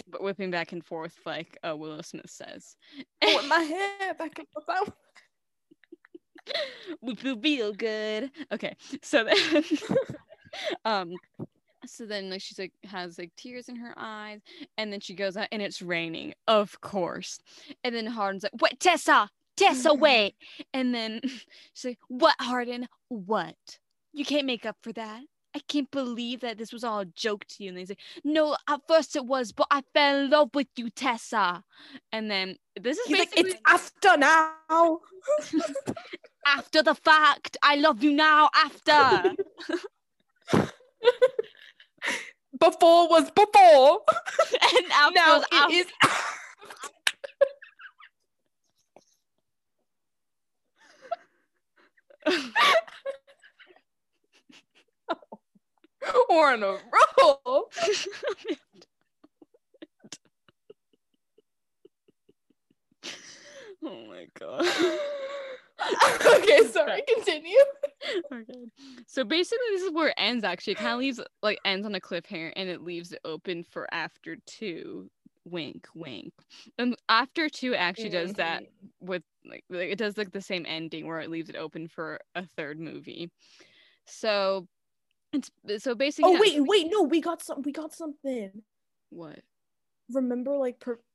but 0.08 0.22
whipping 0.22 0.50
back 0.50 0.72
and 0.72 0.84
forth 0.84 1.14
like 1.26 1.58
uh, 1.68 1.76
Willow 1.76 2.00
Smith 2.00 2.30
says. 2.30 2.76
With 3.22 3.46
my 3.46 3.58
hair 3.58 4.14
back 4.14 4.38
and 4.38 4.48
forth. 4.48 4.92
we 7.00 7.14
feel 7.14 7.72
good. 7.72 8.30
Okay, 8.52 8.74
so 9.02 9.24
then, 9.24 9.64
um, 10.84 11.12
so 11.86 12.06
then 12.06 12.30
like 12.30 12.40
she's 12.40 12.58
like 12.58 12.72
has 12.84 13.18
like 13.18 13.32
tears 13.36 13.68
in 13.68 13.76
her 13.76 13.94
eyes, 13.96 14.40
and 14.76 14.92
then 14.92 15.00
she 15.00 15.14
goes 15.14 15.36
out 15.36 15.48
and 15.52 15.62
it's 15.62 15.82
raining, 15.82 16.34
of 16.46 16.80
course. 16.80 17.38
And 17.84 17.94
then 17.94 18.06
Hardin's 18.06 18.42
like, 18.42 18.52
"What, 18.58 18.78
Tessa? 18.80 19.28
Tessa, 19.56 19.94
wait!" 19.94 20.34
And 20.72 20.94
then 20.94 21.20
she's 21.74 21.84
like, 21.84 21.98
"What, 22.08 22.36
Hardin? 22.40 22.88
What? 23.08 23.56
You 24.12 24.24
can't 24.24 24.46
make 24.46 24.66
up 24.66 24.76
for 24.82 24.92
that." 24.92 25.22
I 25.54 25.60
can't 25.68 25.90
believe 25.90 26.40
that 26.40 26.56
this 26.56 26.72
was 26.72 26.82
all 26.82 27.00
a 27.00 27.04
joke 27.04 27.44
to 27.46 27.64
you. 27.64 27.68
And 27.68 27.78
they 27.78 27.84
say, 27.84 27.96
No, 28.24 28.56
at 28.68 28.80
first 28.88 29.16
it 29.16 29.26
was, 29.26 29.52
but 29.52 29.66
I 29.70 29.82
fell 29.92 30.20
in 30.24 30.30
love 30.30 30.48
with 30.54 30.68
you, 30.76 30.88
Tessa. 30.88 31.62
And 32.10 32.30
then 32.30 32.56
this 32.80 32.96
is 32.96 33.06
He's 33.06 33.18
like, 33.18 33.32
it's 33.36 33.54
after 33.66 34.16
now. 34.16 35.00
After 36.46 36.82
the 36.82 36.94
fact. 36.94 37.56
I 37.62 37.76
love 37.76 38.02
you 38.02 38.12
now, 38.12 38.50
after. 38.54 39.34
Before 42.58 43.08
was 43.08 43.30
before. 43.32 44.00
and 44.76 44.92
after 44.92 45.14
now 45.14 45.36
was 45.38 45.46
after. 45.52 45.74
it 45.74 45.86
is. 45.86 45.92
We're 56.30 56.52
on 56.54 56.62
a 56.62 56.66
roll. 56.66 56.78
oh 63.84 64.06
my 64.08 64.26
god. 64.38 64.64
okay, 66.36 66.66
sorry. 66.70 67.02
Continue. 67.14 67.58
okay. 68.32 68.66
So 69.06 69.24
basically, 69.24 69.66
this 69.70 69.82
is 69.82 69.92
where 69.92 70.08
it 70.08 70.14
ends. 70.18 70.44
Actually, 70.44 70.74
it 70.74 70.78
kind 70.78 70.92
of 70.94 70.98
leaves 70.98 71.20
like 71.42 71.58
ends 71.64 71.86
on 71.86 71.94
a 71.94 72.00
cliffhanger, 72.00 72.52
and 72.56 72.68
it 72.68 72.82
leaves 72.82 73.12
it 73.12 73.20
open 73.24 73.64
for 73.64 73.92
after 73.92 74.36
two. 74.46 75.10
Wink, 75.44 75.88
wink. 75.94 76.32
And 76.78 76.94
after 77.08 77.48
two 77.48 77.74
actually 77.74 78.10
does 78.10 78.30
mm-hmm. 78.30 78.36
that 78.36 78.64
with 79.00 79.24
like, 79.44 79.64
like 79.68 79.90
it 79.90 79.98
does 79.98 80.16
like 80.16 80.30
the 80.30 80.40
same 80.40 80.64
ending 80.68 81.06
where 81.06 81.20
it 81.20 81.30
leaves 81.30 81.48
it 81.48 81.56
open 81.56 81.88
for 81.88 82.20
a 82.36 82.46
third 82.56 82.78
movie. 82.78 83.28
So 84.06 84.68
it's 85.32 85.50
so 85.78 85.94
basically. 85.94 86.36
Oh 86.36 86.40
wait, 86.40 86.60
wait, 86.60 86.86
no, 86.90 87.02
we 87.02 87.20
got 87.20 87.42
some. 87.42 87.62
We 87.62 87.72
got 87.72 87.92
something. 87.92 88.62
What? 89.10 89.40
Remember, 90.10 90.56
like, 90.56 90.80
per-. 90.80 90.98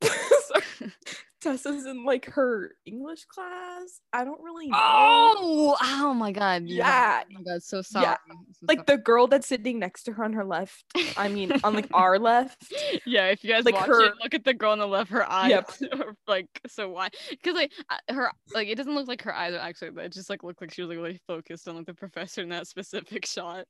Tessa's 1.40 1.86
in 1.86 2.04
like 2.04 2.26
her 2.26 2.72
English 2.84 3.24
class. 3.26 4.00
I 4.12 4.24
don't 4.24 4.42
really 4.42 4.66
know. 4.68 4.76
Oh, 4.80 5.76
oh 5.80 6.14
my 6.14 6.32
god. 6.32 6.64
Yeah. 6.64 7.22
Oh 7.24 7.32
my 7.32 7.42
god, 7.42 7.62
so 7.62 7.80
sorry. 7.82 8.06
Yeah. 8.06 8.16
So 8.52 8.66
like 8.66 8.86
the 8.86 8.96
girl 8.98 9.26
that's 9.28 9.46
sitting 9.46 9.78
next 9.78 10.04
to 10.04 10.12
her 10.14 10.24
on 10.24 10.32
her 10.32 10.44
left. 10.44 10.84
I 11.16 11.28
mean, 11.28 11.52
on 11.62 11.74
like 11.74 11.88
our 11.94 12.18
left. 12.18 12.72
yeah, 13.06 13.26
if 13.28 13.44
you 13.44 13.50
guys 13.50 13.64
like 13.64 13.74
watch 13.74 13.86
her- 13.86 14.06
it, 14.06 14.14
look 14.22 14.34
at 14.34 14.44
the 14.44 14.54
girl 14.54 14.72
on 14.72 14.78
the 14.80 14.86
left. 14.88 15.10
Her 15.10 15.30
eyes 15.30 15.50
Yep. 15.50 15.70
are 16.00 16.14
like 16.26 16.48
so 16.66 16.88
why? 16.88 17.08
because 17.30 17.54
like 17.54 17.72
her 18.10 18.30
like 18.54 18.68
it 18.68 18.74
doesn't 18.74 18.94
look 18.94 19.06
like 19.08 19.22
her 19.22 19.34
eyes 19.34 19.54
are 19.54 19.58
actually. 19.58 19.90
But 19.90 20.06
it 20.06 20.12
just 20.12 20.28
like 20.30 20.42
looked 20.42 20.60
like 20.60 20.72
she 20.72 20.82
was 20.82 20.88
like 20.88 20.98
really 20.98 21.20
focused 21.26 21.68
on 21.68 21.76
like 21.76 21.86
the 21.86 21.94
professor 21.94 22.42
in 22.42 22.48
that 22.50 22.66
specific 22.68 23.26
shot. 23.26 23.64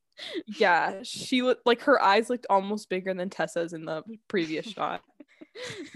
Yeah, 0.58 1.00
she 1.02 1.42
looked 1.42 1.66
like 1.66 1.82
her 1.82 2.02
eyes 2.02 2.30
looked 2.30 2.46
almost 2.48 2.88
bigger 2.88 3.12
than 3.14 3.28
Tessa's 3.30 3.72
in 3.72 3.84
the 3.84 4.02
previous 4.28 4.66
shot. 4.66 5.02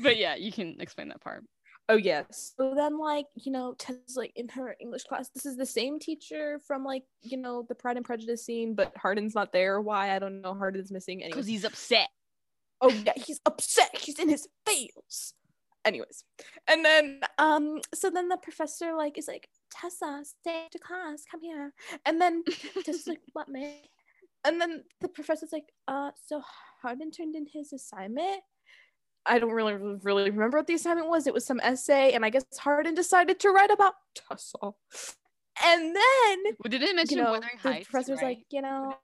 but 0.02 0.16
yeah, 0.16 0.34
you 0.34 0.52
can 0.52 0.76
explain 0.80 1.08
that 1.08 1.20
part. 1.20 1.44
Oh 1.88 1.96
yes. 1.96 2.54
So 2.56 2.74
then, 2.74 2.98
like 2.98 3.26
you 3.34 3.52
know, 3.52 3.74
Tessa's 3.78 4.16
like 4.16 4.32
in 4.36 4.48
her 4.50 4.76
English 4.80 5.04
class. 5.04 5.28
This 5.30 5.46
is 5.46 5.56
the 5.56 5.66
same 5.66 5.98
teacher 5.98 6.60
from 6.66 6.84
like 6.84 7.04
you 7.22 7.36
know 7.36 7.64
the 7.68 7.74
Pride 7.74 7.96
and 7.96 8.06
Prejudice 8.06 8.44
scene, 8.44 8.74
but 8.74 8.92
Hardin's 8.96 9.34
not 9.34 9.52
there. 9.52 9.80
Why 9.80 10.14
I 10.14 10.18
don't 10.18 10.40
know. 10.40 10.54
Hardin's 10.54 10.90
missing. 10.92 11.22
anyway. 11.22 11.32
Because 11.36 11.46
he's 11.46 11.64
upset. 11.64 12.08
oh 12.82 12.90
yeah 13.06 13.12
he's 13.16 13.40
upset 13.46 13.90
he's 13.96 14.18
in 14.18 14.28
his 14.28 14.48
feels 14.66 15.34
anyways 15.84 16.24
and 16.68 16.84
then 16.84 17.20
um 17.38 17.78
so 17.94 18.10
then 18.10 18.28
the 18.28 18.36
professor 18.36 18.94
like 18.94 19.16
is 19.18 19.28
like 19.28 19.48
tessa 19.70 20.22
stay 20.24 20.66
to 20.70 20.78
class 20.78 21.24
come 21.30 21.40
here 21.40 21.72
and 22.06 22.20
then 22.20 22.42
tessa's 22.84 23.06
like 23.06 23.20
what 23.32 23.48
man 23.48 23.74
and 24.44 24.60
then 24.60 24.82
the 25.00 25.08
professor's 25.08 25.52
like 25.52 25.70
uh 25.88 26.10
so 26.26 26.42
hardin 26.82 27.10
turned 27.10 27.34
in 27.36 27.46
his 27.52 27.72
assignment 27.72 28.42
i 29.26 29.38
don't 29.38 29.52
really 29.52 29.74
really 30.02 30.30
remember 30.30 30.58
what 30.58 30.66
the 30.66 30.74
assignment 30.74 31.08
was 31.08 31.26
it 31.26 31.34
was 31.34 31.44
some 31.44 31.60
essay 31.62 32.12
and 32.12 32.24
i 32.24 32.30
guess 32.30 32.44
hardin 32.58 32.94
decided 32.94 33.38
to 33.40 33.50
write 33.50 33.70
about 33.70 33.94
Tussle. 34.14 34.76
and 35.64 35.94
then 35.96 36.38
Well, 36.62 36.70
did 36.70 36.82
it 36.82 36.94
mention 36.96 37.18
you 37.18 37.24
know 37.24 37.32
Wuthering 37.32 37.58
the 37.62 37.68
Heights? 37.70 37.88
professor's 37.88 38.18
right? 38.22 38.38
like 38.38 38.44
you 38.50 38.62
know 38.62 38.94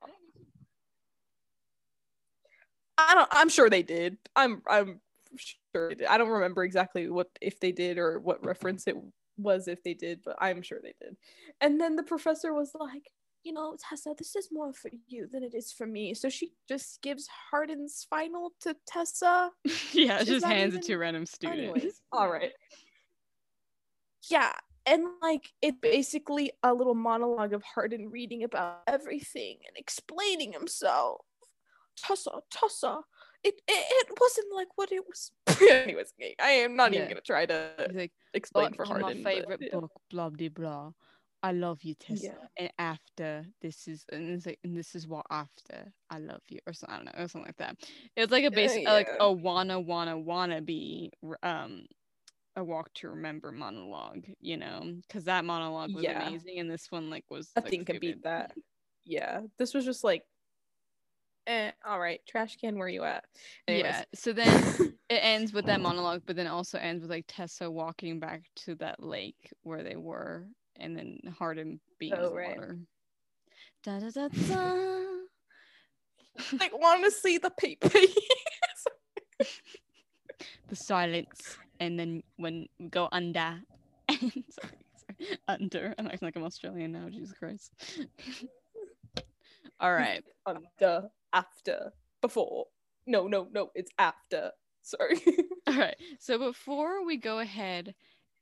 I 3.01 3.15
don't. 3.15 3.29
I'm 3.31 3.49
sure 3.49 3.71
they 3.71 3.85
did. 3.85 4.17
I'm. 4.35 4.61
I'm 4.69 5.01
sure. 5.37 5.91
They 5.91 5.95
did. 5.95 6.09
I 6.09 6.19
don't 6.19 6.31
remember 6.31 6.65
exactly 6.65 7.09
what 7.09 7.29
if 7.41 7.61
they 7.61 7.71
did 7.71 7.97
or 7.97 8.19
what 8.19 8.45
reference 8.45 8.89
it 8.89 8.97
was 9.37 9.69
if 9.69 9.83
they 9.85 9.95
did, 9.95 10.21
but 10.25 10.35
I'm 10.41 10.63
sure 10.63 10.81
they 10.83 10.95
did. 11.01 11.17
And 11.61 11.81
then 11.81 11.95
the 11.95 12.03
professor 12.03 12.53
was 12.53 12.73
like, 12.75 13.09
you 13.45 13.53
know, 13.53 13.77
Tessa, 13.79 14.15
this 14.17 14.37
is 14.37 14.49
more 14.53 14.73
for 14.73 14.91
you 15.07 15.29
than 15.31 15.43
it 15.43 15.55
is 15.55 15.73
for 15.73 15.87
me. 15.87 16.15
So 16.15 16.29
she 16.29 16.53
just 16.69 17.01
gives 17.03 17.29
Hardin's 17.51 18.07
final 18.09 18.53
to 18.61 18.77
Tessa. 18.87 19.51
yeah, 19.93 20.21
Is 20.21 20.29
just 20.29 20.45
that 20.45 20.53
hands 20.53 20.75
it 20.75 20.83
to 20.83 20.97
random 20.97 21.27
students. 21.27 21.61
Anyways, 21.61 22.01
all 22.13 22.31
right. 22.31 22.53
Yeah, 24.31 24.53
and 24.87 25.05
like 25.23 25.49
it 25.63 25.81
basically 25.81 26.53
a 26.63 26.75
little 26.75 26.95
monologue 26.95 27.53
of 27.53 27.63
Hardin 27.63 28.11
reading 28.11 28.43
about 28.45 28.81
everything 28.87 29.59
and 29.67 29.77
explaining 29.77 30.53
himself. 30.53 31.21
Tessa, 31.97 32.31
Tessa. 32.51 33.01
It, 33.45 33.55
it 33.69 34.09
it 34.09 34.19
wasn't 34.21 34.49
like 34.55 34.69
what 34.75 34.91
it 34.91 35.05
was. 35.07 35.31
Anyways, 35.71 36.13
okay, 36.21 36.35
I 36.43 36.51
am 36.51 36.75
not 36.75 36.93
even 36.93 37.09
gonna 37.09 37.21
try 37.21 37.47
to 37.47 37.71
He's 37.87 37.97
like, 37.97 38.13
explain 38.35 38.71
"But 38.71 38.77
for 38.77 38.87
you're 38.87 39.01
Hardin. 39.01 39.23
my 39.23 39.31
but, 39.31 39.41
favorite 39.41 39.61
yeah. 39.63 39.79
book, 39.79 39.93
blah 40.11 40.31
blah 40.31 40.49
blah. 40.49 40.91
I 41.43 41.53
love 41.53 41.83
you, 41.83 41.95
Tessa. 41.95 42.25
Yeah. 42.25 42.47
And 42.59 42.71
after 42.79 43.45
this 43.63 43.87
is 43.87 44.05
and 44.11 44.31
it's 44.31 44.47
like 44.47 44.59
and 44.65 44.77
this 44.77 44.95
is 44.95 45.07
what 45.07 45.25
after 45.31 45.93
I 46.11 46.19
love 46.19 46.41
you 46.49 46.59
or 46.67 46.73
something, 46.73 46.95
I 46.95 46.97
don't 46.99 47.07
know, 47.07 47.25
or 47.25 47.29
something 47.29 47.47
like 47.49 47.57
that. 47.59 47.77
It 48.17 48.21
was 48.21 48.31
like 48.31 48.45
a 48.45 48.51
basic 48.51 48.85
like 48.87 49.07
yeah. 49.09 49.17
a 49.21 49.33
wanna 49.33 49.79
wanna 49.79 50.19
wanna 50.19 50.61
be 50.61 51.13
um 51.43 51.87
a 52.57 52.65
walk 52.65 52.93
to 52.95 53.11
remember 53.11 53.53
monologue, 53.53 54.25
you 54.41 54.57
know, 54.57 54.97
because 55.07 55.25
that 55.25 55.45
monologue 55.45 55.95
was 55.95 56.03
Yeah. 56.03 56.27
amazing, 56.27 56.59
and 56.59 56.71
this 56.71 56.91
one 56.91 57.09
like 57.09 57.25
was 57.31 57.51
I 57.57 57.61
like, 57.61 57.71
think 57.71 57.87
can 57.87 58.01
beat 58.01 58.23
that. 58.25 58.53
Yeah, 59.05 59.43
this 59.59 59.75
was 59.75 59.85
just 59.85 60.03
like, 60.03 60.25
eh, 61.47 61.71
all 61.87 62.01
right, 62.01 62.21
trash 62.27 62.57
can, 62.57 62.77
where 62.79 62.89
you 62.89 63.05
at? 63.05 63.25
Anyways. 63.69 63.85
Yeah. 63.85 64.05
So 64.15 64.33
then 64.33 64.97
it 65.09 65.21
ends 65.23 65.53
with 65.53 65.67
that 65.67 65.81
monologue, 65.81 66.23
but 66.27 66.37
then 66.37 66.47
also 66.49 66.79
ends 66.79 67.03
with 67.03 67.11
like 67.11 67.25
Tessa 67.29 67.71
walking 67.71 68.19
back 68.19 68.43
to 68.57 68.75
that 68.77 69.03
lake 69.03 69.53
where 69.63 69.83
they 69.83 69.97
were, 69.97 70.49
and 70.79 70.97
then 70.97 71.19
Hardin 71.39 71.81
being 71.99 72.13
in 72.13 72.21
Oh, 72.21 72.31
the 72.31 72.35
right. 72.37 72.57
water. 72.57 72.79
Da, 73.83 74.01
da, 74.01 74.11
da, 74.11 74.29
da. 74.29 74.73
like 76.61 76.79
want 76.79 77.05
to 77.05 77.11
see 77.11 77.39
the 77.39 77.51
PP. 77.51 78.07
the 80.69 80.77
silence, 80.77 81.57
and 81.81 81.99
then 81.99 82.23
when 82.37 82.67
we 82.79 82.89
go 82.89 83.09
under, 83.13 83.61
sorry, 84.11 84.33
sorry, 84.51 85.39
under. 85.47 85.95
I'm 85.99 86.07
acting 86.07 86.27
like 86.27 86.37
I'm 86.37 86.45
Australian 86.45 86.93
now. 86.93 87.09
Jesus 87.09 87.33
Christ. 87.33 87.73
All 89.81 89.93
right. 89.93 90.25
Under, 90.47 91.09
after, 91.33 91.93
before. 92.21 92.67
No, 93.07 93.27
no, 93.29 93.49
no, 93.53 93.71
it's 93.75 93.91
after. 93.99 94.51
Sorry. 94.83 95.21
All 95.67 95.77
right. 95.79 95.97
So 96.19 96.39
before 96.39 97.05
we 97.05 97.17
go 97.17 97.39
ahead 97.39 97.95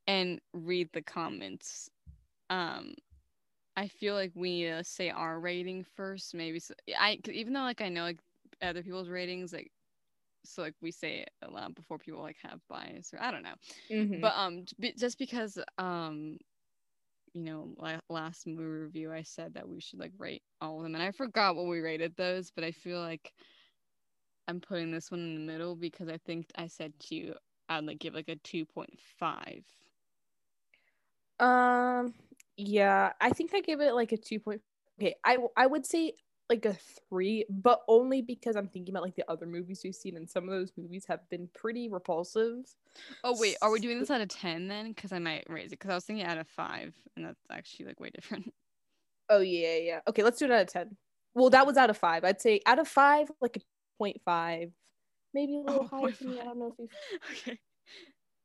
and 0.07 0.41
read 0.53 0.89
the 0.93 1.03
comments, 1.03 1.91
um, 2.51 2.95
I 3.77 3.89
feel 3.89 4.15
like 4.15 4.33
we 4.35 4.51
need 4.51 4.69
to 4.71 4.85
say 4.85 5.11
our 5.11 5.39
rating 5.41 5.85
first. 5.85 6.35
Maybe 6.35 6.59
so, 6.59 6.75
I 6.99 7.19
even 7.31 7.53
though 7.53 7.61
like 7.61 7.81
I 7.81 7.89
know 7.89 8.03
like 8.03 8.19
other 8.63 8.83
people's 8.83 9.09
ratings, 9.09 9.53
like 9.53 9.71
so 10.45 10.63
like 10.63 10.75
we 10.81 10.91
say 10.91 11.19
it 11.21 11.31
aloud 11.43 11.75
before 11.75 11.99
people 11.99 12.23
like 12.23 12.37
have 12.43 12.61
bias 12.69 13.13
or 13.13 13.21
I 13.21 13.31
don't 13.31 13.43
know. 13.43 13.55
Mhm. 13.91 14.21
But 14.21 14.35
um, 14.37 14.65
just 14.97 15.19
because 15.19 15.59
um, 15.79 16.39
you 17.35 17.43
know, 17.43 17.75
la- 17.79 18.01
last 18.09 18.47
movie 18.47 18.65
review, 18.65 19.13
I 19.13 19.23
said 19.23 19.55
that 19.55 19.69
we 19.69 19.81
should 19.81 19.99
like 20.01 20.13
rate 20.19 20.43
all 20.61 20.79
of 20.79 20.83
them, 20.85 20.95
and 20.95 21.03
I 21.03 21.11
forgot 21.13 21.57
what 21.57 21.67
we 21.67 21.81
rated 21.81 22.17
those. 22.17 22.51
But 22.51 22.65
I 22.65 22.73
feel 22.73 23.01
like 23.01 23.33
I'm 24.49 24.61
putting 24.61 24.91
this 24.91 25.11
one 25.11 25.21
in 25.21 25.35
the 25.35 25.41
middle 25.41 25.75
because 25.77 26.09
I 26.09 26.19
think 26.19 26.47
I 26.57 26.67
said 26.69 26.99
to 27.01 27.15
you 27.15 27.35
I'd 27.69 27.85
like 27.85 27.99
give 27.99 28.15
like 28.15 28.29
a 28.29 28.37
two 28.37 28.65
point 28.65 28.99
five. 28.99 29.65
Um, 31.41 32.15
yeah, 32.57 33.13
I 33.21 33.31
think 33.31 33.55
I 33.55 33.61
give 33.61 33.81
it 33.81 33.95
like 33.95 34.13
a 34.13 34.17
two 34.17 34.41
point. 34.41 34.63
Okay, 35.01 35.15
I 35.25 35.67
would 35.67 35.85
say 35.87 36.15
like 36.49 36.65
a 36.65 36.75
three, 37.09 37.45
but 37.51 37.83
only 37.89 38.23
because 38.23 38.57
I'm 38.57 38.69
thinking 38.69 38.95
about 38.95 39.03
like 39.03 39.17
the 39.17 39.31
other 39.31 39.47
movies 39.47 39.83
we've 39.85 39.95
seen, 39.95 40.17
and 40.17 40.29
some 40.29 40.45
of 40.45 40.51
those 40.51 40.73
movies 40.77 41.05
have 41.09 41.29
been 41.29 41.49
pretty 41.55 41.89
repulsive. 41.89 42.65
Oh 43.25 43.39
wait, 43.39 43.57
are 43.61 43.71
we 43.71 43.81
doing 43.81 43.99
this 43.99 44.11
out 44.11 44.21
of 44.21 44.29
ten 44.29 44.69
then? 44.69 44.93
Because 44.93 45.13
I 45.13 45.19
might 45.19 45.45
raise 45.49 45.67
it 45.67 45.71
because 45.79 45.91
I 45.91 45.95
was 45.95 46.05
thinking 46.05 46.25
out 46.27 46.39
of 46.39 46.49
five, 46.49 46.95
and 47.17 47.25
that's 47.27 47.45
actually 47.51 47.87
like 47.87 48.01
way 48.01 48.11
different. 48.11 48.53
Oh 49.29 49.41
yeah, 49.41 49.77
yeah. 49.77 50.01
Okay, 50.09 50.23
let's 50.23 50.39
do 50.39 50.45
it 50.47 50.51
out 50.53 50.63
of 50.63 50.69
ten. 50.69 50.97
Well, 51.35 51.51
that 51.51 51.67
was 51.67 51.77
out 51.77 51.91
of 51.91 51.99
five. 51.99 52.25
I'd 52.25 52.41
say 52.41 52.61
out 52.67 52.79
of 52.79 52.89
five, 52.89 53.31
like 53.41 53.57
a 53.57 53.61
point 53.99 54.21
five, 54.25 54.71
maybe 55.35 55.57
a 55.57 55.61
little 55.61 55.87
Oh, 55.91 55.91
higher 55.91 56.13
for 56.13 56.25
me. 56.25 56.41
I 56.41 56.45
don't 56.45 56.59
know 56.59 56.69
if 56.69 56.79
you. 56.79 56.89
okay. 57.33 57.59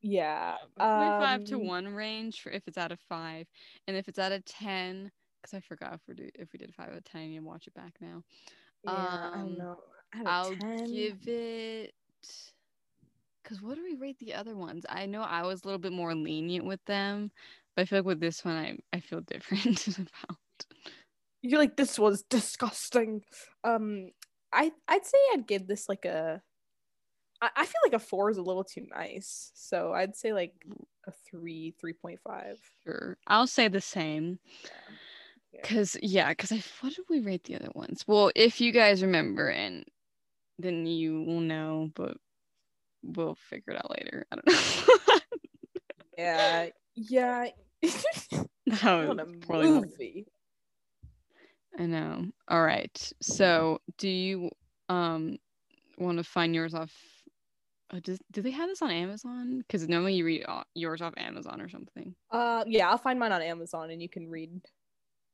Yeah. 0.01 0.57
Point 0.95 1.15
five 1.17 1.43
to 1.45 1.57
um, 1.57 1.67
one 1.67 1.87
range 1.87 2.41
for 2.41 2.51
if 2.51 2.63
it's 2.67 2.77
out 2.77 2.91
of 2.91 2.99
five, 3.07 3.47
and 3.87 3.95
if 3.95 4.07
it's 4.07 4.19
out 4.19 4.31
of 4.31 4.43
ten, 4.45 5.11
because 5.41 5.53
I 5.55 5.61
forgot 5.61 5.93
if 5.95 6.01
we 6.07 6.15
do 6.15 6.29
if 6.35 6.51
we 6.53 6.57
did 6.59 6.73
five 6.73 6.89
out 6.89 6.97
of 6.97 7.03
ten, 7.03 7.29
you 7.31 7.41
give 7.41 7.67
it 7.67 7.73
back 7.73 7.93
now. 8.01 8.23
Yeah, 8.83 9.17
I 9.33 9.37
Um, 9.37 9.47
don't 9.47 9.57
know. 9.57 9.77
I'll 10.25 10.55
10? 10.59 10.87
give 10.89 11.27
it. 11.27 11.93
Cause 13.43 13.61
what 13.61 13.75
do 13.75 13.83
we 13.83 13.95
rate 13.95 14.17
the 14.19 14.33
other 14.33 14.55
ones? 14.55 14.85
I 14.87 15.05
know 15.07 15.21
I 15.21 15.41
was 15.43 15.63
a 15.63 15.65
little 15.67 15.79
bit 15.79 15.91
more 15.91 16.13
lenient 16.15 16.65
with 16.65 16.83
them, 16.85 17.31
but 17.75 17.81
I 17.81 17.85
feel 17.85 17.99
like 17.99 18.05
with 18.05 18.19
this 18.19 18.45
one, 18.45 18.55
I 18.55 18.77
I 18.93 18.99
feel 18.99 19.21
different 19.25 19.87
about. 19.87 20.37
You're 21.41 21.59
like 21.59 21.75
this 21.75 21.97
was 21.97 22.23
disgusting. 22.23 23.23
Um, 23.63 24.11
I 24.53 24.71
I'd 24.87 25.05
say 25.05 25.17
I'd 25.33 25.47
give 25.47 25.67
this 25.67 25.89
like 25.89 26.05
a. 26.05 26.41
I, 27.41 27.49
I 27.55 27.65
feel 27.65 27.81
like 27.83 27.93
a 27.93 27.99
four 27.99 28.29
is 28.29 28.37
a 28.37 28.41
little 28.41 28.63
too 28.63 28.85
nice, 28.89 29.51
so 29.53 29.93
I'd 29.93 30.15
say 30.15 30.33
like 30.33 30.53
a 31.07 31.11
three, 31.29 31.73
three 31.79 31.93
point 31.93 32.19
five. 32.21 32.59
Sure, 32.83 33.17
I'll 33.27 33.47
say 33.47 33.67
the 33.67 33.81
same. 33.81 34.39
Yeah. 35.53 35.61
Cause 35.63 35.97
yeah, 36.01 36.33
cause 36.33 36.51
I 36.51 36.63
what 36.79 36.95
did 36.95 37.05
we 37.09 37.19
rate 37.19 37.43
the 37.43 37.55
other 37.55 37.71
ones? 37.73 38.05
Well, 38.07 38.31
if 38.35 38.61
you 38.61 38.71
guys 38.71 39.01
remember, 39.01 39.49
and 39.49 39.83
then 40.59 40.85
you 40.85 41.23
will 41.23 41.41
know, 41.41 41.91
but 41.95 42.17
we'll 43.03 43.35
figure 43.35 43.73
it 43.73 43.77
out 43.77 43.91
later. 43.91 44.25
I 44.31 44.35
don't 44.35 44.47
know. 44.47 45.17
Yeah, 46.17 46.67
yeah. 46.93 47.47
that 48.67 49.37
what 49.47 49.59
movie. 49.59 50.27
I 51.79 51.85
know. 51.85 52.25
All 52.47 52.63
right. 52.63 53.11
So, 53.21 53.79
do 53.97 54.07
you 54.07 54.51
um 54.89 55.37
want 55.97 56.17
to 56.17 56.23
find 56.23 56.53
yours 56.53 56.73
off? 56.73 56.93
Uh, 57.93 57.99
does, 58.01 58.19
do 58.31 58.41
they 58.41 58.51
have 58.51 58.69
this 58.69 58.81
on 58.81 58.89
Amazon? 58.89 59.59
Because 59.59 59.87
normally 59.87 60.13
you 60.13 60.25
read 60.25 60.45
uh, 60.47 60.63
yours 60.73 61.01
off 61.01 61.13
Amazon 61.17 61.59
or 61.59 61.67
something. 61.67 62.15
Uh, 62.31 62.63
yeah, 62.65 62.89
I'll 62.89 62.97
find 62.97 63.19
mine 63.19 63.31
on 63.31 63.41
Amazon, 63.41 63.91
and 63.91 64.01
you 64.01 64.07
can 64.07 64.29
read 64.29 64.61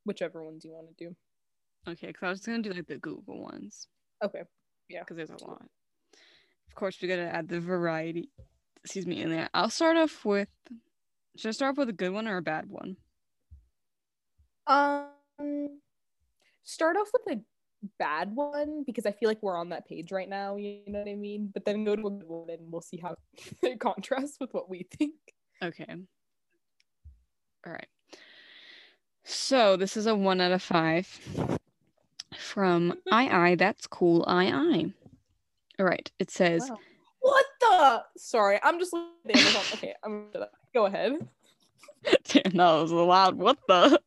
whichever 0.05 0.43
ones 0.43 0.66
you 0.66 0.72
want 0.72 0.88
to 0.88 1.05
do. 1.05 1.16
Okay, 1.88 2.08
because 2.08 2.24
I 2.24 2.30
was 2.30 2.41
gonna 2.41 2.64
do 2.64 2.72
like 2.72 2.88
the 2.88 2.97
Google 2.97 3.41
ones 3.41 3.88
Okay. 4.24 4.41
Yeah. 4.89 5.01
Because 5.01 5.18
there's 5.18 5.30
a 5.30 5.45
lot. 5.45 5.64
Of 6.70 6.76
course, 6.76 6.97
we 7.01 7.08
gotta 7.08 7.34
add 7.34 7.47
the 7.47 7.60
variety. 7.60 8.30
Excuse 8.84 9.05
me 9.05 9.22
in 9.22 9.30
there. 9.30 9.49
I'll 9.53 9.70
start 9.70 9.97
off 9.97 10.26
with. 10.26 10.49
Should 11.36 11.49
I 11.49 11.51
start 11.51 11.72
off 11.72 11.78
with 11.78 11.89
a 11.89 11.93
good 11.93 12.12
one 12.12 12.28
or 12.28 12.38
a 12.38 12.41
bad 12.41 12.66
one? 12.68 12.97
Um, 14.66 15.10
start 16.64 16.97
off 16.97 17.10
with 17.14 17.38
a 17.38 17.41
bad 18.00 18.36
one 18.36 18.84
because 18.86 19.06
I 19.06 19.12
feel 19.12 19.30
like 19.30 19.42
we're 19.42 19.58
on 19.58 19.70
that 19.70 19.88
page 19.88 20.12
right 20.12 20.30
now. 20.30 20.56
You 20.56 20.82
know 20.88 21.00
what 21.00 21.08
I 21.08 21.16
mean? 21.16 21.52
But 21.54 21.66
then 21.66 21.84
go 21.84 21.96
to 21.96 22.08
a 22.08 22.12
good 22.12 22.28
one, 22.28 22.50
and 22.50 22.72
we'll 22.72 22.82
see 22.82 22.98
how 22.98 23.16
it 23.64 23.80
contrasts 23.80 24.38
with 24.40 24.54
what 24.54 24.70
we 24.70 24.88
think. 24.98 25.16
Okay. 25.64 25.96
All 27.66 27.74
right. 27.74 27.88
So 29.24 29.76
this 29.76 29.98
is 29.98 30.06
a 30.06 30.16
one 30.16 30.40
out 30.40 30.52
of 30.52 30.62
five 30.62 31.08
from 32.38 32.98
I 33.12 33.50
I. 33.50 33.56
That's 33.56 33.88
cool. 33.88 34.24
I 34.28 34.46
I. 34.46 34.94
All 35.80 35.86
right. 35.86 36.10
It 36.20 36.32
says. 36.32 36.70
Wow. 36.70 36.78
What 37.20 37.46
the? 37.60 38.04
Sorry, 38.18 38.60
I'm 38.64 38.80
just 38.80 38.94
looking 38.94 39.12
at 39.30 39.38
Amazon. 39.38 39.64
Okay, 39.74 39.94
I'm 40.04 40.28
go 40.74 40.86
ahead. 40.86 41.14
Damn, 42.24 42.54
that 42.54 42.72
was 42.82 42.92
a 42.92 42.96
loud. 42.96 43.36
What 43.36 43.58
the? 43.68 44.00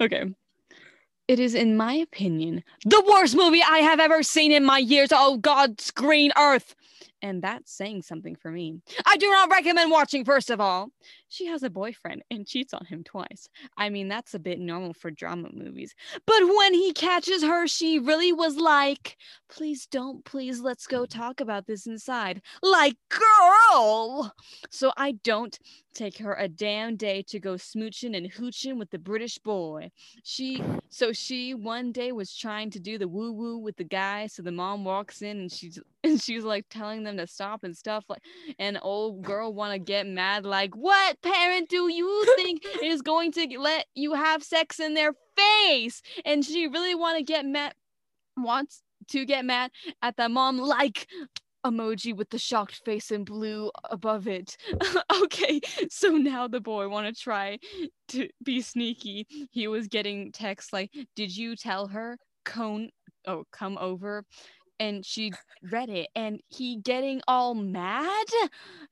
okay. 0.00 0.34
It 1.26 1.40
is, 1.40 1.54
in 1.54 1.76
my 1.76 1.94
opinion, 1.94 2.62
the 2.84 3.02
worst 3.10 3.34
movie 3.34 3.62
I 3.62 3.78
have 3.78 3.98
ever 3.98 4.22
seen 4.22 4.52
in 4.52 4.64
my 4.64 4.78
years. 4.78 5.08
Oh, 5.10 5.38
God's 5.38 5.90
green 5.90 6.32
earth. 6.36 6.74
And 7.22 7.40
that's 7.40 7.72
saying 7.72 8.02
something 8.02 8.36
for 8.36 8.50
me. 8.50 8.82
I 9.06 9.16
do 9.16 9.30
not 9.30 9.50
recommend 9.50 9.90
watching, 9.90 10.26
first 10.26 10.50
of 10.50 10.60
all. 10.60 10.90
She 11.30 11.46
has 11.46 11.62
a 11.62 11.70
boyfriend 11.70 12.22
and 12.30 12.46
cheats 12.46 12.74
on 12.74 12.84
him 12.84 13.02
twice. 13.02 13.48
I 13.78 13.88
mean, 13.88 14.08
that's 14.08 14.34
a 14.34 14.38
bit 14.38 14.60
normal 14.60 14.92
for 14.92 15.10
drama 15.10 15.48
movies. 15.54 15.94
But 16.26 16.42
when 16.42 16.74
he 16.74 16.92
catches 16.92 17.42
her, 17.42 17.66
she 17.66 17.98
really 17.98 18.34
was 18.34 18.56
like, 18.56 19.16
please 19.48 19.86
don't, 19.86 20.22
please, 20.26 20.60
let's 20.60 20.86
go 20.86 21.06
talk 21.06 21.40
about 21.40 21.66
this 21.66 21.86
inside. 21.86 22.42
Like, 22.62 22.96
girl. 23.08 23.20
So 24.70 24.92
I 24.96 25.12
don't 25.22 25.58
take 25.94 26.18
her 26.18 26.34
a 26.34 26.48
damn 26.48 26.96
day 26.96 27.22
to 27.28 27.40
go 27.40 27.54
smooching 27.54 28.16
and 28.16 28.30
hooching 28.30 28.78
with 28.78 28.90
the 28.90 28.98
British 28.98 29.38
boy. 29.38 29.90
She 30.22 30.62
so 30.90 31.12
she 31.12 31.54
one 31.54 31.92
day 31.92 32.12
was 32.12 32.36
trying 32.36 32.70
to 32.70 32.80
do 32.80 32.98
the 32.98 33.08
woo 33.08 33.32
woo 33.32 33.58
with 33.58 33.76
the 33.76 33.84
guy. 33.84 34.26
So 34.26 34.42
the 34.42 34.52
mom 34.52 34.84
walks 34.84 35.22
in 35.22 35.38
and 35.40 35.52
she's 35.52 35.78
and 36.04 36.20
she's 36.20 36.44
like 36.44 36.66
telling 36.68 37.02
them 37.04 37.16
to 37.16 37.26
stop 37.26 37.64
and 37.64 37.76
stuff 37.76 38.04
like 38.08 38.22
and 38.58 38.78
old 38.82 39.22
girl 39.22 39.52
want 39.52 39.72
to 39.72 39.78
get 39.78 40.06
mad 40.06 40.44
like 40.44 40.74
what 40.76 41.20
parent 41.22 41.68
do 41.68 41.90
you 41.90 42.24
think 42.36 42.62
is 42.82 43.02
going 43.02 43.32
to 43.32 43.46
let 43.58 43.86
you 43.94 44.14
have 44.14 44.42
sex 44.42 44.78
in 44.80 44.94
their 44.94 45.14
face 45.36 46.02
and 46.24 46.44
she 46.44 46.66
really 46.66 46.94
want 46.94 47.16
to 47.16 47.24
get 47.24 47.44
mad 47.44 47.74
wants 48.36 48.82
to 49.08 49.24
get 49.24 49.44
mad 49.44 49.70
at 50.02 50.16
the 50.16 50.28
mom 50.28 50.58
like 50.58 51.06
emoji 51.64 52.16
with 52.16 52.30
the 52.30 52.38
shocked 52.38 52.82
face 52.84 53.10
in 53.10 53.24
blue 53.24 53.70
above 53.90 54.28
it. 54.28 54.56
okay, 55.22 55.60
so 55.90 56.10
now 56.10 56.46
the 56.48 56.60
boy 56.60 56.88
want 56.88 57.14
to 57.14 57.22
try 57.22 57.58
to 58.08 58.28
be 58.44 58.60
sneaky. 58.60 59.26
He 59.50 59.68
was 59.68 59.88
getting 59.88 60.32
texts 60.32 60.72
like, 60.72 60.90
"Did 61.16 61.36
you 61.36 61.56
tell 61.56 61.88
her 61.88 62.18
cone 62.44 62.90
oh 63.26 63.44
come 63.52 63.78
over?" 63.78 64.24
And 64.80 65.06
she 65.06 65.32
read 65.70 65.88
it 65.88 66.08
and 66.16 66.40
he 66.48 66.76
getting 66.76 67.20
all 67.28 67.54
mad. 67.54 68.26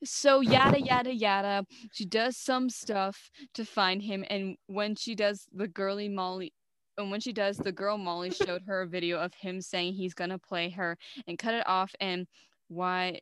So 0.04 0.40
yada 0.40 0.80
yada 0.80 1.12
yada. 1.12 1.66
She 1.92 2.04
does 2.04 2.36
some 2.36 2.70
stuff 2.70 3.30
to 3.54 3.64
find 3.64 4.00
him 4.00 4.24
and 4.30 4.56
when 4.68 4.94
she 4.94 5.14
does 5.16 5.46
the 5.52 5.66
girly 5.66 6.08
Molly 6.08 6.52
and 6.98 7.10
when 7.10 7.20
she 7.20 7.32
does 7.32 7.56
the 7.56 7.72
girl 7.72 7.98
Molly 7.98 8.30
showed 8.30 8.62
her 8.66 8.82
a 8.82 8.86
video 8.86 9.18
of 9.18 9.34
him 9.34 9.60
saying 9.60 9.94
he's 9.94 10.14
gonna 10.14 10.38
play 10.38 10.70
her 10.70 10.96
and 11.26 11.38
cut 11.38 11.54
it 11.54 11.66
off 11.66 11.92
and 12.00 12.26
why 12.72 13.20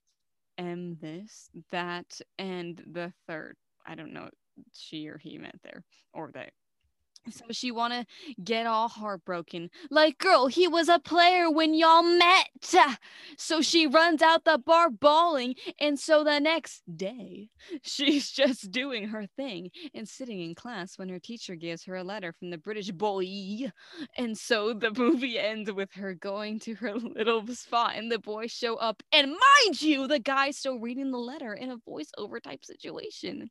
am 0.59 0.97
this 1.01 1.51
that 1.71 2.21
and 2.39 2.83
the 2.93 3.13
third. 3.27 3.57
I 3.87 3.95
don't 3.95 4.13
know 4.13 4.29
she 4.75 5.09
or 5.09 5.19
he 5.19 5.39
meant 5.39 5.61
there 5.63 5.83
or 6.13 6.31
they 6.33 6.51
so 7.29 7.45
she 7.51 7.71
want 7.71 7.93
to 7.93 8.07
get 8.43 8.67
all 8.67 8.89
heartbroken 8.89 9.71
like 9.91 10.19
girl 10.19 10.47
he 10.47 10.67
was 10.67 10.89
a 10.89 10.99
player 10.99 11.51
when 11.51 11.75
y'all 11.75 12.03
met 12.03 12.49
so 13.37 13.61
she 13.61 13.87
runs 13.87 14.23
out 14.23 14.45
the 14.45 14.59
bar 14.59 14.91
bawling 14.91 15.55
and 15.79 15.99
so 15.99 16.25
the 16.25 16.39
next 16.39 16.83
day 16.97 17.49
she's 17.83 18.31
just 18.31 18.71
doing 18.71 19.09
her 19.09 19.27
thing 19.37 19.71
and 19.95 20.09
sitting 20.09 20.41
in 20.41 20.55
class 20.55 20.99
when 20.99 21.09
her 21.09 21.19
teacher 21.19 21.55
gives 21.55 21.85
her 21.85 21.97
a 21.97 22.05
letter 22.05 22.33
from 22.33 22.51
the 22.51 22.59
british 22.59 22.91
boy 22.91 23.71
and 24.17 24.37
so 24.37 24.73
the 24.73 24.93
movie 24.97 25.39
ends 25.39 25.71
with 25.73 25.93
her 25.93 26.15
going 26.15 26.59
to 26.61 26.75
her 26.75 26.95
little 26.95 27.47
spot 27.49 27.95
and 27.97 28.11
the 28.11 28.19
boys 28.19 28.51
show 28.51 28.77
up. 28.77 29.03
And 29.13 29.29
mind 29.29 29.83
you, 29.83 30.07
the 30.07 30.19
guy's 30.19 30.57
still 30.57 30.79
reading 30.79 31.11
the 31.11 31.19
letter 31.19 31.55
in 31.55 31.71
a 31.71 31.79
voiceover 31.79 32.43
type 32.43 32.65
situation. 32.65 33.51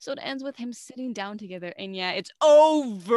So 0.00 0.12
it 0.12 0.18
ends 0.22 0.42
with 0.42 0.56
him 0.56 0.72
sitting 0.72 1.12
down 1.12 1.38
together. 1.38 1.72
And 1.78 1.94
yeah, 1.94 2.12
it's 2.12 2.30
over. 2.42 3.07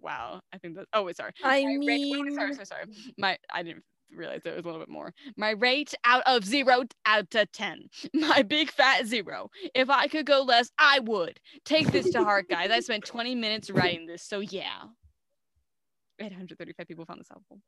Wow. 0.00 0.40
I 0.52 0.58
think 0.58 0.76
that. 0.76 0.86
Oh, 0.92 1.04
wait, 1.04 1.16
sorry. 1.16 1.32
I 1.42 1.62
My 1.62 1.66
rank- 1.66 1.84
wait, 1.84 2.12
wait, 2.12 2.22
mean, 2.22 2.34
sorry, 2.34 2.54
sorry, 2.54 2.66
sorry. 2.66 2.84
My, 3.16 3.36
I 3.52 3.62
didn't 3.62 3.82
realize 4.14 4.40
it 4.44 4.54
was 4.54 4.64
a 4.64 4.66
little 4.66 4.80
bit 4.80 4.88
more. 4.88 5.12
My 5.36 5.50
rate 5.50 5.94
out 6.04 6.22
of 6.26 6.44
zero 6.44 6.84
out 7.06 7.34
of 7.34 7.52
10. 7.52 7.88
My 8.14 8.42
big 8.42 8.70
fat 8.70 9.06
zero. 9.06 9.50
If 9.74 9.90
I 9.90 10.06
could 10.08 10.26
go 10.26 10.42
less, 10.42 10.70
I 10.78 11.00
would. 11.00 11.38
Take 11.64 11.90
this 11.90 12.10
to 12.10 12.22
heart, 12.24 12.48
guys. 12.48 12.70
I 12.70 12.80
spent 12.80 13.04
20 13.04 13.34
minutes 13.34 13.70
writing 13.70 14.06
this, 14.06 14.22
so 14.22 14.40
yeah. 14.40 14.84
835 16.20 16.88
people 16.88 17.04
found 17.04 17.20
this 17.20 17.28
helpful. 17.28 17.60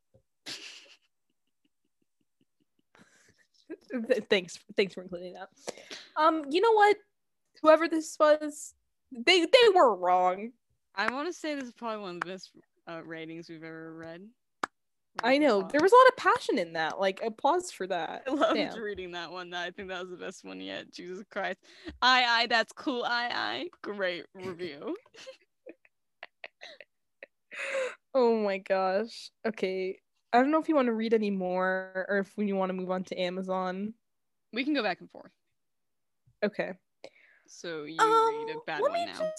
thanks, 4.29 4.59
thanks 4.75 4.93
for 4.93 5.03
including 5.03 5.33
that. 5.33 5.49
Um, 6.17 6.43
you 6.49 6.61
know 6.61 6.73
what? 6.73 6.97
Whoever 7.61 7.87
this 7.87 8.17
was, 8.19 8.73
they 9.11 9.41
they 9.41 9.69
were 9.73 9.95
wrong. 9.95 10.51
I 10.95 11.11
want 11.11 11.27
to 11.27 11.33
say 11.33 11.55
this 11.55 11.65
is 11.65 11.73
probably 11.73 12.01
one 12.01 12.15
of 12.15 12.21
the 12.21 12.27
best 12.27 12.51
uh, 12.87 13.01
ratings 13.03 13.49
we've 13.49 13.63
ever 13.63 13.93
read. 13.93 14.27
I 15.23 15.37
know 15.37 15.61
there 15.61 15.81
was 15.81 15.91
a 15.91 15.95
lot 15.95 16.07
of 16.07 16.17
passion 16.17 16.57
in 16.57 16.73
that. 16.73 16.99
Like 16.99 17.21
applause 17.23 17.71
for 17.71 17.85
that. 17.87 18.23
I 18.27 18.31
loved 18.31 18.55
Damn. 18.55 18.81
reading 18.81 19.11
that 19.11 19.31
one. 19.31 19.53
I 19.53 19.71
think 19.71 19.89
that 19.89 20.01
was 20.01 20.09
the 20.09 20.17
best 20.17 20.45
one 20.45 20.61
yet. 20.61 20.91
Jesus 20.91 21.23
Christ. 21.29 21.59
I 22.01 22.23
I 22.23 22.47
that's 22.47 22.73
cool. 22.73 23.03
I 23.03 23.29
I 23.31 23.69
Great 23.81 24.25
review. 24.33 24.95
oh 28.13 28.37
my 28.37 28.59
gosh. 28.59 29.31
Okay. 29.45 29.99
I 30.33 30.37
don't 30.37 30.51
know 30.51 30.59
if 30.59 30.69
you 30.69 30.75
want 30.75 30.85
to 30.85 30.93
read 30.93 31.13
any 31.13 31.29
more 31.29 32.05
or 32.07 32.19
if 32.19 32.31
you 32.37 32.55
want 32.55 32.69
to 32.69 32.73
move 32.73 32.89
on 32.89 33.03
to 33.05 33.19
Amazon. 33.19 33.93
We 34.53 34.63
can 34.63 34.73
go 34.73 34.83
back 34.83 35.01
and 35.01 35.11
forth. 35.11 35.31
Okay. 36.43 36.73
So 37.51 37.83
you 37.83 38.01
um, 38.01 38.47
read 38.47 38.55
a 38.55 38.59
bad 38.65 38.81
one 38.81 39.05
now. 39.05 39.33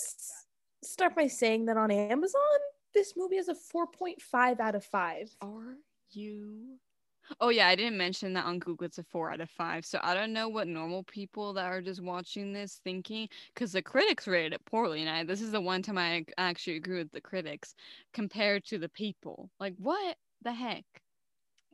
start 0.84 1.16
by 1.16 1.26
saying 1.26 1.64
that 1.66 1.78
on 1.78 1.90
Amazon, 1.90 2.40
this 2.92 3.14
movie 3.16 3.36
has 3.36 3.48
a 3.48 3.54
4.5 3.54 4.60
out 4.60 4.74
of 4.74 4.84
5. 4.84 5.34
Are 5.40 5.78
you? 6.10 6.76
Oh 7.40 7.48
yeah, 7.48 7.68
I 7.68 7.74
didn't 7.74 7.96
mention 7.96 8.34
that 8.34 8.44
on 8.44 8.58
Google 8.58 8.86
it's 8.86 8.98
a 8.98 9.02
4 9.04 9.32
out 9.32 9.40
of 9.40 9.48
5. 9.48 9.86
So 9.86 9.98
I 10.02 10.12
don't 10.12 10.34
know 10.34 10.48
what 10.48 10.68
normal 10.68 11.04
people 11.04 11.54
that 11.54 11.64
are 11.64 11.80
just 11.80 12.02
watching 12.02 12.52
this 12.52 12.80
thinking 12.84 13.28
cuz 13.56 13.72
the 13.72 13.80
critics 13.80 14.28
rated 14.28 14.52
it 14.52 14.64
poorly 14.66 15.00
and 15.00 15.08
I 15.08 15.24
this 15.24 15.40
is 15.40 15.50
the 15.50 15.60
one 15.60 15.80
time 15.82 15.96
I 15.96 16.24
actually 16.36 16.76
agree 16.76 16.98
with 16.98 17.12
the 17.12 17.20
critics 17.20 17.74
compared 18.12 18.66
to 18.66 18.78
the 18.78 18.90
people. 18.90 19.50
Like 19.58 19.74
what 19.78 20.18
the 20.42 20.52
heck? 20.52 20.84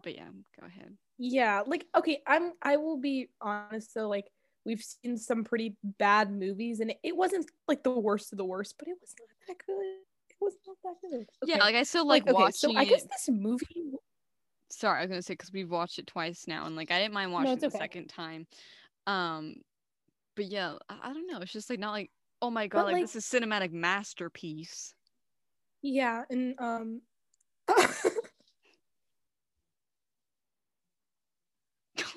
But 0.04 0.14
yeah, 0.14 0.28
go 0.60 0.66
ahead. 0.66 0.96
Yeah, 1.18 1.64
like 1.66 1.86
okay, 1.96 2.22
I'm 2.28 2.52
I 2.62 2.76
will 2.76 2.98
be 2.98 3.28
honest 3.40 3.92
though 3.94 4.08
like 4.08 4.30
we've 4.64 4.82
seen 4.82 5.16
some 5.16 5.44
pretty 5.44 5.76
bad 5.82 6.30
movies 6.30 6.80
and 6.80 6.92
it, 7.02 7.16
wasn't 7.16 7.50
like 7.66 7.82
the 7.82 7.90
worst 7.90 8.32
of 8.32 8.38
the 8.38 8.44
worst, 8.44 8.74
but 8.78 8.88
it 8.88 8.96
was 9.00 9.14
not 9.18 9.28
that 9.48 9.66
good. 9.66 9.84
It 10.30 10.36
was 10.40 10.54
not 10.66 10.76
that 10.84 10.94
good. 11.02 11.26
Okay. 11.42 11.52
Yeah, 11.52 11.58
like 11.58 11.74
I 11.74 11.82
still 11.82 12.06
like, 12.06 12.26
like 12.26 12.34
okay, 12.34 12.42
watching. 12.42 12.70
So 12.72 12.76
I 12.76 12.84
guess 12.84 13.04
this 13.04 13.28
movie. 13.28 13.92
Sorry, 14.70 14.98
I 14.98 15.02
was 15.02 15.10
gonna 15.10 15.22
say 15.22 15.34
because 15.34 15.52
we've 15.52 15.70
watched 15.70 15.98
it 15.98 16.06
twice 16.06 16.44
now, 16.46 16.66
and 16.66 16.76
like 16.76 16.90
I 16.90 16.98
didn't 17.00 17.14
mind 17.14 17.32
watching 17.32 17.46
no, 17.46 17.52
it 17.54 17.60
the 17.60 17.70
second 17.70 18.08
time. 18.08 18.46
Um, 19.06 19.56
but 20.36 20.46
yeah, 20.46 20.74
I, 20.88 20.98
I, 21.04 21.12
don't 21.14 21.26
know. 21.26 21.38
It's 21.38 21.52
just 21.52 21.70
like 21.70 21.78
not 21.78 21.92
like 21.92 22.10
oh 22.42 22.50
my 22.50 22.66
god, 22.66 22.84
like, 22.84 22.92
like, 22.94 23.04
this 23.04 23.16
is 23.16 23.24
cinematic 23.24 23.72
masterpiece. 23.72 24.94
Yeah, 25.82 26.24
and 26.30 26.54
um. 26.58 27.00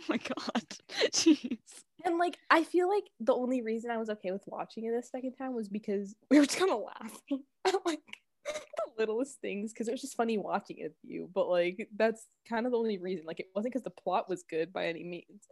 Oh 0.02 0.04
my 0.10 0.18
god. 0.18 0.66
Jeez. 1.12 1.58
And 2.06 2.18
like 2.18 2.38
I 2.50 2.64
feel 2.64 2.90
like 2.90 3.06
the 3.20 3.34
only 3.34 3.62
reason 3.62 3.92
I 3.92 3.98
was 3.98 4.10
okay 4.10 4.32
with 4.32 4.44
watching 4.48 4.86
it 4.86 4.92
the 4.96 5.04
second 5.04 5.34
time 5.34 5.54
was 5.54 5.70
because 5.70 6.16
we 6.32 6.40
were 6.40 6.46
just 6.46 6.60
kind 6.60 6.72
of 6.72 6.82
laughing 6.82 7.44
at 7.68 7.76
like 7.86 8.00
the 8.46 8.92
littlest 8.98 9.40
things 9.42 9.72
because 9.72 9.88
it 9.88 9.92
was 9.92 10.02
just 10.02 10.18
funny 10.18 10.38
watching 10.38 10.78
it 10.80 10.84
with 10.84 10.98
you. 11.04 11.30
But 11.34 11.50
like 11.50 11.90
that's 11.96 12.28
kind 12.48 12.66
of 12.66 12.72
the 12.72 12.78
only 12.78 12.98
reason. 12.98 13.26
Like 13.26 13.40
it 13.40 13.48
wasn't 13.56 13.74
because 13.74 13.84
the 13.84 14.02
plot 14.02 14.30
was 14.30 14.44
good 14.50 14.74
by 14.74 14.88
any 14.88 15.04
means. 15.04 15.48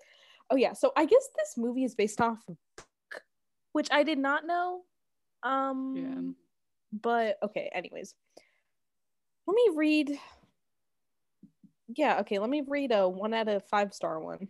Oh 0.49 0.55
yeah, 0.55 0.73
so 0.73 0.91
I 0.97 1.05
guess 1.05 1.29
this 1.37 1.55
movie 1.57 1.83
is 1.83 1.95
based 1.95 2.21
off 2.21 2.39
book, 2.47 3.21
which 3.73 3.89
I 3.91 4.03
did 4.03 4.17
not 4.17 4.45
know. 4.45 4.81
Um 5.43 5.95
yeah. 5.95 6.99
but 7.01 7.37
okay, 7.43 7.69
anyways. 7.73 8.13
Let 9.47 9.55
me 9.55 9.69
read 9.75 10.19
yeah, 11.95 12.19
okay, 12.19 12.39
let 12.39 12.49
me 12.49 12.61
read 12.67 12.91
a 12.91 13.07
one 13.07 13.33
out 13.33 13.47
of 13.47 13.63
five 13.67 13.93
star 13.93 14.19
one. 14.19 14.47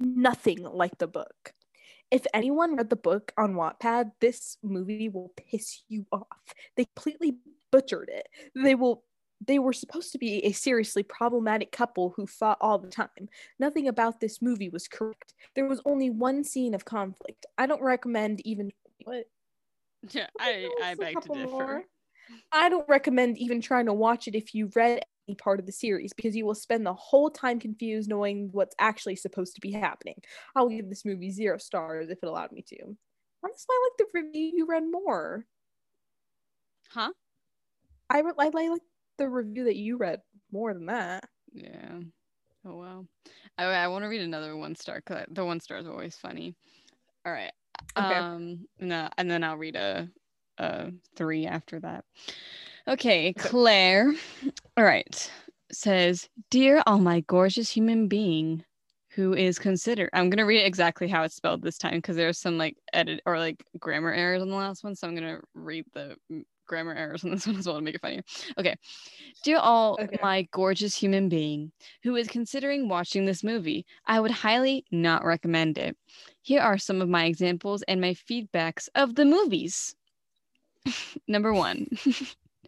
Nothing 0.00 0.62
like 0.62 0.98
the 0.98 1.06
book. 1.06 1.52
If 2.10 2.26
anyone 2.34 2.74
read 2.74 2.90
the 2.90 2.96
book 2.96 3.32
on 3.36 3.54
Wattpad, 3.54 4.12
this 4.20 4.56
movie 4.62 5.08
will 5.08 5.32
piss 5.36 5.82
you 5.88 6.06
off. 6.10 6.54
They 6.76 6.86
completely 6.96 7.36
butchered 7.70 8.10
it. 8.12 8.28
They 8.54 8.74
will 8.74 9.04
they 9.46 9.58
were 9.58 9.72
supposed 9.72 10.12
to 10.12 10.18
be 10.18 10.44
a 10.44 10.52
seriously 10.52 11.02
problematic 11.02 11.72
couple 11.72 12.12
who 12.14 12.26
fought 12.26 12.58
all 12.60 12.78
the 12.78 12.90
time. 12.90 13.28
Nothing 13.58 13.88
about 13.88 14.20
this 14.20 14.42
movie 14.42 14.68
was 14.68 14.86
correct. 14.86 15.32
There 15.54 15.66
was 15.66 15.80
only 15.86 16.10
one 16.10 16.44
scene 16.44 16.74
of 16.74 16.84
conflict. 16.84 17.46
I 17.56 17.66
don't 17.66 17.82
recommend 17.82 18.40
even 18.44 18.70
what 19.04 19.24
yeah, 20.10 20.26
I 20.38 20.68
I 20.82 20.94
beg 20.94 21.20
to 21.20 21.28
differ. 21.28 21.46
More. 21.46 21.84
I 22.52 22.68
don't 22.68 22.88
recommend 22.88 23.38
even 23.38 23.60
trying 23.60 23.86
to 23.86 23.92
watch 23.94 24.28
it 24.28 24.34
if 24.34 24.54
you 24.54 24.70
read 24.74 25.02
part 25.36 25.60
of 25.60 25.66
the 25.66 25.72
series 25.72 26.12
because 26.12 26.36
you 26.36 26.44
will 26.46 26.54
spend 26.54 26.86
the 26.86 26.94
whole 26.94 27.30
time 27.30 27.58
confused 27.60 28.08
knowing 28.08 28.50
what's 28.52 28.74
actually 28.78 29.16
supposed 29.16 29.54
to 29.54 29.60
be 29.60 29.72
happening. 29.72 30.16
I 30.54 30.62
will 30.62 30.70
give 30.70 30.88
this 30.88 31.04
movie 31.04 31.30
zero 31.30 31.58
stars 31.58 32.10
if 32.10 32.18
it 32.22 32.28
allowed 32.28 32.52
me 32.52 32.62
to. 32.62 32.96
Honestly, 33.42 33.66
I 33.72 33.88
like 33.90 33.98
the 33.98 34.20
review 34.20 34.52
you 34.54 34.66
read 34.66 34.84
more. 34.90 35.46
Huh? 36.90 37.12
I, 38.08 38.20
re- 38.20 38.32
I, 38.38 38.46
I 38.46 38.68
like 38.68 38.82
the 39.18 39.28
review 39.28 39.64
that 39.64 39.76
you 39.76 39.96
read 39.96 40.22
more 40.50 40.74
than 40.74 40.86
that. 40.86 41.28
Yeah. 41.52 42.00
Oh 42.64 42.76
wow. 42.76 43.06
I 43.58 43.64
I 43.64 43.88
want 43.88 44.04
to 44.04 44.08
read 44.08 44.20
another 44.22 44.56
one 44.56 44.74
star 44.76 44.96
because 44.98 45.26
the 45.30 45.44
one 45.44 45.60
star 45.60 45.78
is 45.78 45.88
always 45.88 46.16
funny. 46.16 46.56
All 47.26 47.32
right. 47.32 47.52
Okay. 47.96 48.22
Um. 48.34 48.68
No, 48.78 49.08
and 49.18 49.30
then 49.30 49.44
I'll 49.44 49.58
read 49.58 49.76
a 49.76 50.10
a 50.58 50.92
three 51.16 51.46
after 51.46 51.80
that. 51.80 52.04
Okay, 52.88 53.32
Claire. 53.34 54.14
All 54.76 54.84
right. 54.84 55.30
Says, 55.72 56.28
Dear 56.50 56.82
all 56.86 56.98
my 56.98 57.20
gorgeous 57.20 57.70
human 57.70 58.08
being 58.08 58.64
who 59.10 59.34
is 59.34 59.58
considered 59.58 60.08
I'm 60.12 60.30
gonna 60.30 60.46
read 60.46 60.64
exactly 60.64 61.08
how 61.08 61.22
it's 61.24 61.34
spelled 61.34 61.62
this 61.62 61.78
time 61.78 61.96
because 61.96 62.16
there's 62.16 62.38
some 62.38 62.58
like 62.58 62.76
edit 62.92 63.20
or 63.26 63.38
like 63.38 63.62
grammar 63.78 64.12
errors 64.12 64.42
on 64.42 64.48
the 64.48 64.56
last 64.56 64.84
one. 64.84 64.94
So 64.94 65.06
I'm 65.06 65.14
gonna 65.14 65.40
read 65.54 65.84
the 65.94 66.16
grammar 66.66 66.94
errors 66.94 67.24
on 67.24 67.30
this 67.32 67.46
one 67.46 67.56
as 67.56 67.66
well 67.66 67.76
to 67.76 67.82
make 67.82 67.96
it 67.96 68.00
funnier. 68.00 68.22
Okay. 68.56 68.76
Dear 69.42 69.58
all 69.58 69.98
okay. 70.00 70.18
my 70.22 70.48
gorgeous 70.52 70.94
human 70.94 71.28
being 71.28 71.72
who 72.02 72.16
is 72.16 72.28
considering 72.28 72.88
watching 72.88 73.24
this 73.24 73.44
movie, 73.44 73.84
I 74.06 74.20
would 74.20 74.30
highly 74.30 74.84
not 74.90 75.24
recommend 75.24 75.78
it. 75.78 75.96
Here 76.42 76.60
are 76.60 76.78
some 76.78 77.02
of 77.02 77.08
my 77.08 77.24
examples 77.24 77.82
and 77.82 78.00
my 78.00 78.14
feedbacks 78.14 78.88
of 78.94 79.16
the 79.16 79.24
movies. 79.24 79.94
Number 81.28 81.52
one. 81.52 81.88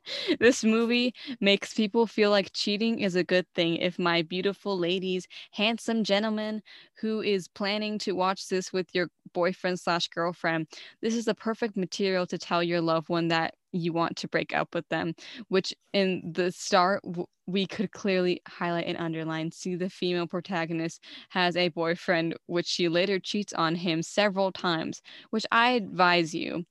this 0.41 0.65
movie 0.65 1.15
makes 1.41 1.75
people 1.75 2.07
feel 2.07 2.31
like 2.31 2.53
cheating 2.53 3.01
is 3.01 3.15
a 3.17 3.25
good 3.25 3.47
thing. 3.55 3.77
If 3.77 3.99
my 3.99 4.23
beautiful 4.23 4.79
ladies 4.79 5.27
handsome 5.53 6.05
gentleman 6.05 6.63
who 7.01 7.21
is 7.21 7.49
planning 7.49 7.99
to 8.01 8.13
watch 8.13 8.49
this 8.49 8.73
with 8.73 8.89
your 8.95 9.09
boyfriend 9.35 9.79
slash 9.81 10.09
girlfriend 10.09 10.67
this 11.01 11.15
is 11.15 11.25
the 11.25 11.35
perfect 11.35 11.77
material 11.77 12.27
to 12.27 12.37
tell 12.39 12.63
your 12.63 12.81
loved 12.81 13.09
one 13.09 13.29
that 13.29 13.55
you 13.73 13.93
want 13.93 14.17
to 14.17 14.29
break 14.29 14.55
up 14.55 14.75
with 14.75 14.87
them 14.89 15.15
which 15.49 15.73
in 15.93 16.33
the 16.35 16.53
start 16.53 17.03
we 17.47 17.67
could 17.67 17.91
clearly 17.91 18.41
highlight 18.47 18.87
and 18.87 18.99
underline. 18.99 19.51
See 19.51 19.75
the 19.75 19.91
female 19.91 20.27
protagonist 20.27 21.03
has 21.31 21.57
a 21.57 21.69
boyfriend 21.69 22.37
which 22.47 22.67
she 22.67 22.89
later 22.89 23.19
cheats 23.19 23.53
on 23.53 23.75
him 23.75 24.03
several 24.03 24.53
times 24.53 25.03
which 25.31 25.47
i 25.51 25.71
advise 25.71 26.35
you 26.35 26.65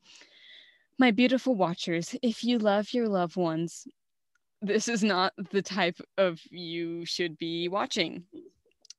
my 0.97 1.11
beautiful 1.11 1.55
watchers, 1.55 2.15
if 2.21 2.43
you 2.43 2.57
love 2.57 2.93
your 2.93 3.07
loved 3.07 3.35
ones, 3.35 3.87
this 4.61 4.87
is 4.87 5.03
not 5.03 5.33
the 5.51 5.61
type 5.61 5.99
of 6.17 6.39
you 6.49 7.05
should 7.05 7.37
be 7.37 7.67
watching. 7.67 8.25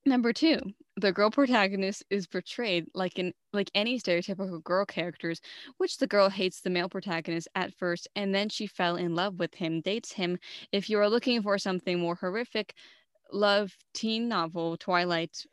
Number 0.04 0.32
two, 0.32 0.58
the 0.96 1.12
girl 1.12 1.30
protagonist 1.30 2.04
is 2.10 2.26
portrayed 2.26 2.86
like 2.92 3.18
in 3.18 3.32
like 3.52 3.70
any 3.74 4.00
stereotypical 4.00 4.62
girl 4.64 4.84
characters, 4.84 5.40
which 5.78 5.98
the 5.98 6.08
girl 6.08 6.28
hates 6.28 6.60
the 6.60 6.70
male 6.70 6.88
protagonist 6.88 7.46
at 7.54 7.72
first, 7.74 8.08
and 8.16 8.34
then 8.34 8.48
she 8.48 8.66
fell 8.66 8.96
in 8.96 9.14
love 9.14 9.38
with 9.38 9.54
him, 9.54 9.80
dates 9.80 10.12
him. 10.12 10.38
If 10.72 10.90
you 10.90 10.98
are 10.98 11.08
looking 11.08 11.40
for 11.42 11.56
something 11.56 12.00
more 12.00 12.16
horrific, 12.16 12.74
love 13.32 13.72
teen 13.94 14.28
novel 14.28 14.76
Twilight 14.76 15.46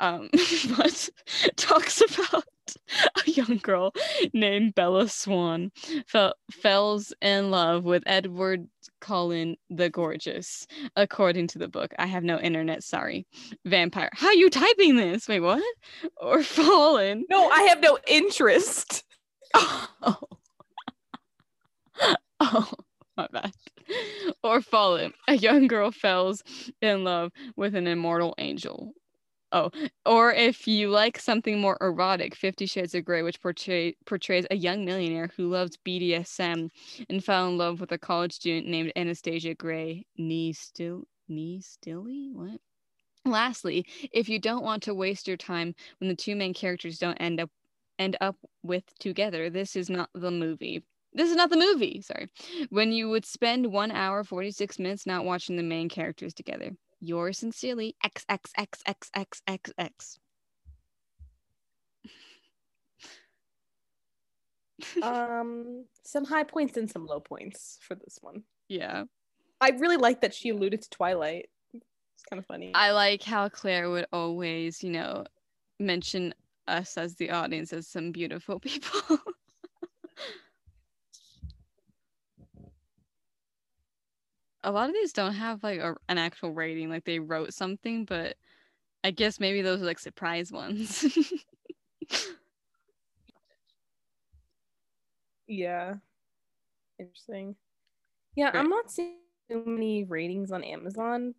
um 0.00 0.28
but 0.76 1.08
talks 1.56 2.00
about 2.00 2.44
a 3.26 3.30
young 3.30 3.58
girl 3.58 3.92
named 4.32 4.74
Bella 4.74 5.08
Swan 5.08 5.70
fell, 6.06 6.34
fells 6.50 7.12
in 7.20 7.50
love 7.50 7.84
with 7.84 8.02
Edward 8.06 8.68
Cullen 9.00 9.56
the 9.70 9.90
Gorgeous, 9.90 10.66
according 10.96 11.48
to 11.48 11.58
the 11.58 11.68
book. 11.68 11.92
I 11.98 12.06
have 12.06 12.24
no 12.24 12.38
internet, 12.38 12.82
sorry. 12.82 13.26
Vampire. 13.64 14.10
How 14.12 14.28
are 14.28 14.34
you 14.34 14.50
typing 14.50 14.96
this? 14.96 15.28
Wait, 15.28 15.40
what? 15.40 15.62
Or 16.18 16.42
fallen. 16.42 17.24
No, 17.28 17.48
I 17.48 17.62
have 17.62 17.80
no 17.80 17.98
interest. 18.06 19.04
Oh. 19.54 19.88
oh, 22.40 22.72
my 23.16 23.28
bad. 23.32 23.52
or 24.42 24.60
Fallen. 24.62 25.12
A 25.28 25.34
young 25.34 25.66
girl 25.66 25.90
falls 25.90 26.42
in 26.80 27.04
love 27.04 27.32
with 27.56 27.74
an 27.74 27.86
immortal 27.86 28.34
angel. 28.38 28.94
Oh, 29.52 29.70
or 30.06 30.32
if 30.32 30.66
you 30.66 30.88
like 30.88 31.18
something 31.18 31.60
more 31.60 31.76
erotic, 31.82 32.34
Fifty 32.34 32.64
Shades 32.64 32.94
of 32.94 33.04
Grey, 33.04 33.22
which 33.22 33.40
portray- 33.40 33.96
portrays 34.06 34.46
a 34.50 34.56
young 34.56 34.84
millionaire 34.84 35.30
who 35.36 35.48
loves 35.50 35.76
BDSM 35.84 36.70
and 37.10 37.24
fell 37.24 37.48
in 37.48 37.58
love 37.58 37.78
with 37.80 37.92
a 37.92 37.98
college 37.98 38.32
student 38.32 38.66
named 38.66 38.92
Anastasia 38.96 39.54
Gray. 39.54 40.06
Knee 40.16 40.54
still, 40.54 41.06
knee 41.28 41.60
stilly? 41.60 42.30
What? 42.32 42.60
Lastly, 43.26 43.86
if 44.10 44.28
you 44.28 44.38
don't 44.38 44.64
want 44.64 44.82
to 44.84 44.94
waste 44.94 45.28
your 45.28 45.36
time 45.36 45.74
when 46.00 46.08
the 46.08 46.16
two 46.16 46.34
main 46.34 46.54
characters 46.54 46.98
don't 46.98 47.16
end 47.20 47.38
up 47.40 47.50
end 47.98 48.16
up 48.20 48.36
with 48.62 48.84
together, 48.98 49.50
this 49.50 49.76
is 49.76 49.90
not 49.90 50.08
the 50.14 50.30
movie. 50.30 50.82
This 51.12 51.28
is 51.30 51.36
not 51.36 51.50
the 51.50 51.58
movie, 51.58 52.00
sorry. 52.00 52.28
When 52.70 52.90
you 52.90 53.10
would 53.10 53.26
spend 53.26 53.66
one 53.70 53.90
hour, 53.90 54.24
46 54.24 54.78
minutes 54.78 55.06
not 55.06 55.26
watching 55.26 55.56
the 55.56 55.62
main 55.62 55.90
characters 55.90 56.32
together. 56.32 56.72
Yours 57.04 57.38
sincerely, 57.38 57.96
XXXXXXX. 58.04 60.18
um, 65.02 65.84
some 66.04 66.24
high 66.24 66.44
points 66.44 66.76
and 66.76 66.88
some 66.88 67.04
low 67.04 67.18
points 67.18 67.80
for 67.82 67.96
this 67.96 68.18
one. 68.20 68.44
Yeah. 68.68 69.02
I 69.60 69.70
really 69.70 69.96
like 69.96 70.20
that 70.20 70.32
she 70.32 70.50
alluded 70.50 70.82
to 70.82 70.90
Twilight. 70.90 71.50
It's 71.74 72.24
kind 72.30 72.38
of 72.38 72.46
funny. 72.46 72.70
I 72.72 72.92
like 72.92 73.24
how 73.24 73.48
Claire 73.48 73.90
would 73.90 74.06
always, 74.12 74.84
you 74.84 74.90
know, 74.90 75.24
mention 75.80 76.32
us 76.68 76.96
as 76.96 77.16
the 77.16 77.30
audience 77.30 77.72
as 77.72 77.88
some 77.88 78.12
beautiful 78.12 78.60
people. 78.60 79.18
A 84.64 84.70
lot 84.70 84.88
of 84.88 84.94
these 84.94 85.12
don't 85.12 85.34
have 85.34 85.62
like 85.62 85.80
a, 85.80 85.94
an 86.08 86.18
actual 86.18 86.52
rating 86.52 86.88
like 86.88 87.04
they 87.04 87.18
wrote 87.18 87.52
something 87.52 88.04
but 88.04 88.36
i 89.04 89.10
guess 89.10 89.40
maybe 89.40 89.62
those 89.62 89.82
are 89.82 89.86
like 89.86 89.98
surprise 89.98 90.52
ones 90.52 91.04
yeah. 95.46 95.94
Interesting. 96.98 97.56
Yeah, 98.36 98.46
Right. 98.46 98.56
I'm 98.56 98.68
not 98.68 98.90
seeing 98.90 99.18
too 99.50 99.62
many 99.66 100.04
ratings 100.04 100.52
on 100.52 100.64
Amazon, 100.64 101.34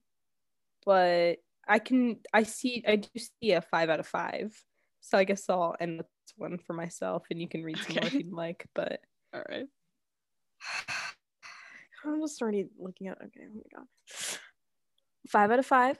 but 0.85 1.37
I 1.67 1.79
can 1.79 2.19
I 2.33 2.43
see 2.43 2.83
I 2.87 2.97
do 2.97 3.09
see 3.19 3.51
a 3.53 3.61
five 3.61 3.89
out 3.89 3.99
of 3.99 4.07
five. 4.07 4.53
So 5.01 5.17
I 5.17 5.23
guess 5.23 5.49
I'll 5.49 5.75
end 5.79 5.99
this 5.99 6.07
one 6.37 6.57
for 6.57 6.73
myself 6.73 7.25
and 7.29 7.41
you 7.41 7.47
can 7.47 7.63
read 7.63 7.81
some 7.81 7.95
more 7.95 8.05
if 8.07 8.19
you'd 8.19 8.31
like. 8.31 8.67
But 8.75 9.01
all 9.33 9.43
right 9.49 9.67
I'm 12.05 12.21
just 12.21 12.41
already 12.41 12.67
looking 12.77 13.07
at 13.07 13.17
okay, 13.17 13.41
oh 13.49 13.55
my 13.55 13.79
god. 13.79 13.87
Five 15.29 15.51
out 15.51 15.59
of 15.59 15.65
five. 15.65 15.97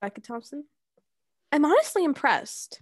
Becca 0.00 0.20
Thompson. 0.20 0.64
I'm 1.52 1.64
honestly 1.64 2.04
impressed. 2.04 2.80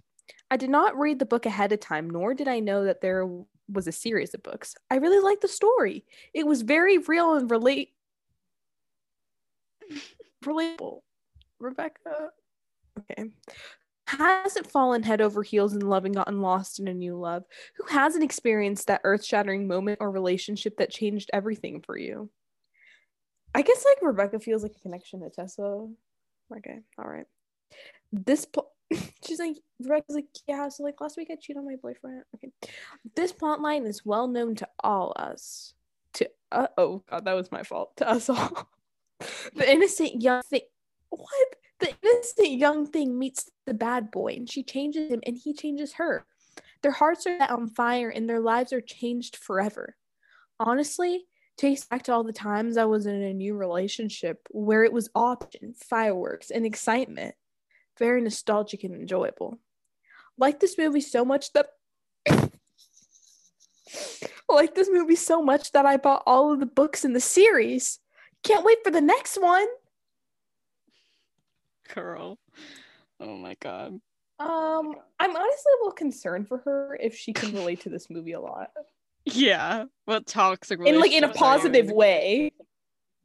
I 0.49 0.57
did 0.57 0.69
not 0.69 0.97
read 0.97 1.19
the 1.19 1.25
book 1.25 1.45
ahead 1.45 1.71
of 1.71 1.79
time, 1.79 2.09
nor 2.09 2.33
did 2.33 2.47
I 2.47 2.59
know 2.59 2.85
that 2.85 3.01
there 3.01 3.27
was 3.71 3.87
a 3.87 3.91
series 3.91 4.33
of 4.33 4.43
books. 4.43 4.75
I 4.89 4.95
really 4.95 5.19
liked 5.19 5.41
the 5.41 5.47
story. 5.47 6.05
It 6.33 6.45
was 6.45 6.61
very 6.61 6.97
real 6.97 7.35
and 7.35 7.49
relate 7.49 7.89
relatable. 10.43 11.01
Rebecca. 11.59 12.29
Okay. 12.99 13.29
Hasn't 14.17 14.69
fallen 14.69 15.01
head 15.01 15.21
over 15.21 15.41
heels 15.41 15.73
in 15.73 15.81
love 15.81 16.05
and 16.05 16.13
gotten 16.13 16.41
lost 16.41 16.79
in 16.79 16.87
a 16.87 16.93
new 16.93 17.17
love? 17.17 17.43
Who 17.77 17.85
hasn't 17.87 18.23
experienced 18.23 18.87
that 18.87 19.01
earth 19.03 19.25
shattering 19.25 19.67
moment 19.67 19.97
or 20.01 20.11
relationship 20.11 20.77
that 20.77 20.91
changed 20.91 21.31
everything 21.33 21.81
for 21.81 21.97
you? 21.97 22.29
I 23.55 23.63
guess 23.63 23.83
like 23.85 23.97
Rebecca 24.01 24.39
feels 24.39 24.61
like 24.61 24.75
a 24.75 24.79
connection 24.79 25.21
to 25.21 25.29
Tessa. 25.29 25.87
Okay, 26.55 26.79
all 26.97 27.05
right. 27.05 27.25
This 28.11 28.45
she's 29.25 29.39
like 29.39 29.57
Rebecca's 29.79 30.15
like 30.15 30.27
yeah. 30.47 30.69
So 30.69 30.83
like 30.83 31.01
last 31.01 31.17
week 31.17 31.29
I 31.31 31.35
cheated 31.35 31.57
on 31.57 31.65
my 31.65 31.75
boyfriend. 31.81 32.23
Okay, 32.35 32.51
this 33.15 33.31
plot 33.31 33.61
line 33.61 33.85
is 33.85 34.05
well 34.05 34.27
known 34.27 34.55
to 34.55 34.67
all 34.83 35.13
us. 35.15 35.73
To 36.13 36.29
uh 36.51 36.67
oh 36.77 37.03
god, 37.09 37.25
that 37.25 37.33
was 37.33 37.51
my 37.51 37.63
fault. 37.63 37.97
To 37.97 38.09
us 38.09 38.29
all. 38.29 38.69
the 39.55 39.71
innocent 39.71 40.21
young 40.21 40.43
thing. 40.43 40.61
What? 41.09 41.47
The 41.83 41.93
innocent 42.01 42.51
young 42.51 42.87
thing 42.87 43.19
meets 43.19 43.51
the 43.65 43.73
bad 43.73 44.09
boy, 44.09 44.35
and 44.37 44.49
she 44.49 44.63
changes 44.63 45.11
him, 45.11 45.19
and 45.25 45.37
he 45.37 45.53
changes 45.53 45.91
her. 45.95 46.25
Their 46.81 46.93
hearts 46.93 47.27
are 47.27 47.37
set 47.37 47.51
on 47.51 47.67
fire, 47.67 48.07
and 48.09 48.29
their 48.29 48.39
lives 48.39 48.71
are 48.71 48.79
changed 48.79 49.35
forever. 49.35 49.97
Honestly, 50.61 51.25
takes 51.57 51.83
back 51.83 52.03
to 52.03 52.13
all 52.13 52.23
the 52.23 52.31
times 52.31 52.77
I 52.77 52.85
was 52.85 53.05
in 53.05 53.21
a 53.21 53.33
new 53.33 53.57
relationship 53.57 54.47
where 54.51 54.85
it 54.85 54.93
was 54.93 55.09
option, 55.13 55.73
fireworks, 55.73 56.51
and 56.51 56.65
excitement. 56.65 57.35
Very 57.99 58.21
nostalgic 58.21 58.85
and 58.85 58.95
enjoyable. 58.95 59.59
Like 60.37 60.61
this 60.61 60.77
movie 60.77 61.01
so 61.01 61.25
much 61.25 61.51
that 61.51 61.67
like 64.47 64.73
this 64.73 64.89
movie 64.89 65.17
so 65.17 65.43
much 65.43 65.73
that 65.73 65.85
I 65.85 65.97
bought 65.97 66.23
all 66.25 66.53
of 66.53 66.61
the 66.61 66.65
books 66.65 67.03
in 67.03 67.11
the 67.11 67.19
series. 67.19 67.99
Can't 68.41 68.63
wait 68.63 68.77
for 68.85 68.91
the 68.91 69.01
next 69.01 69.35
one. 69.35 69.67
Girl 71.93 72.37
oh 73.19 73.37
my 73.37 73.55
god 73.61 73.99
Um, 74.39 74.95
I'm 75.19 75.35
honestly 75.35 75.71
a 75.71 75.77
little 75.83 75.91
concerned 75.93 76.47
for 76.47 76.57
her 76.59 76.97
if 77.01 77.15
she 77.15 77.33
can 77.33 77.53
relate 77.53 77.81
to 77.81 77.89
this 77.89 78.09
movie 78.09 78.33
a 78.33 78.41
lot. 78.41 78.69
yeah 79.25 79.85
what 80.05 80.25
toxic 80.25 80.79
in 80.79 80.99
like 80.99 81.11
in 81.11 81.23
a 81.23 81.27
relationships 81.27 81.41
are 81.41 81.45
you 81.45 81.57
positive 81.57 81.91
way. 81.91 82.51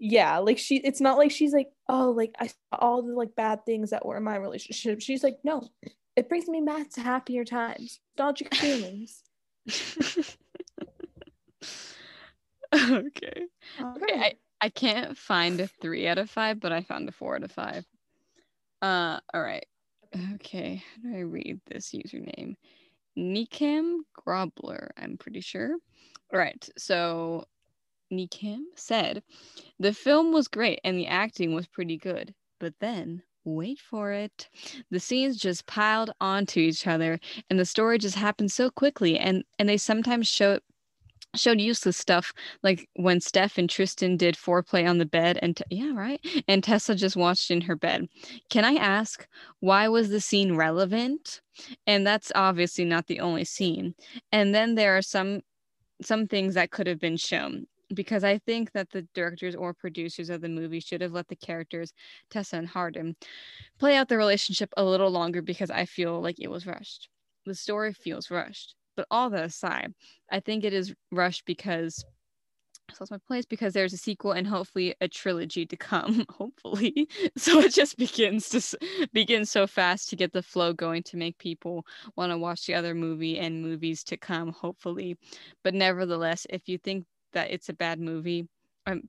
Yeah, 0.01 0.39
like 0.39 0.59
she 0.59 0.77
it's 0.77 1.01
not 1.01 1.19
like 1.19 1.33
she's 1.33 1.53
like, 1.53 1.67
oh, 1.89 2.13
like 2.13 2.33
I 2.39 2.47
saw 2.47 2.55
all 2.79 3.03
the 3.03 3.15
like 3.15 3.35
bad 3.35 3.67
things 3.67 3.91
that 3.91 4.07
were 4.07 4.17
in 4.17 4.23
my 4.23 4.37
relationship. 4.37 5.01
She's 5.01 5.25
like, 5.25 5.39
no, 5.43 5.69
it 6.15 6.29
brings 6.29 6.47
me 6.47 6.63
back 6.65 6.91
to 6.91 7.01
happier 7.01 7.45
times, 7.45 7.99
nostalgic 8.17 8.55
feelings. 8.55 9.25
okay 12.75 12.93
Okay, 12.93 13.47
Okay. 13.81 14.21
I, 14.21 14.35
I 14.61 14.69
can't 14.69 15.17
find 15.17 15.61
a 15.61 15.67
three 15.67 16.07
out 16.07 16.19
of 16.19 16.31
five, 16.31 16.61
but 16.61 16.73
I 16.73 16.83
found 16.83 17.09
a 17.09 17.13
four 17.13 17.37
out 17.37 17.43
of 17.43 17.51
five. 17.51 17.85
Uh, 18.83 19.19
all 19.35 19.43
right. 19.43 19.67
Okay, 20.35 20.83
how 20.97 21.11
do 21.11 21.17
I 21.17 21.21
read 21.21 21.61
this 21.67 21.93
username? 21.93 22.57
Nikam 23.19 23.99
Grobler, 24.17 24.89
I'm 24.97 25.19
pretty 25.19 25.41
sure. 25.41 25.77
All 26.33 26.39
right, 26.39 26.69
so 26.79 27.45
Nikam 28.13 28.65
said 28.77 29.23
the 29.79 29.93
film 29.93 30.33
was 30.33 30.49
great 30.49 30.81
and 30.85 30.99
the 30.99 31.07
acting 31.07 31.55
was 31.55 31.67
pretty 31.67 31.99
good, 31.99 32.35
but 32.61 32.75
then 32.81 33.23
wait 33.45 33.79
for 33.79 34.13
it 34.13 34.49
the 34.91 35.01
scenes 35.01 35.39
just 35.39 35.67
piled 35.67 36.11
onto 36.21 36.61
each 36.61 36.87
other 36.87 37.19
and 37.49 37.59
the 37.59 37.65
story 37.65 37.97
just 37.97 38.17
happened 38.17 38.53
so 38.53 38.71
quickly 38.71 39.19
and 39.19 39.43
and 39.59 39.69
they 39.69 39.77
sometimes 39.79 40.29
show 40.29 40.59
showed 41.35 41.61
useless 41.61 41.97
stuff 41.97 42.33
like 42.63 42.89
when 42.95 43.21
Steph 43.21 43.59
and 43.59 43.69
Tristan 43.69 44.17
did 44.17 44.35
foreplay 44.35 44.89
on 44.89 44.99
the 44.99 45.07
bed 45.07 45.39
and 45.43 45.61
yeah 45.71 45.93
right 45.95 46.21
and 46.49 46.65
Tessa 46.65 46.95
just 46.95 47.17
watched 47.17 47.51
in 47.51 47.61
her 47.63 47.77
bed. 47.77 48.09
Can 48.51 48.65
I 48.65 48.75
ask 48.75 49.27
why 49.61 49.89
was 49.89 50.09
the 50.09 50.21
scene 50.21 50.57
relevant? 50.57 51.41
And 51.87 52.07
that's 52.07 52.33
obviously 52.35 52.85
not 52.85 53.07
the 53.07 53.21
only 53.21 53.45
scene. 53.45 53.95
And 54.33 54.55
then 54.55 54.75
there 54.75 54.97
are 54.97 55.03
some 55.03 55.43
some 56.03 56.27
things 56.27 56.55
that 56.55 56.71
could 56.71 56.87
have 56.87 57.01
been 57.01 57.17
shown 57.17 57.67
because 57.95 58.23
I 58.25 58.39
think 58.39 58.73
that 58.73 58.91
the 58.91 59.03
directors 59.15 59.55
or 59.55 59.75
producers 59.75 60.31
of 60.31 60.41
the 60.41 60.49
movie 60.49 60.81
should 60.81 61.01
have 61.01 61.13
let 61.13 61.29
the 61.29 61.37
characters 61.37 61.93
Tessa 62.31 62.57
and 62.57 62.69
Hardin 62.69 63.17
play 63.79 63.97
out 63.97 64.09
their 64.09 64.19
relationship 64.19 64.73
a 64.77 64.85
little 64.85 65.11
longer 65.11 65.43
because 65.43 65.71
I 65.71 65.87
feel 65.87 66.21
like 66.21 66.39
it 66.39 66.51
was 66.51 66.67
rushed. 66.67 67.09
The 67.47 67.55
story 67.55 67.93
feels 67.93 68.31
rushed. 68.31 68.75
But 68.99 69.07
all 69.13 69.31
that 69.31 69.45
aside, 69.45 69.95
I 70.29 70.41
think 70.41 70.65
it 70.65 70.73
is 70.73 70.93
rushed 71.13 71.45
because 71.47 72.05
I 72.91 72.95
lost 72.99 73.13
my 73.13 73.19
place 73.29 73.47
because 73.47 73.73
there's 73.73 73.93
a 73.93 73.97
sequel 73.97 74.33
and 74.33 74.45
hopefully 74.45 74.97
a 75.01 75.07
trilogy 75.07 75.67
to 75.67 75.77
come. 75.77 76.25
hopefully, 76.31 77.09
so 77.37 77.61
it 77.61 77.73
just 77.73 77.97
begins 77.97 78.49
to 78.49 79.09
begins 79.13 79.53
so 79.53 79.69
fast 79.69 80.11
to 80.11 80.17
get 80.17 80.33
the 80.33 80.43
flow 80.43 80.73
going 80.73 81.05
to 81.05 81.17
make 81.17 81.39
people 81.39 81.87
want 82.17 82.33
to 82.33 82.39
watch 82.39 82.67
the 82.67 82.75
other 82.75 82.93
movie 82.93 83.39
and 83.39 83.63
movies 83.63 84.03
to 84.03 84.17
come. 84.17 84.51
Hopefully, 84.51 85.17
but 85.63 85.75
nevertheless, 85.75 86.45
if 86.51 86.69
you 86.69 86.77
think 86.77 87.05
that 87.35 87.53
it's 87.53 87.69
a 87.69 87.75
bad 87.75 88.01
movie, 88.01 88.49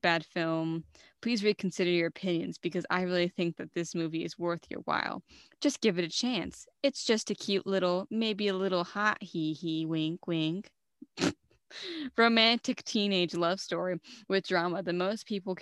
bad 0.00 0.24
film, 0.24 0.84
please 1.22 1.44
reconsider 1.44 1.90
your 1.90 2.08
opinions 2.08 2.58
because 2.58 2.84
I 2.90 3.02
really 3.02 3.28
think 3.28 3.56
that 3.56 3.72
this 3.74 3.94
movie 3.94 4.24
is 4.24 4.38
worth 4.38 4.64
your 4.70 4.80
while. 4.80 5.22
Just 5.60 5.80
give 5.80 5.98
it 5.98 6.04
a 6.04 6.08
chance. 6.08 6.66
It's 6.82 7.04
just 7.04 7.30
a 7.30 7.34
cute 7.34 7.66
little, 7.66 8.06
maybe 8.10 8.48
a 8.48 8.54
little 8.54 8.84
hot 8.84 9.18
hee 9.22 9.52
hee 9.52 9.86
wink 9.86 10.26
wink. 10.26 10.70
romantic 12.16 12.84
teenage 12.84 13.34
love 13.34 13.60
story 13.60 13.96
with 14.28 14.46
drama 14.46 14.82
that 14.82 14.94
most 14.94 15.26
people 15.26 15.56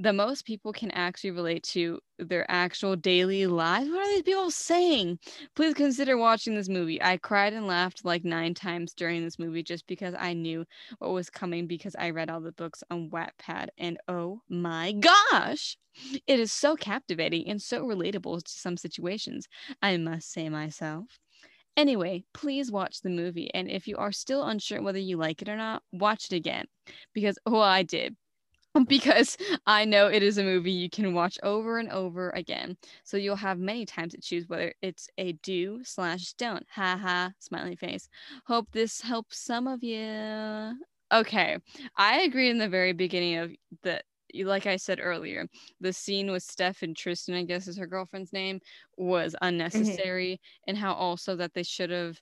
the 0.00 0.12
most 0.14 0.46
people 0.46 0.72
can 0.72 0.90
actually 0.92 1.30
relate 1.30 1.62
to 1.62 2.00
their 2.18 2.50
actual 2.50 2.96
daily 2.96 3.46
lives. 3.46 3.90
What 3.90 4.00
are 4.00 4.12
these 4.12 4.22
people 4.22 4.50
saying? 4.50 5.18
Please 5.54 5.74
consider 5.74 6.16
watching 6.16 6.54
this 6.54 6.70
movie. 6.70 7.02
I 7.02 7.18
cried 7.18 7.52
and 7.52 7.66
laughed 7.66 8.02
like 8.02 8.24
nine 8.24 8.54
times 8.54 8.94
during 8.94 9.22
this 9.22 9.38
movie 9.38 9.62
just 9.62 9.86
because 9.86 10.14
I 10.18 10.32
knew 10.32 10.64
what 11.00 11.12
was 11.12 11.28
coming 11.28 11.66
because 11.66 11.94
I 11.98 12.10
read 12.10 12.30
all 12.30 12.40
the 12.40 12.52
books 12.52 12.82
on 12.90 13.10
Wattpad. 13.10 13.68
And 13.76 13.98
oh 14.08 14.40
my 14.48 14.92
gosh, 14.92 15.76
it 16.26 16.40
is 16.40 16.50
so 16.50 16.76
captivating 16.76 17.46
and 17.46 17.60
so 17.60 17.84
relatable 17.84 18.42
to 18.42 18.50
some 18.50 18.78
situations, 18.78 19.48
I 19.82 19.98
must 19.98 20.32
say 20.32 20.48
myself. 20.48 21.18
Anyway, 21.76 22.24
please 22.32 22.72
watch 22.72 23.02
the 23.02 23.10
movie. 23.10 23.52
And 23.52 23.68
if 23.70 23.86
you 23.86 23.96
are 23.98 24.12
still 24.12 24.44
unsure 24.44 24.80
whether 24.80 24.98
you 24.98 25.18
like 25.18 25.42
it 25.42 25.48
or 25.50 25.58
not, 25.58 25.82
watch 25.92 26.28
it 26.30 26.36
again. 26.36 26.64
Because, 27.12 27.38
oh, 27.44 27.60
I 27.60 27.82
did. 27.82 28.16
Because 28.86 29.36
I 29.66 29.84
know 29.84 30.06
it 30.06 30.22
is 30.22 30.38
a 30.38 30.44
movie 30.44 30.70
you 30.70 30.88
can 30.88 31.12
watch 31.12 31.38
over 31.42 31.78
and 31.78 31.90
over 31.90 32.30
again. 32.30 32.76
So 33.04 33.16
you'll 33.16 33.36
have 33.36 33.58
many 33.58 33.84
times 33.84 34.14
to 34.14 34.20
choose 34.20 34.48
whether 34.48 34.72
it's 34.80 35.08
a 35.18 35.32
do 35.32 35.80
slash 35.84 36.32
don't. 36.34 36.64
Ha 36.74 36.96
ha, 36.96 37.32
smiley 37.40 37.76
face. 37.76 38.08
Hope 38.46 38.68
this 38.72 39.00
helps 39.00 39.40
some 39.40 39.66
of 39.66 39.82
you. 39.82 40.74
Okay. 41.12 41.58
I 41.96 42.20
agree 42.20 42.48
in 42.48 42.58
the 42.58 42.68
very 42.68 42.92
beginning 42.92 43.36
of 43.38 43.50
the 43.82 44.02
like 44.44 44.66
I 44.66 44.76
said 44.76 45.00
earlier, 45.02 45.48
the 45.80 45.92
scene 45.92 46.30
with 46.30 46.42
Steph 46.42 46.82
and 46.82 46.96
Tristan, 46.96 47.34
I 47.34 47.42
guess 47.42 47.66
is 47.66 47.76
her 47.78 47.86
girlfriend's 47.86 48.32
name, 48.32 48.60
was 48.96 49.32
mm-hmm. 49.32 49.48
unnecessary, 49.48 50.34
mm-hmm. 50.34 50.70
and 50.70 50.78
how 50.78 50.94
also 50.94 51.36
that 51.36 51.52
they 51.54 51.64
should 51.64 51.90
have 51.90 52.16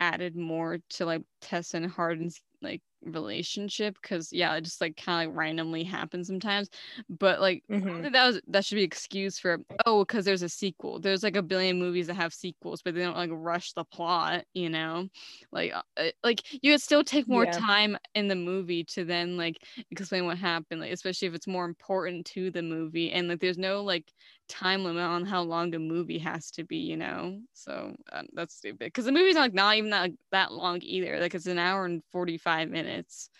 added 0.00 0.36
more 0.36 0.78
to 0.90 1.06
like 1.06 1.22
Tessa 1.40 1.76
and 1.76 1.86
Hardin's 1.86 2.40
like 2.60 2.82
relationship 3.04 3.96
because 4.00 4.32
yeah 4.32 4.54
it 4.54 4.62
just 4.62 4.80
like 4.80 4.96
kind 4.96 5.26
of 5.26 5.32
like 5.32 5.38
randomly 5.38 5.84
happens 5.84 6.26
sometimes 6.26 6.68
but 7.08 7.40
like 7.40 7.62
mm-hmm. 7.70 8.12
that 8.12 8.26
was 8.26 8.40
that 8.48 8.64
should 8.64 8.76
be 8.76 8.82
excuse 8.82 9.38
for 9.38 9.58
oh 9.86 10.04
because 10.04 10.24
there's 10.24 10.42
a 10.42 10.48
sequel 10.48 11.00
there's 11.00 11.22
like 11.22 11.36
a 11.36 11.42
billion 11.42 11.78
movies 11.78 12.06
that 12.06 12.14
have 12.14 12.32
sequels 12.32 12.82
but 12.82 12.94
they 12.94 13.02
don't 13.02 13.16
like 13.16 13.30
rush 13.32 13.72
the 13.72 13.84
plot 13.84 14.44
you 14.54 14.68
know 14.68 15.08
like 15.52 15.72
uh, 15.72 15.82
uh 15.96 16.10
like 16.22 16.42
you 16.62 16.72
would 16.72 16.82
still 16.82 17.04
take 17.04 17.28
more 17.28 17.44
yeah. 17.44 17.52
time 17.52 17.96
in 18.14 18.28
the 18.28 18.34
movie 18.34 18.84
to 18.84 19.04
then 19.04 19.36
like 19.36 19.56
explain 19.90 20.26
what 20.26 20.38
happened 20.38 20.80
like 20.80 20.92
especially 20.92 21.28
if 21.28 21.34
it's 21.34 21.46
more 21.46 21.64
important 21.64 22.24
to 22.26 22.50
the 22.50 22.62
movie 22.62 23.12
and 23.12 23.28
like 23.28 23.40
there's 23.40 23.58
no 23.58 23.82
like 23.82 24.10
time 24.48 24.84
limit 24.84 25.02
on 25.02 25.24
how 25.24 25.42
long 25.42 25.74
a 25.74 25.78
movie 25.78 26.18
has 26.18 26.50
to 26.52 26.64
be, 26.64 26.76
you 26.76 26.96
know? 26.96 27.40
So 27.52 27.94
um, 28.12 28.26
that's 28.32 28.54
stupid. 28.54 28.78
Because 28.78 29.04
the 29.04 29.12
movie's 29.12 29.36
like 29.36 29.54
not 29.54 29.76
even 29.76 29.90
that, 29.90 30.10
that 30.32 30.52
long 30.52 30.80
either. 30.82 31.20
Like 31.20 31.34
it's 31.34 31.46
an 31.46 31.58
hour 31.58 31.84
and 31.84 32.02
45 32.12 32.70
minutes. 32.70 33.30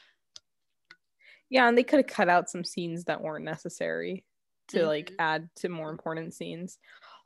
Yeah, 1.51 1.69
and 1.69 1.77
they 1.77 1.85
could 1.85 1.99
have 2.01 2.07
cut 2.07 2.29
out 2.29 2.51
some 2.51 2.65
scenes 2.65 3.05
that 3.05 3.21
weren't 3.21 3.45
necessary 3.45 4.25
to 4.69 4.79
mm-hmm. 4.79 4.87
like 4.87 5.13
add 5.19 5.49
to 5.57 5.69
more 5.69 5.91
important 5.91 6.35
scenes. 6.35 6.79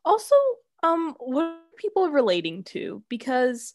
Also, 0.04 0.34
um, 0.82 1.14
what 1.18 1.44
are 1.44 1.56
people 1.76 2.08
relating 2.08 2.64
to? 2.64 3.02
Because 3.08 3.74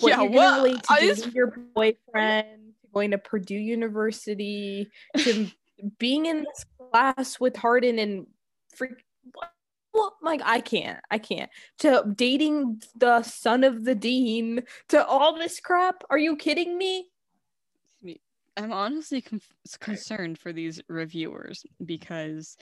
what 0.00 0.10
yeah, 0.10 0.22
you're 0.22 0.30
what? 0.30 0.56
relate 0.58 0.82
to 0.82 0.96
just... 1.00 1.32
your 1.32 1.54
boyfriend, 1.74 2.72
going 2.92 3.10
to 3.10 3.18
Purdue 3.18 3.54
University, 3.54 4.88
to 5.18 5.48
being 5.98 6.26
in 6.26 6.38
this 6.38 6.64
class 6.90 7.38
with 7.38 7.56
Hardin 7.56 7.98
and 7.98 8.26
freak 8.76 9.04
well, 9.94 10.16
like 10.22 10.40
I 10.44 10.60
can't, 10.60 11.00
I 11.10 11.18
can't. 11.18 11.50
To 11.80 12.04
dating 12.14 12.82
the 12.96 13.22
son 13.22 13.64
of 13.64 13.84
the 13.84 13.94
dean, 13.94 14.62
to 14.88 15.04
all 15.04 15.36
this 15.36 15.60
crap. 15.60 16.04
Are 16.10 16.18
you 16.18 16.36
kidding 16.36 16.76
me? 16.78 17.08
I'm 18.56 18.72
honestly 18.72 19.24
concerned 19.80 20.38
for 20.38 20.52
these 20.52 20.80
reviewers 20.88 21.64
because 21.84 22.56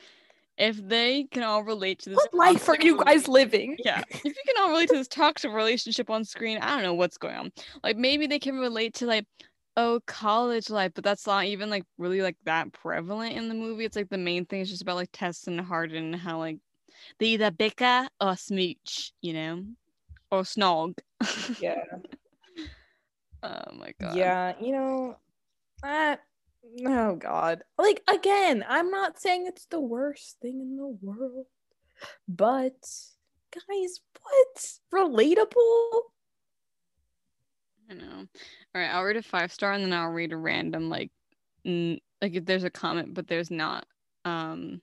if 0.56 0.76
they 0.76 1.24
can 1.24 1.42
all 1.42 1.64
relate 1.64 2.00
to 2.00 2.10
this, 2.10 2.16
what 2.16 2.34
life 2.34 2.68
are 2.68 2.76
you 2.80 3.02
guys 3.02 3.26
living? 3.26 3.76
Yeah, 3.84 4.02
if 4.08 4.24
you 4.24 4.34
can 4.46 4.56
all 4.60 4.70
relate 4.70 4.90
to 4.90 4.96
this 4.96 5.08
toxic 5.08 5.50
relationship 5.50 6.10
on 6.10 6.24
screen, 6.24 6.58
I 6.58 6.74
don't 6.74 6.82
know 6.82 6.94
what's 6.94 7.18
going 7.18 7.34
on. 7.34 7.52
Like 7.82 7.96
maybe 7.96 8.26
they 8.26 8.38
can 8.38 8.58
relate 8.58 8.94
to 8.96 9.06
like 9.06 9.24
oh 9.76 10.00
college 10.06 10.68
life 10.70 10.92
but 10.94 11.04
that's 11.04 11.26
not 11.26 11.44
even 11.44 11.70
like 11.70 11.84
really 11.98 12.22
like 12.22 12.36
that 12.44 12.72
prevalent 12.72 13.36
in 13.36 13.48
the 13.48 13.54
movie. 13.54 13.84
It's 13.84 13.96
like 13.96 14.08
the 14.10 14.18
main 14.18 14.44
thing 14.46 14.60
is 14.60 14.70
just 14.70 14.82
about 14.82 14.96
like 14.96 15.10
Tess 15.12 15.46
and 15.46 15.60
Hardin 15.60 16.12
and 16.12 16.16
how 16.16 16.38
like 16.38 16.58
they 17.18 17.26
either 17.26 17.50
bicker 17.50 18.08
or 18.20 18.36
smooch 18.36 19.12
you 19.20 19.32
know 19.32 19.64
or 20.30 20.42
snog. 20.42 20.98
Yeah. 21.60 21.84
Oh 23.42 23.72
my 23.74 23.94
god. 23.98 24.16
Yeah 24.16 24.52
you 24.60 24.72
know 24.72 25.16
that 25.82 26.20
oh 26.86 27.16
god. 27.16 27.62
Like 27.78 28.02
again 28.06 28.62
i'm 28.68 28.90
not 28.90 29.18
saying 29.18 29.46
it's 29.46 29.64
the 29.64 29.80
worst 29.80 30.36
thing 30.42 30.60
in 30.60 30.76
the 30.76 30.98
world 31.00 31.46
but 32.28 32.74
guys 33.50 34.00
what? 34.22 34.78
Relatable 34.92 36.00
I 37.90 37.94
know. 37.94 38.26
All 38.74 38.80
right, 38.80 38.90
I'll 38.90 39.02
read 39.02 39.16
a 39.16 39.22
five 39.22 39.52
star 39.52 39.72
and 39.72 39.82
then 39.82 39.92
I'll 39.92 40.10
read 40.10 40.32
a 40.32 40.36
random 40.36 40.88
like 40.88 41.10
n- 41.66 41.98
like 42.22 42.34
if 42.34 42.44
there's 42.44 42.64
a 42.64 42.70
comment 42.70 43.14
but 43.14 43.26
there's 43.26 43.50
not 43.50 43.86
um 44.24 44.80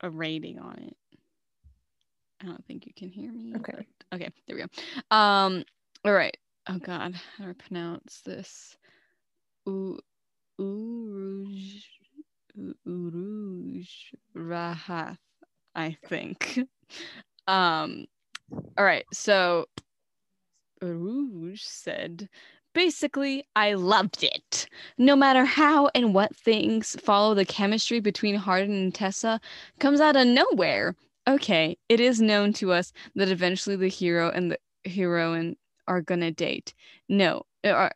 a 0.00 0.10
rating 0.10 0.58
on 0.58 0.78
it. 0.78 0.96
I 2.42 2.46
don't 2.46 2.64
think 2.66 2.86
you 2.86 2.92
can 2.94 3.10
hear 3.10 3.32
me. 3.32 3.52
Okay. 3.56 3.86
But, 4.10 4.16
okay, 4.16 4.30
there 4.46 4.56
we 4.56 4.62
go. 4.62 5.16
Um 5.16 5.64
all 6.04 6.12
right. 6.12 6.36
Oh 6.68 6.78
god, 6.78 7.14
how 7.36 7.44
do 7.44 7.50
I 7.50 7.52
pronounce 7.54 8.22
this? 8.24 8.76
Ooh 9.68 9.98
Uruj 10.60 11.82
Uruj 12.86 13.88
Rahath, 14.36 15.18
I 15.74 15.96
think. 16.08 16.58
um 17.46 18.06
all 18.78 18.84
right, 18.84 19.04
so 19.12 19.66
Rouge 20.80 21.62
said, 21.62 22.28
Basically, 22.74 23.44
I 23.56 23.74
loved 23.74 24.22
it. 24.22 24.68
No 24.98 25.16
matter 25.16 25.44
how 25.44 25.90
and 25.94 26.14
what 26.14 26.36
things 26.36 26.96
follow, 27.00 27.34
the 27.34 27.44
chemistry 27.44 27.98
between 28.00 28.36
Hardin 28.36 28.72
and 28.72 28.94
Tessa 28.94 29.40
comes 29.80 30.00
out 30.00 30.16
of 30.16 30.26
nowhere. 30.26 30.94
Okay, 31.26 31.76
it 31.88 32.00
is 32.00 32.20
known 32.20 32.52
to 32.54 32.72
us 32.72 32.92
that 33.14 33.30
eventually 33.30 33.76
the 33.76 33.88
hero 33.88 34.30
and 34.30 34.52
the 34.52 34.58
heroine 34.88 35.56
are 35.88 36.02
gonna 36.02 36.30
date. 36.30 36.74
No, 37.08 37.42
uh, 37.64 37.70
are 37.70 37.92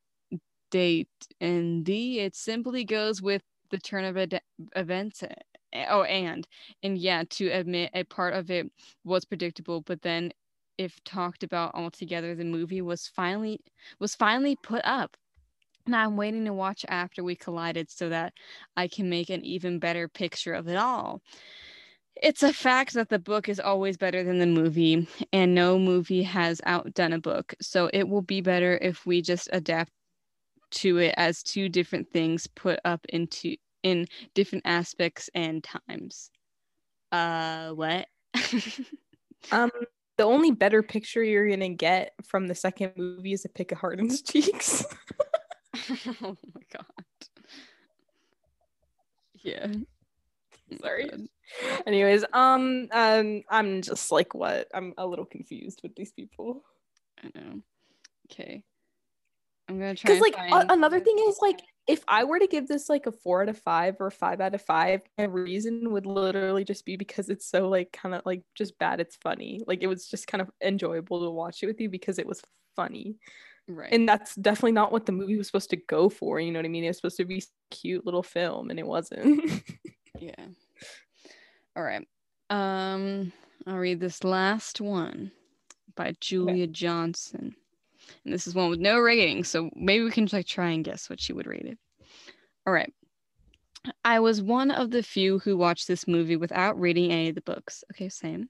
date 0.72 1.08
and 1.40 1.84
the 1.84 2.18
it 2.20 2.34
simply 2.34 2.82
goes 2.84 3.22
with 3.22 3.42
the 3.70 3.78
turn 3.78 4.04
of 4.04 4.16
ad- 4.16 4.40
events 4.74 5.22
eh, 5.22 5.86
oh 5.90 6.02
and 6.04 6.48
and 6.82 6.98
yeah 6.98 7.22
to 7.28 7.48
admit 7.48 7.90
a 7.94 8.02
part 8.04 8.34
of 8.34 8.50
it 8.50 8.66
was 9.04 9.24
predictable 9.24 9.82
but 9.82 10.02
then 10.02 10.32
if 10.78 11.02
talked 11.04 11.42
about 11.42 11.74
altogether 11.74 12.34
the 12.34 12.44
movie 12.44 12.80
was 12.82 13.06
finally 13.08 13.60
was 13.98 14.14
finally 14.14 14.56
put 14.62 14.82
up. 14.84 15.16
And 15.86 15.96
i'm 15.96 16.16
waiting 16.16 16.44
to 16.44 16.52
watch 16.52 16.84
after 16.88 17.24
we 17.24 17.34
collided 17.36 17.90
so 17.90 18.08
that 18.08 18.32
i 18.76 18.88
can 18.88 19.08
make 19.10 19.30
an 19.30 19.44
even 19.44 19.78
better 19.78 20.08
picture 20.08 20.54
of 20.54 20.68
it 20.68 20.76
all. 20.76 21.22
It's 22.22 22.42
a 22.42 22.52
fact 22.52 22.94
that 22.94 23.08
the 23.08 23.18
book 23.18 23.48
is 23.48 23.58
always 23.58 23.96
better 23.96 24.22
than 24.22 24.38
the 24.38 24.46
movie 24.46 25.08
and 25.32 25.54
no 25.54 25.78
movie 25.78 26.22
has 26.22 26.60
outdone 26.64 27.12
a 27.12 27.18
book. 27.18 27.54
So 27.60 27.90
it 27.92 28.08
will 28.08 28.22
be 28.22 28.40
better 28.40 28.78
if 28.80 29.06
we 29.06 29.22
just 29.22 29.48
adapt 29.52 29.90
to 30.72 30.98
it 30.98 31.14
as 31.16 31.42
two 31.42 31.68
different 31.68 32.10
things 32.12 32.46
put 32.46 32.80
up 32.84 33.04
into 33.08 33.56
in 33.82 34.06
different 34.34 34.64
aspects 34.66 35.28
and 35.34 35.64
times. 35.64 36.30
Uh 37.10 37.70
what? 37.70 38.06
Um 39.50 39.70
the 40.16 40.24
only 40.24 40.50
better 40.50 40.82
picture 40.82 41.22
you're 41.22 41.48
gonna 41.48 41.70
get 41.70 42.12
from 42.24 42.46
the 42.46 42.54
second 42.54 42.92
movie 42.96 43.32
is 43.32 43.44
a 43.44 43.48
pic 43.48 43.72
of 43.72 43.78
Hardin's 43.78 44.22
cheeks. 44.30 44.84
oh 46.22 46.36
my 46.54 46.62
god. 46.72 47.04
Yeah. 49.42 49.72
Sorry. 50.80 51.10
Anyways, 51.86 52.24
um, 52.32 52.88
um, 52.92 53.42
I'm 53.50 53.82
just 53.82 54.10
like, 54.10 54.34
what? 54.34 54.68
I'm 54.72 54.94
a 54.96 55.06
little 55.06 55.24
confused 55.24 55.80
with 55.82 55.94
these 55.96 56.12
people. 56.12 56.62
I 57.22 57.30
know. 57.34 57.60
Okay. 58.30 58.62
I'm 59.72 59.78
gonna 59.78 59.94
try. 59.94 60.08
Because 60.08 60.20
like 60.20 60.36
find... 60.36 60.70
a- 60.70 60.72
another 60.72 61.00
thing 61.00 61.16
is 61.28 61.38
like 61.40 61.60
if 61.88 62.04
I 62.06 62.24
were 62.24 62.38
to 62.38 62.46
give 62.46 62.68
this 62.68 62.88
like 62.88 63.06
a 63.06 63.12
four 63.12 63.42
out 63.42 63.48
of 63.48 63.58
five 63.58 63.96
or 63.98 64.10
five 64.10 64.40
out 64.40 64.54
of 64.54 64.62
five, 64.62 65.00
my 65.18 65.24
reason 65.24 65.90
would 65.90 66.06
literally 66.06 66.64
just 66.64 66.84
be 66.84 66.96
because 66.96 67.28
it's 67.28 67.46
so 67.46 67.68
like 67.68 67.92
kind 67.92 68.14
of 68.14 68.22
like 68.24 68.42
just 68.54 68.78
bad. 68.78 69.00
It's 69.00 69.16
funny. 69.16 69.62
Like 69.66 69.82
it 69.82 69.88
was 69.88 70.06
just 70.06 70.26
kind 70.26 70.42
of 70.42 70.50
enjoyable 70.62 71.24
to 71.24 71.30
watch 71.30 71.62
it 71.62 71.66
with 71.66 71.80
you 71.80 71.88
because 71.88 72.18
it 72.18 72.26
was 72.26 72.42
funny. 72.76 73.16
Right. 73.68 73.92
And 73.92 74.08
that's 74.08 74.34
definitely 74.34 74.72
not 74.72 74.92
what 74.92 75.06
the 75.06 75.12
movie 75.12 75.36
was 75.36 75.46
supposed 75.46 75.70
to 75.70 75.76
go 75.76 76.08
for. 76.08 76.38
You 76.40 76.52
know 76.52 76.58
what 76.58 76.66
I 76.66 76.68
mean? 76.68 76.84
It 76.84 76.88
was 76.88 76.96
supposed 76.98 77.16
to 77.16 77.24
be 77.24 77.42
cute 77.70 78.04
little 78.04 78.22
film 78.22 78.70
and 78.70 78.78
it 78.78 78.86
wasn't. 78.86 79.62
yeah. 80.18 80.46
All 81.74 81.82
right. 81.82 82.06
Um, 82.50 83.32
I'll 83.66 83.76
read 83.76 84.00
this 84.00 84.24
last 84.24 84.80
one 84.80 85.32
by 85.94 86.14
Julia 86.20 86.64
okay. 86.64 86.72
Johnson. 86.72 87.56
And 88.24 88.32
this 88.32 88.46
is 88.46 88.54
one 88.54 88.70
with 88.70 88.80
no 88.80 88.98
rating, 88.98 89.44
so 89.44 89.70
maybe 89.74 90.04
we 90.04 90.10
can 90.10 90.26
just 90.26 90.34
like 90.34 90.46
try 90.46 90.70
and 90.70 90.84
guess 90.84 91.10
what 91.10 91.20
she 91.20 91.32
would 91.32 91.46
rate 91.46 91.66
it. 91.66 91.78
All 92.66 92.72
right. 92.72 92.92
I 94.04 94.20
was 94.20 94.40
one 94.40 94.70
of 94.70 94.90
the 94.90 95.02
few 95.02 95.40
who 95.40 95.56
watched 95.56 95.88
this 95.88 96.06
movie 96.06 96.36
without 96.36 96.78
reading 96.78 97.10
any 97.10 97.30
of 97.30 97.34
the 97.34 97.40
books. 97.40 97.82
Okay, 97.92 98.08
same. 98.08 98.48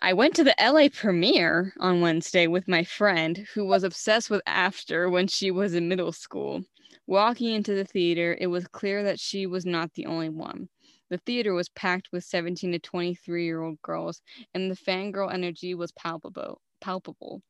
I 0.00 0.12
went 0.12 0.34
to 0.36 0.44
the 0.44 0.54
LA 0.60 0.88
premiere 0.92 1.72
on 1.78 2.00
Wednesday 2.00 2.46
with 2.46 2.68
my 2.68 2.84
friend 2.84 3.46
who 3.54 3.64
was 3.64 3.84
obsessed 3.84 4.30
with 4.30 4.42
After 4.46 5.08
when 5.08 5.26
she 5.28 5.50
was 5.50 5.74
in 5.74 5.88
middle 5.88 6.12
school. 6.12 6.64
Walking 7.06 7.54
into 7.54 7.74
the 7.74 7.84
theater, 7.84 8.36
it 8.40 8.48
was 8.48 8.68
clear 8.68 9.02
that 9.04 9.18
she 9.18 9.46
was 9.46 9.64
not 9.64 9.94
the 9.94 10.06
only 10.06 10.28
one. 10.28 10.68
The 11.10 11.18
theater 11.18 11.54
was 11.54 11.68
packed 11.70 12.10
with 12.12 12.22
17 12.24 12.72
to 12.72 12.78
23 12.78 13.44
year 13.44 13.62
old 13.62 13.80
girls, 13.82 14.20
and 14.54 14.70
the 14.70 14.76
fangirl 14.76 15.32
energy 15.32 15.74
was 15.74 15.90
palpable. 15.92 16.60
Palpable. 16.80 17.42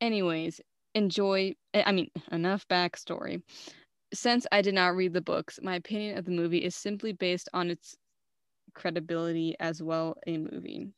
Anyways, 0.00 0.60
enjoy. 0.94 1.54
I 1.74 1.92
mean, 1.92 2.10
enough 2.32 2.66
backstory. 2.68 3.42
Since 4.12 4.46
I 4.52 4.62
did 4.62 4.74
not 4.74 4.96
read 4.96 5.12
the 5.12 5.20
books, 5.20 5.60
my 5.62 5.76
opinion 5.76 6.18
of 6.18 6.24
the 6.24 6.30
movie 6.32 6.64
is 6.64 6.74
simply 6.74 7.12
based 7.12 7.48
on 7.54 7.70
its 7.70 7.96
credibility 8.74 9.56
as 9.60 9.82
well 9.82 10.16
a 10.26 10.38
movie. 10.38 10.88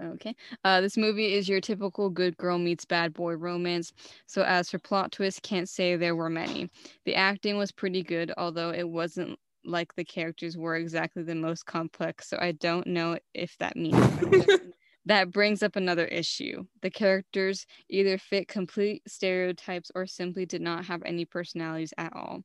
Okay. 0.00 0.34
Uh, 0.64 0.80
this 0.80 0.96
movie 0.96 1.34
is 1.34 1.48
your 1.48 1.60
typical 1.60 2.08
good 2.08 2.36
girl 2.36 2.58
meets 2.58 2.84
bad 2.84 3.12
boy 3.12 3.34
romance. 3.34 3.92
So, 4.26 4.42
as 4.42 4.70
for 4.70 4.78
plot 4.78 5.12
twists, 5.12 5.40
can't 5.40 5.68
say 5.68 5.96
there 5.96 6.16
were 6.16 6.30
many. 6.30 6.70
The 7.04 7.14
acting 7.16 7.56
was 7.58 7.72
pretty 7.72 8.02
good, 8.02 8.32
although 8.36 8.70
it 8.70 8.88
wasn't 8.88 9.38
like 9.64 9.94
the 9.94 10.04
characters 10.04 10.56
were 10.56 10.76
exactly 10.76 11.22
the 11.24 11.34
most 11.34 11.66
complex. 11.66 12.28
So, 12.28 12.38
I 12.40 12.52
don't 12.52 12.86
know 12.86 13.18
if 13.34 13.56
that 13.58 13.76
means 13.76 14.08
that 15.06 15.32
brings 15.32 15.62
up 15.62 15.76
another 15.76 16.06
issue. 16.06 16.64
The 16.80 16.90
characters 16.90 17.66
either 17.88 18.18
fit 18.18 18.48
complete 18.48 19.02
stereotypes 19.06 19.90
or 19.94 20.06
simply 20.06 20.46
did 20.46 20.62
not 20.62 20.84
have 20.86 21.02
any 21.04 21.24
personalities 21.24 21.92
at 21.98 22.12
all. 22.14 22.44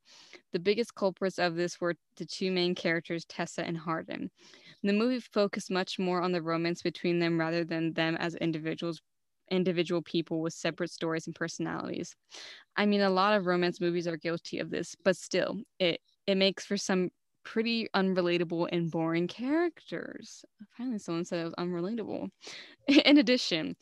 The 0.53 0.59
biggest 0.59 0.95
culprits 0.95 1.39
of 1.39 1.55
this 1.55 1.79
were 1.79 1.95
the 2.17 2.25
two 2.25 2.51
main 2.51 2.75
characters, 2.75 3.25
Tessa 3.25 3.63
and 3.63 3.77
Hardin. 3.77 4.31
The 4.84 4.93
movie 4.93 5.19
focused 5.19 5.71
much 5.71 5.99
more 5.99 6.21
on 6.21 6.31
the 6.31 6.41
romance 6.41 6.81
between 6.81 7.19
them 7.19 7.39
rather 7.39 7.63
than 7.65 7.93
them 7.93 8.17
as 8.17 8.35
individuals 8.35 9.01
individual 9.51 10.01
people 10.01 10.41
with 10.41 10.53
separate 10.53 10.91
stories 10.91 11.25
and 11.25 11.35
personalities. 11.35 12.15
I 12.75 12.85
mean 12.85 13.01
a 13.01 13.09
lot 13.09 13.34
of 13.34 13.45
romance 13.45 13.81
movies 13.81 14.07
are 14.07 14.17
guilty 14.17 14.59
of 14.59 14.69
this, 14.69 14.95
but 15.03 15.17
still 15.17 15.61
it 15.79 16.01
it 16.27 16.35
makes 16.35 16.65
for 16.65 16.77
some 16.77 17.09
pretty 17.53 17.88
unrelatable 17.95 18.68
and 18.74 18.91
boring 18.91 19.26
characters. 19.28 20.44
Finally 20.78 20.99
someone 20.99 21.24
said 21.24 21.40
it 21.40 21.45
was 21.45 21.53
unrelatable. 21.57 22.30
In 23.06 23.18
addition, 23.18 23.78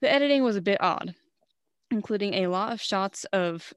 the 0.00 0.12
editing 0.12 0.42
was 0.42 0.56
a 0.56 0.60
bit 0.62 0.78
odd, 0.80 1.14
including 1.92 2.34
a 2.34 2.48
lot 2.48 2.72
of 2.72 2.80
shots 2.80 3.24
of 3.32 3.72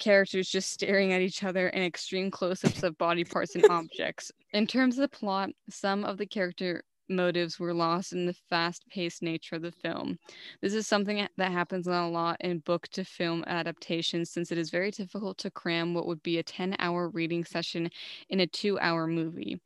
characters 0.00 0.48
just 0.48 0.72
staring 0.72 1.12
at 1.12 1.20
each 1.20 1.44
other 1.44 1.68
and 1.68 1.84
extreme 1.84 2.28
close-ups 2.28 2.82
of 2.82 2.98
body 2.98 3.22
parts 3.22 3.54
and 3.54 3.64
objects. 3.70 4.32
In 4.52 4.66
terms 4.66 4.98
of 4.98 5.02
the 5.02 5.16
plot, 5.16 5.50
some 5.70 6.04
of 6.04 6.18
the 6.18 6.26
character 6.26 6.82
motives 7.08 7.58
were 7.58 7.74
lost 7.74 8.12
in 8.12 8.26
the 8.26 8.34
fast-paced 8.48 9.22
nature 9.22 9.56
of 9.56 9.62
the 9.62 9.72
film. 9.72 10.18
This 10.60 10.74
is 10.74 10.86
something 10.86 11.26
that 11.36 11.52
happens 11.52 11.86
a 11.86 12.06
lot 12.06 12.36
in 12.40 12.58
book 12.60 12.88
to 12.88 13.04
film 13.04 13.44
adaptations 13.46 14.30
since 14.30 14.52
it 14.52 14.58
is 14.58 14.70
very 14.70 14.90
difficult 14.90 15.38
to 15.38 15.50
cram 15.50 15.94
what 15.94 16.06
would 16.06 16.22
be 16.22 16.38
a 16.38 16.44
10-hour 16.44 17.08
reading 17.10 17.44
session 17.44 17.90
in 18.28 18.40
a 18.40 18.46
2-hour 18.46 19.06
movie. 19.06 19.60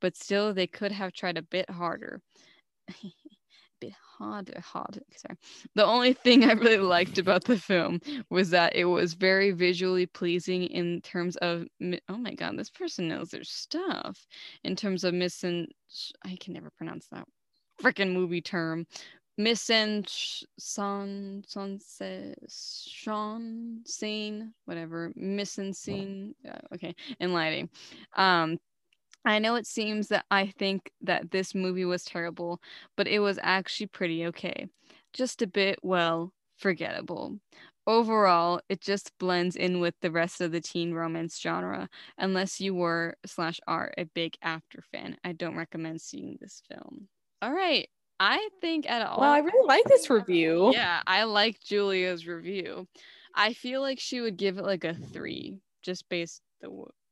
But 0.00 0.16
still 0.16 0.54
they 0.54 0.66
could 0.66 0.92
have 0.92 1.12
tried 1.12 1.36
a 1.36 1.42
bit 1.42 1.70
harder. 1.70 2.20
bit 3.80 3.92
harder, 4.18 4.60
harder. 4.60 5.00
Sorry. 5.16 5.36
The 5.74 5.84
only 5.84 6.12
thing 6.12 6.44
I 6.44 6.52
really 6.52 6.78
liked 6.78 7.18
about 7.18 7.44
the 7.44 7.58
film 7.58 8.00
was 8.30 8.50
that 8.50 8.74
it 8.76 8.84
was 8.84 9.14
very 9.14 9.52
visually 9.52 10.06
pleasing 10.06 10.64
in 10.64 11.00
terms 11.02 11.36
of. 11.36 11.66
Oh 12.08 12.16
my 12.16 12.34
god, 12.34 12.58
this 12.58 12.70
person 12.70 13.08
knows 13.08 13.30
their 13.30 13.44
stuff. 13.44 14.26
In 14.64 14.76
terms 14.76 15.04
of 15.04 15.14
missing, 15.14 15.68
I 16.24 16.36
can 16.40 16.54
never 16.54 16.70
pronounce 16.70 17.08
that 17.08 17.26
freaking 17.82 18.12
movie 18.12 18.42
term. 18.42 18.86
Missing 19.36 20.04
son 20.58 21.44
sunset 21.46 22.36
Sean 22.48 23.82
scene 23.86 24.52
whatever 24.64 25.12
missing 25.14 25.72
scene 25.72 26.34
uh, 26.48 26.58
okay 26.74 26.92
and 27.20 27.32
lighting 27.32 27.68
um 28.16 28.58
I 29.24 29.38
know 29.38 29.56
it 29.56 29.66
seems 29.66 30.08
that 30.08 30.24
I 30.30 30.46
think 30.46 30.90
that 31.02 31.30
this 31.30 31.54
movie 31.54 31.84
was 31.84 32.04
terrible, 32.04 32.60
but 32.96 33.08
it 33.08 33.18
was 33.18 33.38
actually 33.42 33.88
pretty 33.88 34.26
okay. 34.26 34.68
Just 35.12 35.42
a 35.42 35.46
bit, 35.46 35.78
well, 35.82 36.32
forgettable. 36.56 37.38
Overall, 37.86 38.60
it 38.68 38.80
just 38.80 39.12
blends 39.18 39.56
in 39.56 39.80
with 39.80 39.94
the 40.02 40.10
rest 40.10 40.40
of 40.40 40.52
the 40.52 40.60
teen 40.60 40.92
romance 40.92 41.38
genre, 41.40 41.88
unless 42.18 42.60
you 42.60 42.74
were 42.74 43.16
slash 43.24 43.60
are 43.66 43.92
a 43.96 44.04
big 44.04 44.34
After 44.42 44.82
fan. 44.92 45.16
I 45.24 45.32
don't 45.32 45.56
recommend 45.56 46.00
seeing 46.00 46.36
this 46.40 46.62
film. 46.70 47.08
All 47.40 47.52
right. 47.52 47.88
I 48.20 48.48
think 48.60 48.90
at 48.90 49.06
all. 49.06 49.20
Well, 49.20 49.30
I 49.30 49.38
really 49.38 49.66
like 49.66 49.84
this 49.84 50.10
review. 50.10 50.72
Yeah, 50.72 51.02
I 51.06 51.22
like 51.24 51.60
Julia's 51.60 52.26
review. 52.26 52.86
I 53.34 53.52
feel 53.52 53.80
like 53.80 54.00
she 54.00 54.20
would 54.20 54.36
give 54.36 54.58
it 54.58 54.64
like 54.64 54.84
a 54.84 54.94
three, 54.94 55.60
just 55.82 56.08
based 56.08 56.42
the 56.60 56.70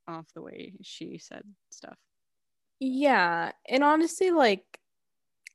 off 0.08 0.26
the 0.34 0.42
way 0.42 0.74
she 0.82 1.18
said 1.18 1.42
stuff. 1.70 1.96
Yeah, 2.80 3.52
and 3.68 3.82
honestly, 3.82 4.30
like 4.30 4.64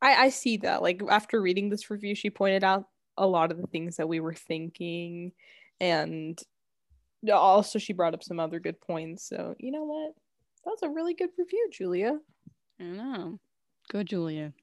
I 0.01 0.25
I 0.25 0.29
see 0.29 0.57
that. 0.57 0.81
Like 0.81 1.01
after 1.09 1.41
reading 1.41 1.69
this 1.69 1.89
review, 1.89 2.15
she 2.15 2.29
pointed 2.29 2.63
out 2.63 2.85
a 3.17 3.27
lot 3.27 3.51
of 3.51 3.57
the 3.57 3.67
things 3.67 3.97
that 3.97 4.09
we 4.09 4.19
were 4.19 4.33
thinking, 4.33 5.33
and 5.79 6.39
also 7.31 7.79
she 7.79 7.93
brought 7.93 8.13
up 8.13 8.23
some 8.23 8.39
other 8.39 8.59
good 8.59 8.79
points. 8.81 9.27
So 9.27 9.55
you 9.59 9.71
know 9.71 9.83
what, 9.83 10.13
that 10.65 10.71
was 10.71 10.83
a 10.83 10.89
really 10.89 11.13
good 11.13 11.29
review, 11.37 11.69
Julia. 11.71 12.19
I 12.79 12.83
know. 12.83 13.39
Go, 13.91 14.03
Julia. 14.03 14.53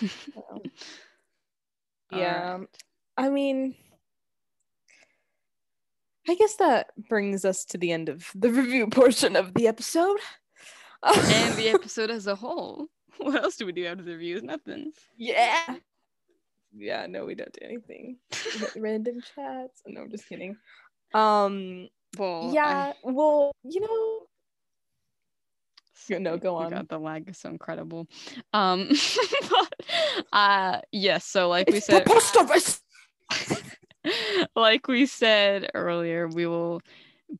yeah, 2.10 2.56
right. 2.56 2.66
I 3.16 3.28
mean. 3.28 3.74
I 6.28 6.34
guess 6.34 6.56
that 6.56 6.90
brings 7.08 7.44
us 7.44 7.64
to 7.66 7.78
the 7.78 7.90
end 7.90 8.08
of 8.08 8.30
the 8.34 8.50
review 8.50 8.86
portion 8.88 9.36
of 9.36 9.54
the 9.54 9.66
episode. 9.66 10.18
and 11.02 11.56
the 11.56 11.68
episode 11.74 12.10
as 12.10 12.26
a 12.26 12.34
whole. 12.34 12.88
What 13.20 13.42
else 13.42 13.56
do 13.56 13.66
we 13.66 13.72
do 13.72 13.84
after 13.84 14.04
the 14.04 14.12
reviews? 14.12 14.44
Nothing. 14.44 14.92
Yeah. 15.16 15.74
Yeah, 16.72 17.06
no, 17.08 17.24
we 17.24 17.34
don't 17.34 17.52
do 17.52 17.64
anything. 17.64 18.18
Random 18.76 19.20
chats. 19.34 19.82
No, 19.88 20.02
I'm 20.02 20.10
just 20.10 20.28
kidding. 20.28 20.56
Um 21.12 21.88
well 22.16 22.52
yeah, 22.54 22.92
I... 23.04 23.10
well, 23.10 23.50
you 23.64 23.80
know. 23.80 26.18
No, 26.20 26.36
go 26.36 26.54
on. 26.54 26.70
God, 26.70 26.88
the 26.88 26.98
lag 26.98 27.28
is 27.28 27.38
so 27.38 27.48
incredible. 27.48 28.06
Um 28.52 28.88
but, 29.50 29.74
uh 30.32 30.80
yes, 30.92 31.24
so 31.24 31.48
like 31.48 31.68
we 31.68 31.80
said 31.80 32.06
like 34.56 34.88
we 34.88 35.06
said 35.06 35.70
earlier, 35.74 36.28
we 36.28 36.46
will 36.46 36.80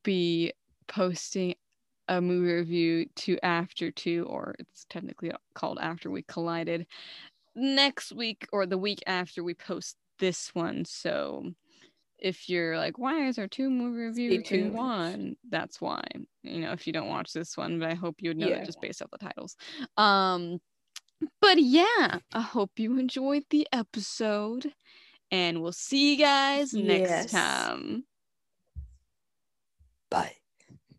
be 0.03 0.53
posting 0.87 1.55
a 2.07 2.21
movie 2.21 2.53
review 2.53 3.05
to 3.15 3.37
After 3.43 3.91
Two, 3.91 4.25
or 4.29 4.55
it's 4.59 4.85
technically 4.89 5.31
called 5.53 5.77
After 5.81 6.09
We 6.09 6.23
Collided, 6.23 6.85
next 7.55 8.11
week 8.11 8.47
or 8.51 8.65
the 8.65 8.77
week 8.77 9.03
after 9.05 9.43
we 9.43 9.53
post 9.53 9.95
this 10.19 10.53
one. 10.55 10.85
So 10.85 11.53
if 12.17 12.49
you're 12.49 12.77
like, 12.77 12.97
why 12.97 13.27
is 13.27 13.37
there 13.37 13.47
two 13.47 13.69
movie 13.69 14.01
reviews 14.01 14.51
in 14.51 14.73
one? 14.73 15.35
That's 15.49 15.79
why. 15.79 16.03
You 16.43 16.61
know, 16.61 16.71
if 16.71 16.85
you 16.85 16.93
don't 16.93 17.09
watch 17.09 17.33
this 17.33 17.55
one, 17.57 17.79
but 17.79 17.89
I 17.89 17.95
hope 17.95 18.17
you 18.19 18.29
would 18.29 18.37
know 18.37 18.47
yeah. 18.47 18.57
that 18.57 18.65
just 18.65 18.81
based 18.81 19.01
off 19.01 19.11
the 19.11 19.17
titles. 19.17 19.55
Um, 19.97 20.59
but 21.41 21.61
yeah, 21.61 22.19
I 22.33 22.41
hope 22.41 22.71
you 22.77 22.97
enjoyed 22.97 23.43
the 23.49 23.67
episode, 23.71 24.73
and 25.31 25.61
we'll 25.61 25.71
see 25.71 26.11
you 26.11 26.17
guys 26.17 26.73
next 26.73 27.09
yes. 27.09 27.31
time. 27.31 28.03
Bye. 30.09 30.35